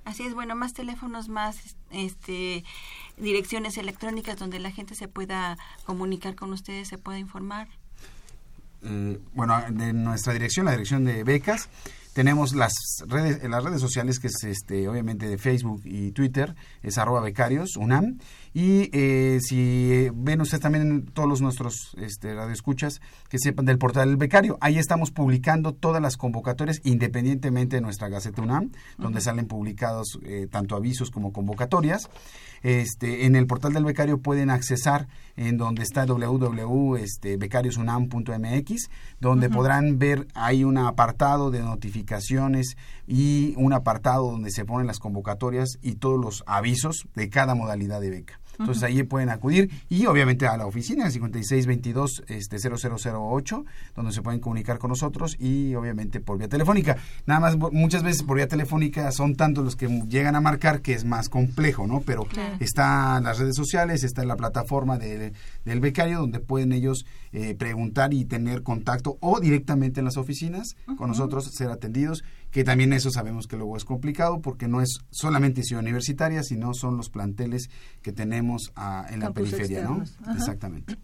Así 0.05 0.25
es, 0.25 0.35
bueno, 0.35 0.57
más 0.57 0.73
teléfonos, 0.73 1.29
más 1.29 1.77
este 1.93 2.65
direcciones 3.17 3.79
electrónicas 3.79 4.37
donde 4.37 4.59
la 4.59 4.73
gente 4.73 4.97
se 4.97 5.07
pueda 5.07 5.57
comunicar 5.85 6.35
con 6.35 6.53
ustedes, 6.53 6.89
se 6.89 6.99
pueda 6.99 7.19
informar. 7.19 7.69
Eh, 8.83 9.19
bueno, 9.33 9.63
de 9.71 9.93
nuestra 9.93 10.33
dirección, 10.33 10.67
la 10.67 10.73
dirección 10.73 11.05
de 11.05 11.23
becas, 11.25 11.69
Tenemos 12.15 12.55
las 12.55 12.73
redes, 13.09 13.43
las 13.43 13.65
redes 13.65 13.81
sociales 13.81 14.21
que 14.21 14.29
es 14.29 14.45
este, 14.45 14.89
obviamente 14.89 15.29
de 15.29 15.37
Facebook 15.37 15.83
y 15.85 16.13
Twitter, 16.13 16.55
es 16.81 16.97
arroba 16.97 17.21
becarios, 17.21 17.77
UNAM. 17.77 18.19
Y 18.57 18.89
eh, 18.93 19.41
si 19.43 20.09
ven 20.15 20.41
ustedes 20.41 20.63
también 20.63 21.07
todos 21.07 21.29
los 21.29 21.41
nuestros 21.41 21.97
este, 22.01 22.37
radioescuchas 22.37 23.01
que 23.29 23.41
sepan 23.41 23.65
del 23.65 23.79
portal 23.79 24.09
del 24.09 24.17
becario, 24.17 24.59
ahí 24.61 24.79
estamos 24.79 25.11
publicando 25.11 25.75
todas 25.75 26.01
las 26.01 26.17
convocatorias 26.17 26.81
independientemente 26.85 27.75
de 27.75 27.83
nuestra 27.83 28.09
Gaceta 28.09 28.41
UNAM, 28.41 28.71
donde 28.97 29.21
salen 29.21 29.49
publicados 29.49 30.21
eh, 30.23 30.47
tanto 30.49 30.77
avisos 30.77 31.11
como 31.11 31.33
convocatorias. 31.33 32.09
Este, 32.63 33.27
en 33.27 33.35
el 33.35 33.49
portal 33.49 33.73
del 33.73 33.85
becario 33.85 34.19
pueden 34.19 34.51
accesar 34.51 35.09
en 35.37 35.59
donde 35.59 35.83
está 35.83 36.07
www.becariosunam.mx, 36.07 38.91
donde 39.21 39.51
podrán 39.51 39.99
ver, 39.99 40.29
hay 40.35 40.63
un 40.63 40.79
apartado 40.79 41.51
de 41.51 41.59
notificaciones 41.59 42.77
y 43.09 43.55
un 43.57 43.73
apartado 43.73 44.31
donde 44.31 44.53
se 44.53 44.65
ponen 44.65 44.87
las 44.87 45.01
convocatorias 45.01 45.81
y 45.83 45.97
todos 45.97 46.21
los 46.21 46.45
avisos 46.47 47.09
de 47.17 47.29
cada 47.29 47.57
modalidad 47.57 48.01
de 48.01 48.11
beca. 48.11 48.44
Entonces 48.59 48.83
ahí 48.83 49.03
pueden 49.03 49.31
acudir. 49.31 49.71
Y 49.89 50.07
obviamente 50.07 50.47
a 50.47 50.57
la 50.57 50.67
oficina 50.67 51.11
5622 51.11 52.25
este 52.29 52.59
0008 52.59 53.65
donde 53.95 54.13
se 54.13 54.23
pueden 54.23 54.41
comunicar 54.41 54.79
con 54.79 54.91
nosotros 54.91 55.37
y 55.39 55.75
obviamente 55.75 56.21
por 56.21 56.39
vía 56.39 56.49
telefónica. 56.49 56.97
Nada 57.27 57.41
más 57.41 57.57
muchas 57.73 58.03
veces 58.03 58.23
por 58.23 58.37
vía 58.37 58.49
telefónica 58.49 59.11
son 59.13 59.35
tantos 59.35 59.65
los 59.65 59.77
que 59.77 59.89
llegan 60.09 60.37
a 60.37 60.41
marcar 60.41 60.81
que 60.81 60.93
es 60.93 61.05
más 61.05 61.29
complejo, 61.29 61.87
¿no? 61.87 62.01
Pero 62.01 62.27
está 62.61 63.19
en 63.19 63.25
las 63.25 63.39
redes 63.39 63.57
sociales, 63.57 64.05
está 64.05 64.23
en 64.23 64.29
la 64.29 64.37
plataforma 64.37 64.99
de, 64.99 65.33
del 65.65 65.81
becario 65.81 66.21
donde 66.21 66.41
pueden 66.41 66.73
ellos 66.73 67.07
eh, 67.33 67.55
preguntar 67.55 68.15
y 68.15 68.25
tener 68.25 68.63
contacto 68.63 69.19
o 69.21 69.41
directamente 69.41 70.01
en 70.01 70.05
las 70.05 70.17
oficinas 70.17 70.77
con 70.97 71.09
nosotros 71.09 71.47
ser 71.47 71.71
atendidos 71.71 72.25
que 72.55 72.63
también 72.63 72.93
eso 72.93 73.11
sabemos 73.11 73.49
que 73.49 73.57
luego 73.57 73.77
es 73.77 73.85
complicado 73.85 74.41
porque 74.41 74.69
no 74.69 74.81
es 74.81 75.01
solamente 75.11 75.65
ciudad 75.65 75.83
universitaria, 75.83 76.45
sino 76.45 76.73
son 76.73 76.97
los 76.97 77.11
planteles 77.11 77.69
que 78.01 78.13
tenemos 78.13 78.71
ah, 78.77 79.09
en 79.11 79.19
la 79.19 79.33
periferia, 79.33 79.83
¿no? 79.83 80.05
Exactamente. 80.33 80.97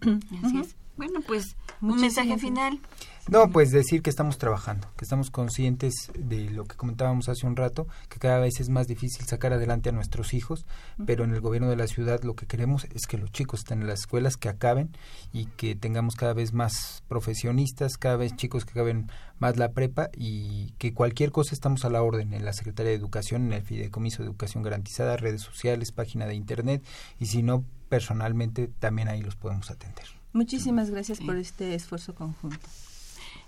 Así 0.45 0.59
es. 0.61 0.77
Bueno, 1.01 1.19
pues 1.25 1.55
un 1.81 1.99
mensaje 1.99 2.37
final. 2.37 2.79
No, 3.27 3.49
pues 3.49 3.71
decir 3.71 4.03
que 4.03 4.11
estamos 4.11 4.37
trabajando, 4.37 4.87
que 4.97 5.03
estamos 5.03 5.31
conscientes 5.31 6.11
de 6.15 6.51
lo 6.51 6.65
que 6.65 6.75
comentábamos 6.75 7.27
hace 7.27 7.47
un 7.47 7.55
rato, 7.55 7.87
que 8.07 8.19
cada 8.19 8.37
vez 8.37 8.59
es 8.59 8.69
más 8.69 8.85
difícil 8.85 9.25
sacar 9.25 9.51
adelante 9.51 9.89
a 9.89 9.93
nuestros 9.93 10.35
hijos, 10.35 10.63
pero 11.07 11.23
en 11.23 11.33
el 11.33 11.41
gobierno 11.41 11.71
de 11.71 11.75
la 11.75 11.87
ciudad 11.87 12.21
lo 12.21 12.35
que 12.35 12.45
queremos 12.45 12.85
es 12.93 13.07
que 13.07 13.17
los 13.17 13.31
chicos 13.31 13.61
estén 13.61 13.81
en 13.81 13.87
las 13.87 14.01
escuelas, 14.01 14.37
que 14.37 14.47
acaben 14.47 14.95
y 15.33 15.47
que 15.47 15.73
tengamos 15.73 16.13
cada 16.13 16.35
vez 16.35 16.53
más 16.53 17.01
profesionistas, 17.07 17.97
cada 17.97 18.17
vez 18.17 18.35
chicos 18.35 18.63
que 18.63 18.73
acaben 18.73 19.09
más 19.39 19.57
la 19.57 19.71
prepa 19.71 20.09
y 20.15 20.75
que 20.77 20.93
cualquier 20.93 21.31
cosa 21.31 21.55
estamos 21.55 21.83
a 21.83 21.89
la 21.89 22.03
orden 22.03 22.31
en 22.31 22.45
la 22.45 22.53
Secretaría 22.53 22.91
de 22.91 22.97
Educación, 22.97 23.47
en 23.47 23.53
el 23.53 23.63
Fideicomiso 23.63 24.21
de 24.21 24.29
Educación 24.29 24.61
Garantizada, 24.61 25.17
redes 25.17 25.41
sociales, 25.41 25.91
página 25.91 26.27
de 26.27 26.35
Internet 26.35 26.85
y 27.17 27.25
si 27.25 27.41
no, 27.41 27.65
personalmente 27.89 28.67
también 28.67 29.07
ahí 29.07 29.23
los 29.23 29.35
podemos 29.35 29.71
atender. 29.71 30.20
Muchísimas 30.33 30.89
gracias 30.89 31.19
por 31.19 31.35
este 31.35 31.75
esfuerzo 31.75 32.15
conjunto. 32.15 32.67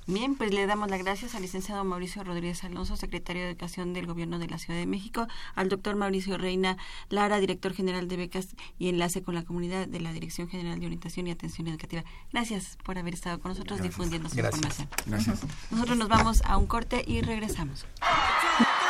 Bien, 0.06 0.36
pues 0.36 0.54
le 0.54 0.68
damos 0.68 0.89
las 0.89 0.99
gracias 0.99 1.34
al 1.34 1.43
licenciado 1.43 1.84
Mauricio 1.86 2.24
Rodríguez 2.26 2.64
Alonso, 2.66 2.97
secretario 2.97 3.43
de 3.43 3.51
Educación 3.51 3.93
del 3.93 4.06
Gobierno 4.06 4.38
de 4.38 4.47
la 4.47 4.58
Ciudad 4.58 4.78
de 4.78 4.86
México, 4.86 5.28
al 5.56 5.70
doctor 5.70 5.95
Mauricio 5.95 6.38
Reina 6.38 6.78
Lara, 7.08 7.39
director 7.39 7.74
general 7.74 8.10
de 8.10 8.18
becas 8.18 8.56
y 8.78 8.89
enlace 8.89 9.24
con 9.24 9.34
la 9.34 9.43
comunidad 9.43 9.88
de 9.88 10.01
la 10.01 10.12
Dirección 10.12 10.49
General 10.49 10.78
de 10.78 10.88
Orientación 10.88 11.28
y 11.28 11.32
Atención 11.32 11.68
Educativa. 11.70 12.04
Gracias 12.34 12.78
por 12.84 12.97
haber 12.97 13.14
estado 13.14 13.39
con 13.39 13.49
nosotros 13.49 13.82
difundiendo 13.82 14.28
su 14.28 14.38
información. 14.38 14.89
Gracias. 15.06 15.39
Nosotros 15.72 15.97
nos 15.97 16.10
vamos 16.10 16.41
a 16.43 16.58
un 16.58 16.68
corte 16.68 17.04
y 17.08 17.22
regresamos 17.22 17.86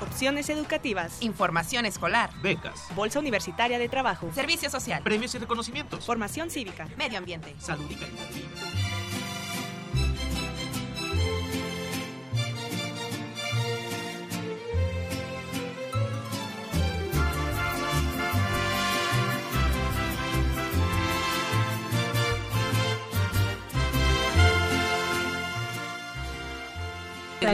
Opciones 0.00 0.48
educativas, 0.48 1.20
información 1.20 1.84
escolar, 1.84 2.30
becas, 2.40 2.84
bolsa 2.94 3.18
universitaria 3.18 3.80
de 3.80 3.88
trabajo, 3.88 4.30
servicio 4.32 4.70
social, 4.70 5.02
premios 5.02 5.34
y 5.34 5.38
reconocimientos, 5.38 6.06
formación 6.06 6.50
cívica, 6.50 6.86
medio 6.96 7.18
ambiente, 7.18 7.56
salud 7.58 7.90
y 7.90 7.96
calidad 7.96 8.28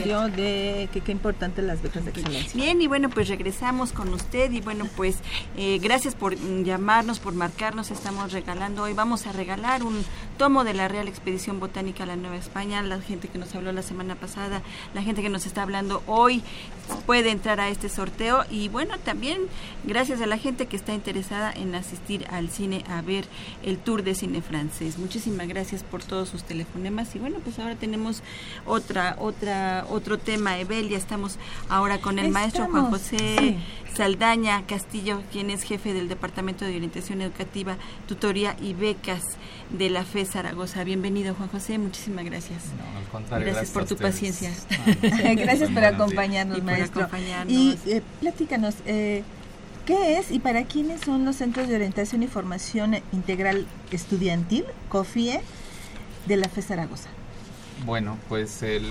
de 0.01 0.89
que 0.93 1.01
qué 1.01 1.13
importante 1.13 1.63
las 1.63 1.83
becas 1.83 2.05
de 2.05 2.11
excelencia. 2.11 2.53
Bien, 2.55 2.81
y 2.81 2.87
bueno, 2.87 3.11
pues 3.11 3.29
regresamos 3.29 3.93
con 3.93 4.13
usted 4.13 4.51
y 4.53 4.61
bueno, 4.61 4.87
pues 4.97 5.17
eh, 5.57 5.79
gracias 5.83 6.15
por 6.15 6.35
llamarnos, 6.65 7.19
por 7.19 7.35
marcarnos. 7.35 7.91
Estamos 7.91 8.33
regalando 8.33 8.83
hoy, 8.83 8.93
vamos 8.93 9.27
a 9.27 9.33
regalar 9.33 9.83
un 9.83 10.05
tomo 10.39 10.65
de 10.65 10.75
la 10.75 10.89
Real 10.89 11.09
Expedición 11.09 11.61
Botánica 11.61 12.05
a 12.05 12.07
la 12.07 12.17
Nueva 12.17 12.37
España. 12.37 12.83
La 12.83 13.01
gente 13.01 13.29
que 13.29 13.39
nos 13.39 13.55
habló 13.55 13.73
la 13.73 13.83
semana 13.83 14.15
pasada, 14.15 14.63
la 14.95 15.03
gente 15.03 15.23
que 15.23 15.29
nos 15.29 15.47
está 15.47 15.63
hablando 15.63 16.03
hoy 16.07 16.43
puede 17.07 17.31
entrar 17.31 17.61
a 17.61 17.69
este 17.69 17.89
sorteo 17.89 18.45
y 18.51 18.69
bueno, 18.69 18.99
también 18.99 19.39
gracias 19.85 20.21
a 20.21 20.27
la 20.27 20.39
gente 20.39 20.67
que 20.67 20.77
está 20.77 20.93
interesada 20.93 21.53
en 21.53 21.75
asistir 21.75 22.27
al 22.31 22.51
cine 22.51 22.85
a 22.89 23.01
ver 23.03 23.25
el 23.63 23.79
tour 23.79 24.03
de 24.03 24.15
cine 24.15 24.43
francés. 24.43 24.99
Muchísimas 24.99 25.49
gracias 25.49 25.83
por 25.83 26.03
todos 26.03 26.29
sus 26.29 26.45
telefonemas 26.45 27.15
y 27.15 27.19
bueno, 27.19 27.39
pues 27.43 27.59
ahora 27.59 27.77
tenemos 27.77 28.23
otra 28.67 29.17
otra 29.19 29.87
otro 29.89 30.19
tema, 30.19 30.59
Evelia. 30.59 30.99
Estamos 30.99 31.39
ahora 31.69 31.99
con 31.99 32.19
el 32.19 32.31
maestro 32.31 32.67
Juan 32.67 32.91
José 32.91 33.59
Saldaña 33.97 34.67
Castillo, 34.67 35.23
quien 35.31 35.51
es 35.51 35.63
jefe 35.63 35.93
del 35.93 36.09
Departamento 36.09 36.65
de 36.65 36.75
Orientación 36.75 37.21
Educativa, 37.21 37.77
Tutoría 38.09 38.57
y 38.61 38.75
Becas 38.75 39.23
de 39.71 39.89
la 39.89 40.05
FE 40.05 40.25
Zaragoza. 40.25 40.83
Bienvenido, 40.83 41.35
Juan 41.35 41.49
José. 41.49 41.79
Muchísimas 41.79 42.25
gracias. 42.25 42.63
gracias, 43.31 43.71
por 43.71 43.87
tu 43.87 43.97
paciencia. 43.97 44.51
gracias 45.37 45.71
por 45.71 45.85
acompañarnos, 45.85 46.63
maestro. 46.63 47.09
Y 47.47 47.79
eh, 47.87 48.03
platícanos, 48.21 48.75
eh, 48.87 49.23
¿qué 49.87 50.19
es 50.19 50.33
y 50.33 50.41
para 50.41 50.65
quiénes 50.65 51.01
son 51.03 51.25
los 51.25 51.37
Centros 51.37 51.69
de 51.69 51.77
Orientación 51.77 52.25
y 52.25 52.27
Formación 52.27 52.97
Integral 53.13 53.67
Estudiantil, 53.93 54.65
COFIE, 54.89 55.41
de 56.27 56.37
la 56.37 56.49
FE 56.49 56.63
Zaragoza? 56.63 57.11
Bueno, 57.87 58.19
pues 58.29 58.63
el 58.63 58.85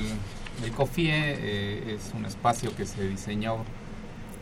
el 0.61 0.71
COFIE 0.71 1.11
eh, 1.11 1.95
es 1.95 2.13
un 2.13 2.25
espacio 2.25 2.75
que 2.75 2.85
se 2.85 3.07
diseñó 3.07 3.65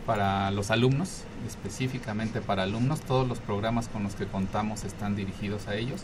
para 0.06 0.50
los 0.50 0.70
alumnos, 0.70 1.22
específicamente 1.46 2.40
para 2.40 2.64
alumnos. 2.64 3.00
Todos 3.00 3.26
los 3.28 3.38
programas 3.38 3.88
con 3.88 4.02
los 4.02 4.14
que 4.14 4.26
contamos 4.26 4.84
están 4.84 5.16
dirigidos 5.16 5.68
a 5.68 5.76
ellos. 5.76 6.02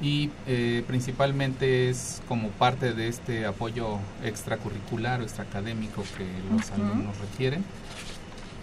Y 0.00 0.30
eh, 0.46 0.84
principalmente 0.86 1.88
es 1.88 2.22
como 2.28 2.48
parte 2.48 2.92
de 2.92 3.08
este 3.08 3.46
apoyo 3.46 3.98
extracurricular 4.22 5.20
o 5.20 5.24
extraacadémico 5.24 6.02
que 6.16 6.26
los 6.54 6.70
alumnos 6.70 7.16
requieren. 7.18 7.64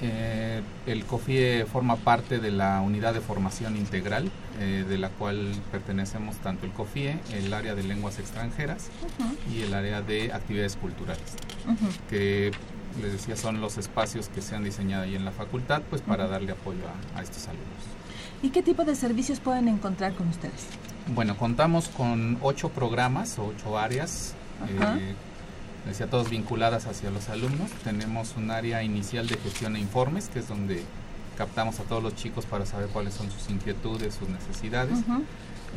Eh, 0.03 0.61
el 0.87 1.05
COFIE 1.05 1.65
forma 1.71 1.95
parte 1.95 2.39
de 2.39 2.49
la 2.49 2.81
unidad 2.81 3.13
de 3.13 3.21
formación 3.21 3.77
integral, 3.77 4.31
eh, 4.59 4.83
de 4.87 4.97
la 4.97 5.09
cual 5.09 5.53
pertenecemos 5.71 6.37
tanto 6.37 6.65
el 6.65 6.71
COFIE, 6.71 7.19
el 7.33 7.53
área 7.53 7.75
de 7.75 7.83
lenguas 7.83 8.17
extranjeras 8.17 8.89
y 9.53 9.61
el 9.61 9.75
área 9.75 10.01
de 10.01 10.33
actividades 10.33 10.75
culturales, 10.75 11.35
que 12.09 12.51
les 13.01 13.13
decía 13.13 13.35
son 13.35 13.61
los 13.61 13.77
espacios 13.77 14.29
que 14.29 14.41
se 14.41 14.55
han 14.55 14.63
diseñado 14.63 15.03
ahí 15.03 15.15
en 15.15 15.25
la 15.25 15.31
facultad 15.31 15.81
pues 15.89 16.01
para 16.01 16.27
darle 16.27 16.51
apoyo 16.51 16.81
a, 17.15 17.21
estos 17.21 17.47
alumnos. 17.47 17.83
¿Y 18.41 18.49
qué 18.49 18.63
tipo 18.63 18.83
de 18.83 18.95
servicios 18.95 19.39
pueden 19.39 19.67
encontrar 19.67 20.13
con 20.13 20.27
ustedes? 20.27 20.65
Bueno, 21.13 21.37
contamos 21.37 21.87
con 21.89 22.37
ocho 22.41 22.69
programas, 22.69 23.37
ocho 23.37 23.77
áreas 23.77 24.35
decía, 25.85 26.07
todos 26.07 26.29
vinculadas 26.29 26.85
hacia 26.85 27.09
los 27.11 27.29
alumnos. 27.29 27.71
Tenemos 27.83 28.35
un 28.37 28.51
área 28.51 28.83
inicial 28.83 29.27
de 29.27 29.37
gestión 29.37 29.75
e 29.75 29.79
informes, 29.79 30.29
que 30.29 30.39
es 30.39 30.47
donde 30.47 30.83
captamos 31.37 31.79
a 31.79 31.83
todos 31.83 32.03
los 32.03 32.15
chicos 32.15 32.45
para 32.45 32.65
saber 32.65 32.87
cuáles 32.89 33.13
son 33.13 33.31
sus 33.31 33.49
inquietudes, 33.49 34.15
sus 34.15 34.29
necesidades. 34.29 34.99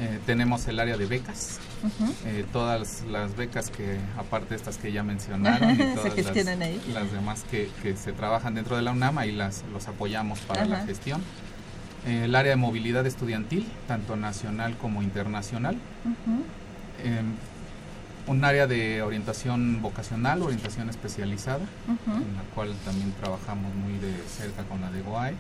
Eh, 0.01 0.19
tenemos 0.27 0.67
el 0.67 0.81
área 0.81 0.97
de 0.97 1.07
becas, 1.07 1.61
eh, 2.27 2.45
todas 2.53 3.03
las 3.05 3.37
becas 3.37 3.71
que, 3.71 3.97
aparte 4.19 4.51
de 4.51 4.57
estas 4.57 4.77
que 4.77 4.91
ya 4.91 5.03
mencionaron, 5.05 5.71
y 5.71 5.77
todas 5.95 6.17
las, 6.93 7.13
demás 7.13 7.45
que, 7.49 7.71
se 7.97 8.13
trabajan 8.13 8.55
dentro 8.55 8.77
de 8.77 8.83
la 8.83 8.91
UNAM, 8.91 9.19
ahí 9.19 9.31
las, 9.31 9.63
los 9.73 9.87
apoyamos 9.87 10.41
para 10.41 10.65
la 10.65 10.85
gestión. 10.85 11.23
Eh, 12.07 12.25
el 12.25 12.35
área 12.35 12.51
de 12.51 12.57
movilidad 12.57 13.07
estudiantil, 13.07 13.69
tanto 13.87 14.17
nacional 14.17 14.77
como 14.79 15.01
internacional. 15.03 15.77
Em, 17.05 17.37
un 18.27 18.45
área 18.45 18.67
de 18.67 19.03
orientación 19.03 19.81
vocacional, 19.81 20.43
orientación 20.43 20.89
especializada, 20.89 21.65
en 21.87 22.35
la 22.35 22.43
cual 22.55 22.75
también 22.85 23.13
trabajamos 23.21 23.73
muy 23.75 23.99
de 23.99 24.13
cerca 24.27 24.65
con 24.65 24.81
la 24.81 24.91
de 24.91 25.03
GOAE. 25.03 25.35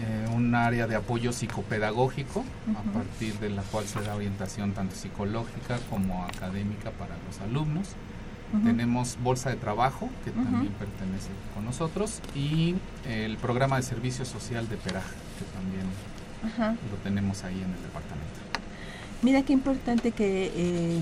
Eh, 0.00 0.28
un 0.32 0.54
área 0.54 0.86
de 0.86 0.94
apoyo 0.94 1.32
psicopedagógico, 1.32 2.44
a 2.76 2.92
partir 2.92 3.34
de 3.40 3.50
la 3.50 3.62
cual 3.62 3.84
se 3.84 4.00
da 4.00 4.14
orientación 4.14 4.72
tanto 4.72 4.94
psicológica 4.94 5.80
como 5.90 6.24
académica 6.24 6.92
para 6.92 7.16
los 7.26 7.40
alumnos. 7.40 7.88
Tenemos 8.64 9.18
Bolsa 9.22 9.50
de 9.50 9.56
Trabajo, 9.56 10.08
que 10.24 10.30
también 10.30 10.72
pertenece 10.72 11.28
con 11.52 11.66
nosotros, 11.66 12.20
y 12.34 12.76
el 13.06 13.36
programa 13.36 13.76
de 13.76 13.82
servicio 13.82 14.24
social 14.24 14.68
de 14.68 14.76
PERAJ, 14.76 15.04
que 15.04 15.44
también 15.52 16.78
lo 16.90 16.96
tenemos 17.02 17.42
ahí 17.42 17.56
en 17.56 17.70
el 17.70 17.82
departamento. 17.82 18.38
Mira 19.20 19.42
qué 19.42 19.52
importante 19.52 20.12
que 20.12 20.52
eh, 20.54 20.98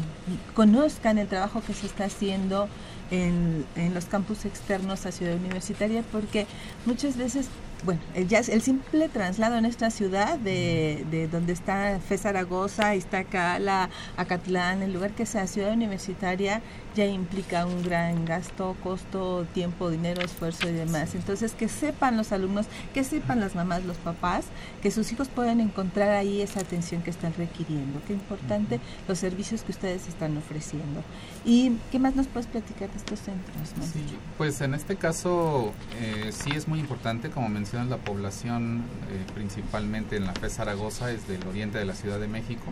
conozcan 0.55 1.18
el 1.18 1.28
trabajo 1.28 1.62
que 1.64 1.74
se 1.74 1.86
está 1.86 2.07
haciendo 2.07 2.66
en, 3.11 3.66
en, 3.76 3.94
los 3.94 4.07
campus 4.07 4.47
externos 4.47 5.05
a 5.05 5.12
Ciudad 5.12 5.36
Universitaria, 5.36 6.03
porque 6.11 6.47
muchas 6.86 7.16
veces 7.18 7.49
bueno, 7.85 8.01
el, 8.14 8.27
ya, 8.29 8.39
el 8.39 8.62
simple 8.62 9.09
traslado 9.09 9.57
en 9.57 9.64
esta 9.64 9.91
ciudad 9.91 10.39
de, 10.39 11.05
de 11.11 11.29
donde 11.29 11.53
está 11.53 12.01
Fe 12.01 12.18
Zaragoza, 12.18 12.95
Iztacala, 12.95 13.91
Acatlán, 14.16 14.83
el 14.83 14.93
lugar 14.93 15.12
que 15.12 15.27
sea 15.27 15.47
ciudad 15.47 15.72
universitaria, 15.72 16.62
ya 16.97 17.05
implica 17.05 17.66
un 17.66 17.82
gran 17.82 18.24
gasto, 18.24 18.74
costo, 18.82 19.47
tiempo, 19.53 19.90
dinero, 19.90 20.22
esfuerzo 20.22 20.68
y 20.68 20.72
demás. 20.72 21.14
Entonces, 21.14 21.53
que 21.53 21.68
sepan 21.68 22.16
los 22.16 22.32
alumnos, 22.32 22.66
que 22.94 23.05
sepan 23.05 23.38
las 23.38 23.55
mamás, 23.55 23.84
los 23.84 23.99
papás, 23.99 24.47
que 24.82 24.90
sus 24.90 25.12
hijos 25.12 25.28
pueden 25.28 25.61
encontrar 25.61 26.11
ahí 26.11 26.40
esa 26.40 26.61
atención 26.61 27.03
que 27.03 27.11
están 27.11 27.34
requiriendo. 27.34 28.01
Qué 28.07 28.14
importante 28.14 28.80
los 29.07 29.18
servicios 29.18 29.62
que 29.62 29.72
ustedes 29.72 30.09
están 30.09 30.36
ofreciendo. 30.38 31.03
¿Y 31.44 31.76
qué 31.92 31.99
más 31.99 32.16
nos 32.16 32.26
puedes 32.28 32.47
platicar 32.47 32.90
de 32.90 32.97
estos 32.97 33.20
centros? 33.20 33.68
Sí, 33.92 34.03
pues 34.38 34.61
en 34.62 34.72
este 34.72 34.97
caso 34.97 35.72
eh, 36.01 36.32
sí 36.32 36.51
es 36.55 36.66
muy 36.66 36.80
importante, 36.80 37.28
como 37.28 37.51
mencionas, 37.51 37.88
la 37.88 37.99
población 37.99 38.84
eh, 39.11 39.32
principalmente 39.34 40.16
en 40.16 40.24
la 40.24 40.32
FE 40.32 40.49
Zaragoza 40.49 41.11
es 41.12 41.28
del 41.28 41.47
oriente 41.47 41.78
de 41.78 41.84
la 41.84 41.94
Ciudad 41.94 42.18
de 42.18 42.26
México, 42.26 42.64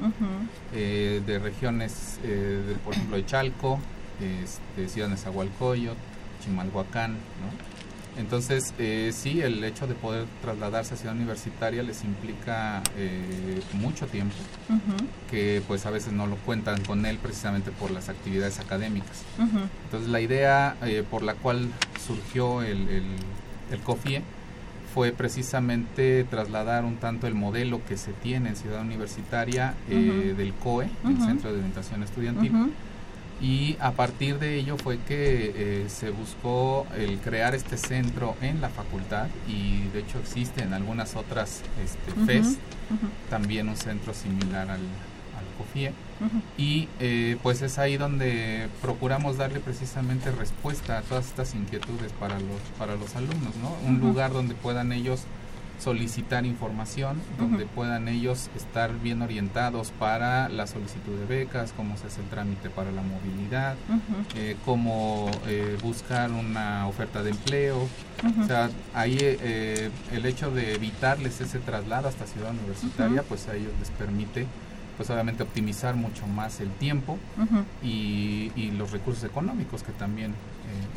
eh, 0.72 1.22
de 1.26 1.38
regiones, 1.38 2.18
de, 2.22 2.74
por 2.84 2.94
ejemplo, 2.94 3.16
de 3.16 3.26
Chalco, 3.26 3.78
este, 4.20 4.88
Ciudad 4.88 5.08
de 5.08 5.14
Nezahualcóyotl, 5.14 5.98
Chimalhuacán, 6.42 7.12
¿no? 7.12 7.74
Entonces, 8.16 8.74
eh, 8.78 9.10
sí, 9.12 9.40
el 9.40 9.62
hecho 9.64 9.86
de 9.86 9.94
poder 9.94 10.26
trasladarse 10.40 10.94
a 10.94 10.96
Ciudad 10.96 11.16
Universitaria 11.16 11.82
les 11.82 12.04
implica 12.04 12.82
eh, 12.96 13.60
mucho 13.72 14.06
tiempo, 14.06 14.34
que 15.30 15.62
pues 15.66 15.84
a 15.86 15.90
veces 15.90 16.12
no 16.12 16.26
lo 16.26 16.36
cuentan 16.36 16.80
con 16.84 17.06
él 17.06 17.18
precisamente 17.20 17.72
por 17.72 17.90
las 17.90 18.08
actividades 18.08 18.60
académicas. 18.60 19.24
Entonces, 19.84 20.08
la 20.08 20.20
idea 20.20 20.76
eh, 20.82 21.04
por 21.08 21.22
la 21.22 21.34
cual 21.34 21.68
surgió 22.06 22.62
el, 22.62 22.88
el, 22.88 23.80
COFIE 23.82 24.22
fue 24.94 25.10
precisamente 25.10 26.22
trasladar 26.22 26.84
un 26.84 26.96
tanto 26.96 27.26
el 27.26 27.34
modelo 27.34 27.84
que 27.84 27.96
se 27.96 28.12
tiene 28.12 28.50
en 28.50 28.56
Ciudad 28.56 28.80
Universitaria 28.82 29.74
del 29.88 30.54
COE, 30.62 30.88
el 31.04 31.18
Centro 31.20 31.50
de 31.50 31.58
Orientación 31.58 32.04
Estudiantil, 32.04 32.52
y 33.40 33.76
a 33.80 33.92
partir 33.92 34.38
de 34.38 34.56
ello 34.56 34.76
fue 34.76 34.98
que 34.98 35.52
eh, 35.56 35.88
se 35.88 36.10
buscó 36.10 36.86
el 36.96 37.18
crear 37.18 37.54
este 37.54 37.76
centro 37.76 38.36
en 38.40 38.60
la 38.60 38.68
facultad 38.68 39.26
y 39.48 39.88
de 39.92 40.00
hecho 40.00 40.18
existe 40.18 40.62
en 40.62 40.72
algunas 40.72 41.16
otras 41.16 41.62
este, 41.82 42.12
FES 42.26 42.58
también 43.30 43.68
un 43.68 43.76
centro 43.76 44.14
similar 44.14 44.70
al, 44.70 44.80
al 44.80 45.44
COFIE. 45.58 45.92
Y 46.56 46.88
eh, 47.00 47.36
pues 47.42 47.60
es 47.62 47.78
ahí 47.78 47.96
donde 47.96 48.68
procuramos 48.80 49.36
darle 49.36 49.60
precisamente 49.60 50.30
respuesta 50.30 50.98
a 50.98 51.02
todas 51.02 51.26
estas 51.26 51.54
inquietudes 51.54 52.12
para 52.12 52.38
los, 52.38 52.60
para 52.78 52.94
los 52.94 53.14
alumnos, 53.16 53.54
¿no? 53.56 53.76
un 53.86 54.00
lugar 54.00 54.32
donde 54.32 54.54
puedan 54.54 54.92
ellos 54.92 55.22
solicitar 55.78 56.46
información, 56.46 57.20
donde 57.38 57.66
puedan 57.66 58.08
ellos 58.08 58.50
estar 58.56 58.98
bien 59.00 59.22
orientados 59.22 59.90
para 59.90 60.48
la 60.48 60.66
solicitud 60.66 61.18
de 61.18 61.26
becas, 61.26 61.72
cómo 61.76 61.96
se 61.96 62.06
hace 62.06 62.20
el 62.20 62.28
trámite 62.28 62.70
para 62.70 62.90
la 62.92 63.02
movilidad, 63.02 63.76
eh, 64.34 64.56
cómo 64.64 65.30
eh, 65.46 65.76
buscar 65.82 66.30
una 66.30 66.86
oferta 66.86 67.22
de 67.22 67.30
empleo. 67.30 67.88
O 68.40 68.46
sea, 68.46 68.70
ahí 68.94 69.18
eh, 69.20 69.90
el 70.12 70.24
hecho 70.24 70.50
de 70.50 70.74
evitarles 70.74 71.40
ese 71.40 71.58
traslado 71.58 72.08
hasta 72.08 72.26
Ciudad 72.26 72.50
Universitaria, 72.50 73.22
pues 73.22 73.48
a 73.48 73.54
ellos 73.54 73.72
les 73.78 73.90
permite 73.90 74.46
pues 74.96 75.10
obviamente 75.10 75.42
optimizar 75.42 75.96
mucho 75.96 76.24
más 76.28 76.60
el 76.60 76.70
tiempo 76.70 77.18
y, 77.82 78.52
y, 78.54 78.70
los 78.78 78.92
recursos 78.92 79.24
económicos 79.24 79.82
que 79.82 79.90
también 79.90 80.32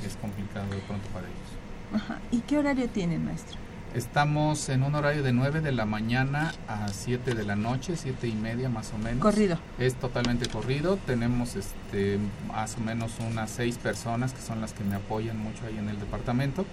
es 0.05 0.15
complicado 0.17 0.69
de 0.69 0.77
pronto 0.81 1.07
para 1.09 1.25
ellos. 1.25 2.21
¿Y 2.31 2.41
qué 2.41 2.59
horario 2.59 2.87
tienen, 2.89 3.25
maestro? 3.25 3.57
Estamos 3.95 4.69
en 4.69 4.83
un 4.83 4.95
horario 4.95 5.23
de 5.23 5.33
9 5.33 5.61
de 5.61 5.71
la 5.71 5.85
mañana 5.85 6.53
a 6.67 6.87
7 6.89 7.33
de 7.33 7.43
la 7.43 7.55
noche, 7.55 7.95
7 7.95 8.27
y 8.27 8.33
media 8.33 8.69
más 8.69 8.93
o 8.93 8.97
menos. 8.97 9.21
Corrido. 9.21 9.57
Es 9.79 9.95
totalmente 9.95 10.47
corrido. 10.47 10.97
Tenemos 11.05 11.55
este, 11.55 12.19
más 12.47 12.77
o 12.77 12.81
menos 12.81 13.13
unas 13.19 13.49
6 13.51 13.77
personas 13.77 14.33
que 14.33 14.41
son 14.41 14.61
las 14.61 14.73
que 14.73 14.83
me 14.83 14.95
apoyan 14.95 15.37
mucho 15.39 15.65
ahí 15.65 15.77
en 15.77 15.89
el 15.89 15.99
departamento. 15.99 16.65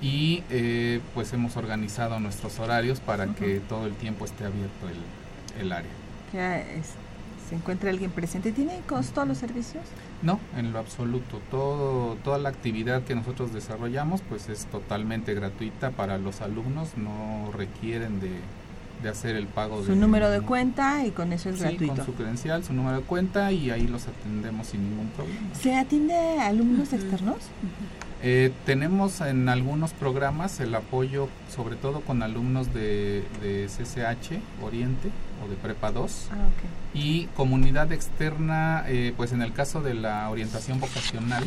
Y 0.00 0.44
eh, 0.50 1.00
pues 1.14 1.32
hemos 1.32 1.56
organizado 1.56 2.20
nuestros 2.20 2.58
horarios 2.58 3.00
para 3.00 3.26
que 3.26 3.60
todo 3.60 3.86
el 3.86 3.94
tiempo 3.94 4.24
esté 4.24 4.44
abierto 4.44 4.88
el, 4.88 5.60
el 5.60 5.72
área. 5.72 5.90
Ya 6.32 6.58
es, 6.58 6.94
se 7.48 7.54
encuentra 7.54 7.90
alguien 7.90 8.10
presente. 8.10 8.52
¿Tiene 8.52 8.80
costo 8.88 9.24
los 9.24 9.38
servicios? 9.38 9.84
No, 10.22 10.40
en 10.56 10.72
lo 10.72 10.78
absoluto. 10.78 11.40
Toda 12.24 12.38
la 12.38 12.48
actividad 12.48 13.02
que 13.02 13.14
nosotros 13.14 13.52
desarrollamos 13.52 14.20
pues 14.28 14.48
es 14.48 14.66
totalmente 14.66 15.34
gratuita 15.34 15.90
para 15.90 16.18
los 16.18 16.40
alumnos, 16.40 16.96
no 16.96 17.50
requieren 17.52 18.20
de, 18.20 18.30
hacer 19.08 19.36
el 19.36 19.46
pago 19.46 19.84
su 19.84 19.94
número 19.94 20.30
de 20.30 20.40
cuenta 20.40 21.06
y 21.06 21.10
con 21.10 21.32
eso 21.32 21.50
es 21.50 21.60
sí, 21.60 21.86
con 21.86 22.04
su 22.04 22.14
credencial, 22.14 22.64
su 22.64 22.72
número 22.72 22.98
de 22.98 23.02
cuenta 23.02 23.52
y 23.52 23.70
ahí 23.70 23.86
los 23.86 24.08
atendemos 24.08 24.68
sin 24.68 24.88
ningún 24.88 25.08
problema. 25.08 25.54
¿Se 25.54 25.76
atiende 25.76 26.14
a 26.14 26.46
alumnos 26.46 26.92
externos? 26.92 27.36
Eh, 28.22 28.50
tenemos 28.64 29.20
en 29.20 29.48
algunos 29.48 29.92
programas 29.92 30.58
el 30.60 30.74
apoyo, 30.74 31.28
sobre 31.54 31.76
todo 31.76 32.00
con 32.00 32.22
alumnos 32.22 32.72
de, 32.72 33.22
de 33.42 33.66
CCH 33.66 34.40
Oriente 34.64 35.10
o 35.44 35.48
de 35.48 35.56
Prepa 35.56 35.92
2 35.92 36.28
ah, 36.32 36.34
y 36.94 37.26
comunidad 37.36 37.92
externa, 37.92 38.84
eh, 38.88 39.12
pues 39.16 39.32
en 39.32 39.42
el 39.42 39.52
caso 39.52 39.82
de 39.82 39.94
la 39.94 40.28
orientación 40.30 40.80
vocacional, 40.80 41.44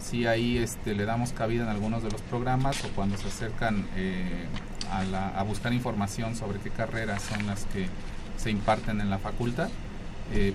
si 0.00 0.26
ahí 0.26 0.58
este, 0.58 0.94
le 0.94 1.04
damos 1.04 1.32
cabida 1.32 1.62
en 1.62 1.68
algunos 1.68 2.02
de 2.02 2.10
los 2.10 2.20
programas 2.22 2.84
o 2.84 2.88
cuando 2.88 3.16
se 3.16 3.28
acercan 3.28 3.86
eh, 3.96 4.46
a, 4.90 5.42
buscar 5.42 5.72
información 5.72 6.36
sobre 6.36 6.58
qué 6.58 6.70
carreras 6.70 7.22
son 7.22 7.46
las 7.46 7.64
que 7.66 7.86
se 8.36 8.50
imparten 8.50 9.00
en 9.00 9.10
la 9.10 9.18
facultad. 9.18 9.68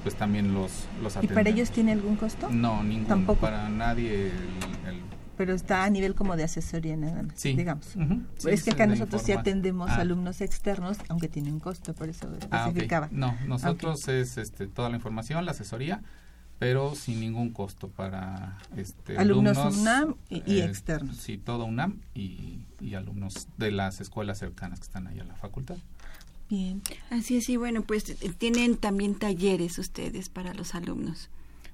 pues 0.04 0.16
también 0.16 0.54
los, 0.54 0.72
los 1.02 1.18
¿Y 1.22 1.28
para 1.28 1.50
ellos 1.50 1.72
tiene 1.72 1.92
algún 1.92 2.16
costo? 2.16 2.50
No, 2.50 2.84
ningún. 2.84 3.08
Tampoco. 3.08 3.42
Para 3.42 3.70
nadie 3.70 4.32
el 4.88 5.02
pero 5.38 5.54
está 5.54 5.84
a 5.84 5.90
nivel 5.90 6.16
como 6.16 6.36
de 6.36 6.44
asesoría 6.44 6.96
nada 6.96 7.24
más, 7.24 7.42
digamos. 7.42 7.94
es 8.46 8.64
que 8.64 8.72
acá 8.72 8.88
nosotros 8.88 9.22
sí 9.22 9.32
atendemos 9.32 9.90
ah. 9.92 10.02
alumnos 10.02 10.42
externos, 10.42 10.98
aunque 11.10 11.28
tiene 11.28 11.52
un 11.52 11.60
costo, 11.60 11.94
por 11.94 12.10
eso 12.10 12.30
ah, 12.52 12.68
especificaba. 12.68 13.10
No, 13.12 13.36
nosotros 13.46 14.08
es 14.08 14.38
este, 14.38 14.68
toda 14.68 14.90
la 14.90 14.96
información, 14.96 15.46
la 15.46 15.52
asesoría, 15.52 16.02
pero 16.60 16.96
sin 16.96 17.20
ningún 17.20 17.52
costo 17.52 17.90
para 17.90 18.58
este, 18.78 19.18
alumnos, 19.18 19.78
UNAM 19.78 20.16
y, 20.30 20.60
eh, 20.60 20.66
externos. 20.66 21.18
Sí, 21.18 21.38
todo 21.38 21.66
UNAM 21.66 22.00
y, 22.14 22.60
y 22.80 22.96
alumnos 22.96 23.48
de 23.58 23.72
las 23.72 24.02
escuelas 24.02 24.40
cercanas 24.40 24.80
que 24.80 24.86
están 24.86 25.08
ahí 25.08 25.20
a 25.20 25.24
la 25.26 25.36
facultad. 25.36 25.78
Bien. 26.50 26.82
Así 27.10 27.38
es, 27.38 27.50
y 27.50 27.58
bueno, 27.58 27.82
pues 27.82 28.16
tienen 28.38 28.78
también 28.78 29.16
talleres 29.16 29.80
ustedes 29.80 30.30
para 30.30 30.54
los 30.54 30.76
alumnos. 30.76 31.30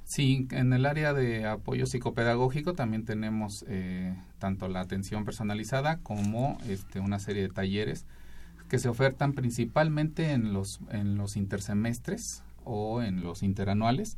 Sí, 0.06 0.48
en 0.52 0.74
el 0.74 0.86
área 0.86 1.14
de 1.14 1.46
apoyo 1.46 1.86
psicopedagógico 1.86 2.74
también 2.74 3.06
tenemos 3.06 3.64
eh, 3.68 4.14
tanto 4.40 4.68
la 4.68 4.82
atención 4.82 5.24
personalizada 5.24 6.00
como 6.00 6.58
este, 6.68 7.00
una 7.00 7.20
serie 7.20 7.44
de 7.44 7.50
talleres 7.50 8.06
que 8.68 8.80
se 8.80 8.90
ofertan 8.90 9.34
principalmente 9.34 10.32
en 10.32 10.54
los, 10.54 10.80
en 10.90 11.18
los 11.18 11.38
intersemestres 11.38 12.44
o 12.64 13.02
en 13.02 13.24
los 13.24 13.44
interanuales, 13.44 14.18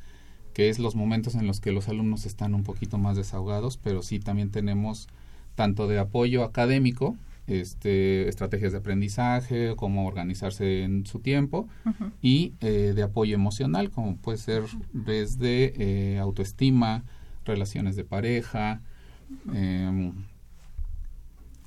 que 0.54 0.70
es 0.70 0.80
los 0.80 0.96
momentos 0.96 1.36
en 1.36 1.48
los 1.48 1.60
que 1.60 1.72
los 1.72 1.90
alumnos 1.90 2.26
están 2.26 2.54
un 2.54 2.64
poquito 2.64 2.98
más 2.98 3.18
desahogados, 3.18 3.78
pero 3.78 4.02
sí 4.02 4.20
también 4.20 4.52
tenemos 4.52 5.08
tanto 5.56 5.88
de 5.88 6.00
apoyo 6.00 6.44
académico 6.44 7.18
este, 7.48 8.30
estrategias 8.30 8.72
de 8.72 8.78
aprendizaje, 8.78 9.76
cómo 9.76 10.08
organizarse 10.08 10.84
en 10.84 11.06
su 11.06 11.20
tiempo 11.20 11.68
y 12.22 12.54
eh, 12.62 12.94
de 12.96 13.04
apoyo 13.04 13.36
emocional, 13.36 13.92
como 13.92 14.16
puede 14.16 14.38
ser 14.38 14.64
desde 14.94 15.74
eh, 15.78 16.20
autoestima, 16.20 17.04
relaciones 17.44 17.96
de 17.98 18.06
pareja, 18.06 18.82
em, 19.54 20.14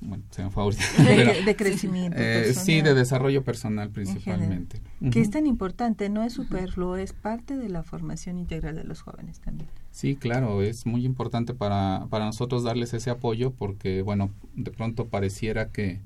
bueno, 0.01 0.23
se 0.29 0.43
me 0.43 0.49
fue 0.49 0.63
de, 1.45 1.55
crecimiento. 1.55 2.17
Eh, 2.19 2.53
sí, 2.53 2.81
de 2.81 2.93
desarrollo 2.93 3.43
personal 3.43 3.89
principalmente. 3.89 4.81
Que 5.11 5.21
es 5.21 5.29
tan 5.29 5.47
importante, 5.47 6.09
no 6.09 6.23
es 6.23 6.33
superfluo, 6.33 6.97
es 6.97 7.13
parte 7.13 7.57
de 7.57 7.69
la 7.69 7.83
formación 7.83 8.37
integral 8.37 8.75
de 8.75 8.83
los 8.83 9.01
jóvenes 9.01 9.39
también. 9.39 9.69
Sí, 9.91 10.15
claro, 10.15 10.61
es 10.61 10.85
muy 10.85 11.05
importante 11.05 11.53
para, 11.53 12.07
para 12.09 12.25
nosotros 12.25 12.63
darles 12.63 12.93
ese 12.93 13.09
apoyo 13.09 13.51
porque, 13.51 14.01
bueno, 14.01 14.31
de 14.55 14.71
pronto 14.71 15.07
pareciera 15.07 15.71
que, 15.71 15.99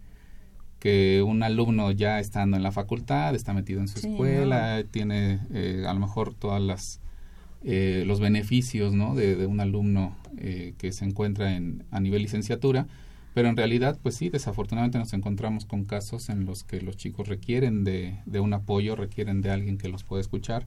que 0.79 1.23
un 1.25 1.43
alumno 1.43 1.91
ya 1.91 2.19
estando 2.19 2.57
en 2.57 2.63
la 2.63 2.71
facultad, 2.71 3.35
está 3.35 3.53
metido 3.53 3.81
en 3.81 3.87
su 3.87 3.99
escuela, 3.99 4.83
tiene 4.89 5.39
eh, 5.53 5.85
a 5.87 5.93
lo 5.93 5.99
mejor 5.99 6.33
todas 6.33 6.61
las 6.61 7.01
eh, 7.63 8.05
los 8.07 8.19
beneficios 8.19 8.95
¿no? 8.95 9.13
de, 9.13 9.35
de 9.35 9.45
un 9.45 9.59
alumno 9.59 10.15
eh, 10.37 10.73
que 10.79 10.91
se 10.91 11.05
encuentra 11.05 11.55
en, 11.55 11.83
a 11.91 11.99
nivel 11.99 12.23
licenciatura, 12.23 12.87
pero 13.33 13.47
en 13.47 13.55
realidad, 13.55 13.97
pues 14.01 14.15
sí, 14.15 14.29
desafortunadamente 14.29 14.97
nos 14.97 15.13
encontramos 15.13 15.65
con 15.65 15.85
casos 15.85 16.29
en 16.29 16.45
los 16.45 16.63
que 16.63 16.81
los 16.81 16.97
chicos 16.97 17.27
requieren 17.27 17.83
de, 17.83 18.19
de 18.25 18.39
un 18.39 18.53
apoyo, 18.53 18.95
requieren 18.95 19.41
de 19.41 19.51
alguien 19.51 19.77
que 19.77 19.87
los 19.87 20.03
pueda 20.03 20.21
escuchar. 20.21 20.65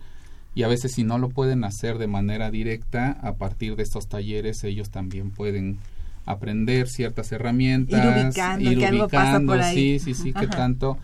Y 0.54 0.62
a 0.62 0.68
veces 0.68 0.92
si 0.92 1.02
no 1.02 1.18
lo 1.18 1.28
pueden 1.28 1.64
hacer 1.64 1.98
de 1.98 2.06
manera 2.06 2.50
directa, 2.50 3.18
a 3.22 3.34
partir 3.34 3.76
de 3.76 3.82
estos 3.82 4.08
talleres 4.08 4.62
ellos 4.64 4.90
también 4.90 5.30
pueden 5.30 5.78
aprender 6.26 6.88
ciertas 6.88 7.32
herramientas, 7.32 8.36
ir 8.58 8.78
ubicando, 8.78 9.62
sí, 9.64 9.98
sí, 9.98 10.14
sí, 10.14 10.32
que 10.32 10.46
tanto 10.46 10.96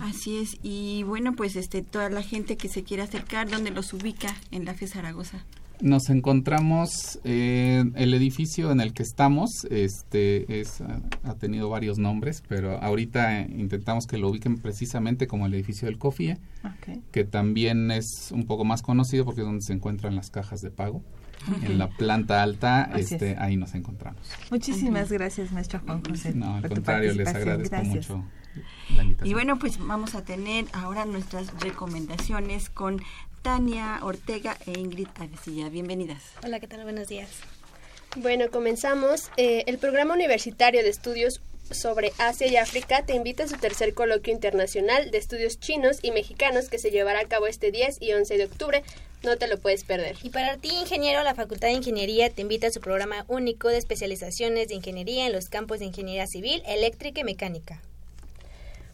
Así 0.00 0.38
es, 0.38 0.58
y 0.62 1.04
bueno, 1.04 1.36
pues 1.36 1.54
este 1.54 1.82
toda 1.82 2.10
la 2.10 2.22
gente 2.22 2.56
que 2.56 2.68
se 2.68 2.82
quiera 2.82 3.04
acercar, 3.04 3.48
¿dónde 3.48 3.70
los 3.70 3.92
ubica 3.92 4.34
en 4.50 4.64
la 4.64 4.74
FE 4.74 4.88
Zaragoza? 4.88 5.44
Nos 5.80 6.10
encontramos 6.10 7.20
en 7.24 7.92
el 7.96 8.12
edificio 8.14 8.72
en 8.72 8.80
el 8.80 8.92
que 8.92 9.02
estamos, 9.02 9.64
este 9.70 10.60
es 10.60 10.82
ha 11.22 11.34
tenido 11.34 11.68
varios 11.68 11.98
nombres, 11.98 12.42
pero 12.48 12.82
ahorita 12.82 13.42
intentamos 13.42 14.06
que 14.06 14.18
lo 14.18 14.28
ubiquen 14.28 14.58
precisamente 14.58 15.26
como 15.26 15.46
el 15.46 15.54
edificio 15.54 15.86
del 15.86 15.98
COFIE, 15.98 16.38
que 17.12 17.24
también 17.24 17.90
es 17.90 18.30
un 18.32 18.46
poco 18.46 18.64
más 18.64 18.82
conocido 18.82 19.24
porque 19.24 19.42
es 19.42 19.46
donde 19.46 19.62
se 19.62 19.72
encuentran 19.72 20.16
las 20.16 20.30
cajas 20.30 20.60
de 20.60 20.70
pago 20.70 21.02
en 21.62 21.78
la 21.78 21.88
planta 21.88 22.42
alta, 22.42 22.90
este, 22.96 23.36
ahí 23.38 23.56
nos 23.56 23.74
encontramos. 23.74 24.20
Muchísimas 24.50 25.10
gracias, 25.10 25.52
maestro 25.52 25.80
Juan 25.80 26.02
José. 26.02 26.34
No, 26.34 26.56
al 26.56 26.68
contrario, 26.68 27.14
les 27.14 27.28
agradezco 27.28 27.84
mucho. 27.84 28.24
Y 29.24 29.32
bueno, 29.32 29.58
pues 29.58 29.78
vamos 29.78 30.14
a 30.14 30.24
tener 30.24 30.66
ahora 30.72 31.04
nuestras 31.04 31.52
recomendaciones 31.60 32.70
con 32.70 33.02
Tania 33.42 34.00
Ortega 34.02 34.56
e 34.66 34.78
Ingrid 34.78 35.08
Avesilla. 35.16 35.68
Bienvenidas. 35.68 36.22
Hola, 36.44 36.60
¿qué 36.60 36.66
tal? 36.66 36.82
Buenos 36.82 37.08
días. 37.08 37.30
Bueno, 38.16 38.50
comenzamos. 38.50 39.30
Eh, 39.36 39.64
el 39.66 39.78
Programa 39.78 40.14
Universitario 40.14 40.82
de 40.82 40.88
Estudios 40.88 41.40
sobre 41.70 42.12
Asia 42.18 42.46
y 42.46 42.56
África 42.56 43.04
te 43.04 43.14
invita 43.14 43.44
a 43.44 43.48
su 43.48 43.56
tercer 43.56 43.94
coloquio 43.94 44.32
internacional 44.32 45.10
de 45.10 45.18
estudios 45.18 45.60
chinos 45.60 45.98
y 46.02 46.10
mexicanos 46.10 46.68
que 46.68 46.78
se 46.78 46.90
llevará 46.90 47.20
a 47.20 47.28
cabo 47.28 47.46
este 47.46 47.70
10 47.70 47.98
y 48.00 48.12
11 48.12 48.38
de 48.38 48.44
octubre. 48.44 48.82
No 49.22 49.36
te 49.36 49.48
lo 49.48 49.58
puedes 49.58 49.84
perder. 49.84 50.16
Y 50.22 50.30
para 50.30 50.56
ti, 50.56 50.68
ingeniero, 50.68 51.22
la 51.22 51.34
Facultad 51.34 51.68
de 51.68 51.74
Ingeniería 51.74 52.30
te 52.30 52.42
invita 52.42 52.68
a 52.68 52.72
su 52.72 52.80
programa 52.80 53.24
único 53.28 53.68
de 53.68 53.78
especializaciones 53.78 54.68
de 54.68 54.74
ingeniería 54.74 55.26
en 55.26 55.32
los 55.32 55.48
campos 55.48 55.80
de 55.80 55.86
ingeniería 55.86 56.26
civil, 56.26 56.62
eléctrica 56.66 57.20
y 57.20 57.24
mecánica. 57.24 57.82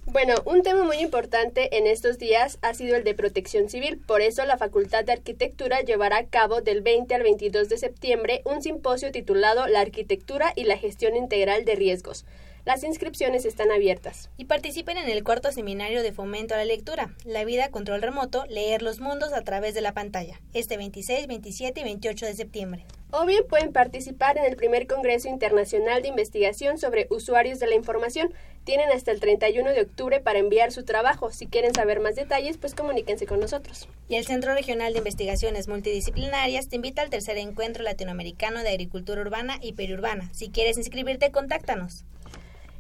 Bueno, 0.07 0.35
un 0.45 0.63
tema 0.63 0.85
muy 0.85 0.99
importante 0.99 1.79
en 1.79 1.87
estos 1.87 2.19
días 2.19 2.59
ha 2.61 2.75
sido 2.75 2.95
el 2.95 3.05
de 3.05 3.15
protección 3.15 3.71
civil. 3.71 3.99
Por 4.07 4.21
eso 4.21 4.45
la 4.45 4.59
Facultad 4.59 5.03
de 5.03 5.13
Arquitectura 5.13 5.81
llevará 5.81 6.19
a 6.19 6.27
cabo 6.27 6.61
del 6.61 6.83
20 6.83 7.15
al 7.15 7.23
22 7.23 7.71
de 7.71 7.79
septiembre 7.79 8.43
un 8.45 8.63
simposio 8.63 9.11
titulado 9.13 9.67
La 9.67 9.81
arquitectura 9.81 10.53
y 10.55 10.65
la 10.65 10.77
gestión 10.77 11.17
integral 11.17 11.65
de 11.65 11.75
riesgos. 11.75 12.27
Las 12.65 12.83
inscripciones 12.83 13.45
están 13.45 13.71
abiertas. 13.71 14.31
Y 14.39 14.47
participen 14.47 14.97
en 14.97 15.11
el 15.11 15.23
cuarto 15.23 15.53
seminario 15.53 16.03
de 16.03 16.12
fomento 16.12 16.55
a 16.55 16.57
la 16.57 16.65
lectura, 16.65 17.15
La 17.27 17.45
vida 17.45 17.69
control 17.69 18.01
remoto, 18.01 18.47
leer 18.47 18.81
los 18.81 19.01
mundos 19.01 19.35
a 19.35 19.43
través 19.43 19.75
de 19.75 19.83
la 19.83 19.93
pantalla, 19.93 20.41
este 20.55 20.79
26, 20.79 21.27
27 21.27 21.81
y 21.81 21.85
28 21.85 22.25
de 22.25 22.35
septiembre. 22.35 22.87
O 23.11 23.27
bien 23.27 23.47
pueden 23.47 23.71
participar 23.71 24.39
en 24.39 24.47
el 24.47 24.57
primer 24.57 24.87
Congreso 24.87 25.29
Internacional 25.29 26.01
de 26.01 26.09
Investigación 26.09 26.79
sobre 26.79 27.07
Usuarios 27.11 27.59
de 27.59 27.67
la 27.67 27.75
Información. 27.75 28.33
Tienen 28.65 28.91
hasta 28.91 29.11
el 29.11 29.21
31 29.21 29.71
de 29.71 29.83
octubre 29.83 30.21
para 30.21 30.39
enviar 30.39 30.73
su 30.73 30.85
trabajo. 30.85 31.31
Si 31.31 31.47
quieren 31.47 31.75
saber 31.75 32.01
más 32.01 32.17
detalles, 32.17 32.57
pues 32.57 32.75
comuníquense 32.75 33.27
con 33.27 33.41
nosotros. 33.41 33.89
Y 34.09 34.17
el 34.17 34.25
Centro 34.25 34.55
Regional 34.55 34.95
de 34.95 34.99
Investigaciones 35.01 35.69
Multidisciplinarias 35.69 36.69
te 36.69 36.77
invita 36.77 37.03
al 37.03 37.11
tercer 37.11 37.37
encuentro 37.37 37.85
latinoamericano 37.85 38.62
de 38.62 38.71
agricultura 38.71 39.21
urbana 39.21 39.59
y 39.61 39.75
periurbana. 39.75 40.31
Si 40.33 40.49
quieres 40.49 40.79
inscribirte, 40.79 41.31
contáctanos. 41.31 42.07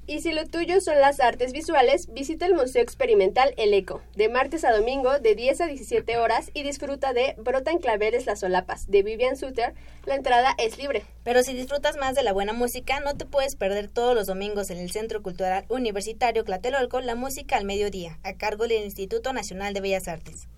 Y 0.06 0.20
si 0.20 0.32
lo 0.32 0.44
tuyo 0.46 0.82
son 0.82 1.00
las 1.00 1.18
artes 1.18 1.52
visuales, 1.52 2.12
visita 2.12 2.44
el 2.44 2.54
Museo 2.54 2.82
Experimental 2.82 3.54
El 3.56 3.72
Eco, 3.72 4.02
de 4.14 4.28
martes 4.28 4.62
a 4.64 4.72
domingo 4.72 5.18
de 5.18 5.34
10 5.34 5.62
a 5.62 5.66
17 5.66 6.18
horas 6.18 6.50
y 6.52 6.62
disfruta 6.62 7.14
de 7.14 7.34
Brotan 7.38 7.78
claveres 7.78 8.26
las 8.26 8.40
solapas, 8.40 8.90
de 8.90 9.02
Vivian 9.02 9.38
Suter. 9.38 9.72
La 10.04 10.14
entrada 10.14 10.54
es 10.58 10.76
libre. 10.76 11.04
Pero 11.22 11.42
si 11.42 11.54
disfrutas 11.54 11.96
más 11.96 12.14
de 12.14 12.22
la 12.22 12.34
buena 12.34 12.52
música, 12.52 13.00
no 13.00 13.16
te 13.16 13.24
puedes 13.24 13.56
perder 13.56 13.88
todos 13.88 14.14
los 14.14 14.26
domingos 14.26 14.68
en 14.68 14.76
el 14.76 14.90
Centro 14.90 15.22
Cultural 15.22 15.64
Universitario 15.70 16.44
Tlatelolco 16.44 17.00
la 17.00 17.14
música 17.14 17.56
al 17.56 17.64
mediodía, 17.64 18.18
a 18.24 18.34
cargo 18.34 18.68
del 18.68 18.84
Instituto 18.84 19.32
Nacional 19.32 19.72
de 19.72 19.80
Bellas 19.80 20.08
Artes. 20.08 20.48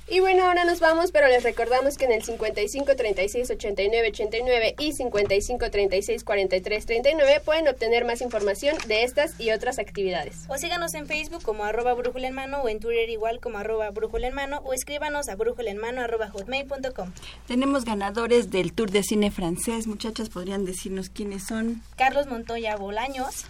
Y 0.09 0.21
bueno, 0.21 0.45
ahora 0.45 0.63
nos 0.63 0.79
vamos, 0.79 1.11
pero 1.11 1.27
les 1.27 1.43
recordamos 1.43 1.97
que 1.97 2.05
en 2.05 2.13
el 2.13 2.23
55 2.23 2.95
36 2.95 3.51
89 3.51 4.07
89 4.07 4.75
y 4.79 4.93
55 4.93 5.69
36 5.69 6.23
43 6.23 6.85
39 6.85 7.41
pueden 7.43 7.67
obtener 7.67 8.05
más 8.05 8.21
información 8.21 8.77
de 8.87 9.03
estas 9.03 9.37
y 9.37 9.51
otras 9.51 9.79
actividades. 9.79 10.45
O 10.47 10.57
síganos 10.57 10.93
en 10.93 11.07
Facebook 11.07 11.43
como 11.43 11.65
arroba 11.65 11.93
brújula 11.93 12.29
en 12.29 12.35
mano 12.35 12.61
o 12.61 12.69
en 12.69 12.79
Twitter 12.79 13.09
igual 13.09 13.41
como 13.41 13.57
arroba 13.57 13.89
brújula 13.89 14.27
en 14.27 14.33
mano 14.33 14.61
o 14.63 14.73
escríbanos 14.73 15.27
a 15.27 15.35
brújula 15.35 15.71
en 15.71 15.77
mano 15.77 15.99
arroba 15.99 16.29
hotmail.com. 16.29 17.11
Tenemos 17.45 17.83
ganadores 17.83 18.49
del 18.49 18.71
Tour 18.71 18.91
de 18.91 19.03
Cine 19.03 19.29
Francés. 19.29 19.87
Muchachas, 19.87 20.29
¿podrían 20.29 20.63
decirnos 20.63 21.09
quiénes 21.09 21.45
son? 21.45 21.81
Carlos 21.97 22.27
Montoya 22.27 22.77
Bolaños. 22.77 23.45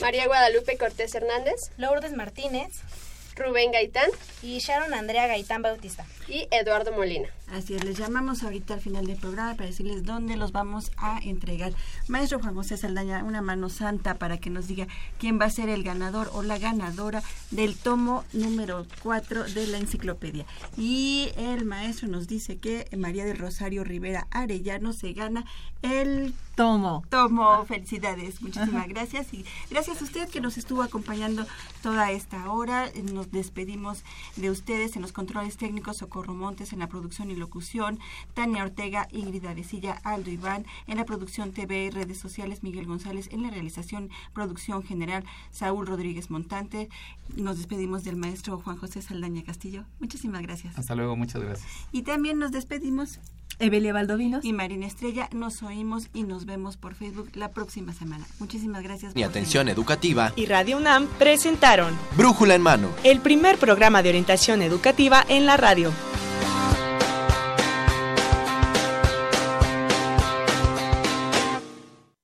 María 0.00 0.28
Guadalupe 0.28 0.78
Cortés 0.78 1.16
Hernández. 1.16 1.56
Lourdes 1.78 2.12
Martínez. 2.12 2.68
Rubén 3.36 3.70
Gaitán 3.70 4.10
y 4.42 4.58
Sharon 4.58 4.94
Andrea 4.94 5.26
Gaitán 5.26 5.62
Bautista. 5.62 6.04
y 6.28 6.48
Eduardo 6.50 6.90
Molina. 6.92 7.28
Así 7.52 7.74
es, 7.76 7.84
les 7.84 7.96
llamamos 7.96 8.42
ahorita 8.42 8.74
al 8.74 8.80
final 8.80 9.06
del 9.06 9.16
programa 9.16 9.54
para 9.54 9.66
decirles 9.66 10.04
dónde 10.04 10.36
los 10.36 10.50
vamos 10.50 10.90
a 10.96 11.20
entregar. 11.22 11.72
Maestro 12.08 12.40
Juan 12.40 12.54
José 12.56 12.76
Saldaña, 12.76 13.22
una 13.22 13.42
mano 13.42 13.68
santa 13.68 14.14
para 14.14 14.38
que 14.38 14.50
nos 14.50 14.66
diga 14.66 14.88
quién 15.20 15.40
va 15.40 15.44
a 15.44 15.50
ser 15.50 15.68
el 15.68 15.84
ganador 15.84 16.30
o 16.32 16.42
la 16.42 16.58
ganadora 16.58 17.22
del 17.52 17.76
tomo 17.76 18.24
número 18.32 18.86
4 19.04 19.44
de 19.44 19.66
la 19.68 19.78
enciclopedia. 19.78 20.44
Y 20.76 21.30
el 21.36 21.64
maestro 21.64 22.08
nos 22.08 22.26
dice 22.26 22.58
que 22.58 22.88
María 22.96 23.24
del 23.24 23.38
Rosario 23.38 23.84
Rivera 23.84 24.26
Arellano 24.32 24.92
se 24.92 25.12
gana 25.12 25.44
el 25.82 26.34
tomo. 26.56 27.04
Tomo, 27.10 27.64
felicidades, 27.66 28.40
muchísimas 28.40 28.88
gracias 28.88 29.32
y 29.34 29.44
gracias 29.70 30.00
a 30.00 30.04
usted 30.04 30.28
que 30.28 30.40
nos 30.40 30.56
estuvo 30.56 30.82
acompañando 30.82 31.46
toda 31.82 32.10
esta 32.10 32.50
hora. 32.50 32.90
Nos 33.12 33.30
despedimos 33.30 34.04
de 34.36 34.50
ustedes 34.50 34.96
en 34.96 35.02
los 35.02 35.12
controles 35.12 35.58
técnicos, 35.58 35.98
Socorro 35.98 36.34
Montes 36.34 36.72
en 36.72 36.78
la 36.78 36.88
producción 36.88 37.30
y 37.30 37.36
locución, 37.36 38.00
Tania 38.32 38.64
Ortega, 38.64 39.06
Ingrid 39.12 39.44
Arecilla, 39.44 40.00
Aldo 40.02 40.30
Iván 40.30 40.64
en 40.86 40.96
la 40.96 41.04
producción 41.04 41.52
TV 41.52 41.84
y 41.84 41.90
redes 41.90 42.18
sociales, 42.18 42.62
Miguel 42.62 42.86
González 42.86 43.28
en 43.32 43.42
la 43.42 43.50
realización, 43.50 44.08
producción 44.32 44.82
general, 44.82 45.24
Saúl 45.50 45.86
Rodríguez 45.86 46.30
Montante. 46.30 46.88
Nos 47.36 47.58
despedimos 47.58 48.02
del 48.02 48.16
maestro 48.16 48.58
Juan 48.58 48.78
José 48.78 49.02
Saldaña 49.02 49.44
Castillo. 49.44 49.84
Muchísimas 50.00 50.40
gracias. 50.40 50.78
Hasta 50.78 50.94
luego, 50.94 51.16
muchas 51.16 51.42
gracias. 51.42 51.68
Y 51.92 52.02
también 52.02 52.38
nos 52.38 52.50
despedimos 52.50 53.20
Evelia 53.58 53.92
Valdovinos 53.92 54.44
y 54.44 54.52
Marina 54.52 54.86
Estrella. 54.86 55.28
Nos 55.32 55.62
oímos 55.62 56.08
y 56.12 56.24
nos 56.24 56.45
vemos 56.46 56.76
por 56.76 56.94
Facebook 56.94 57.30
la 57.34 57.50
próxima 57.50 57.92
semana. 57.92 58.24
Muchísimas 58.38 58.82
gracias. 58.82 59.14
Mi 59.14 59.24
atención 59.24 59.68
educativa 59.68 60.32
y 60.36 60.46
Radio 60.46 60.78
UNAM 60.78 61.06
presentaron 61.18 61.92
Brújula 62.16 62.54
en 62.54 62.62
mano, 62.62 62.88
el 63.04 63.20
primer 63.20 63.58
programa 63.58 64.02
de 64.02 64.10
orientación 64.10 64.62
educativa 64.62 65.24
en 65.28 65.44
la 65.44 65.56
radio. 65.56 65.92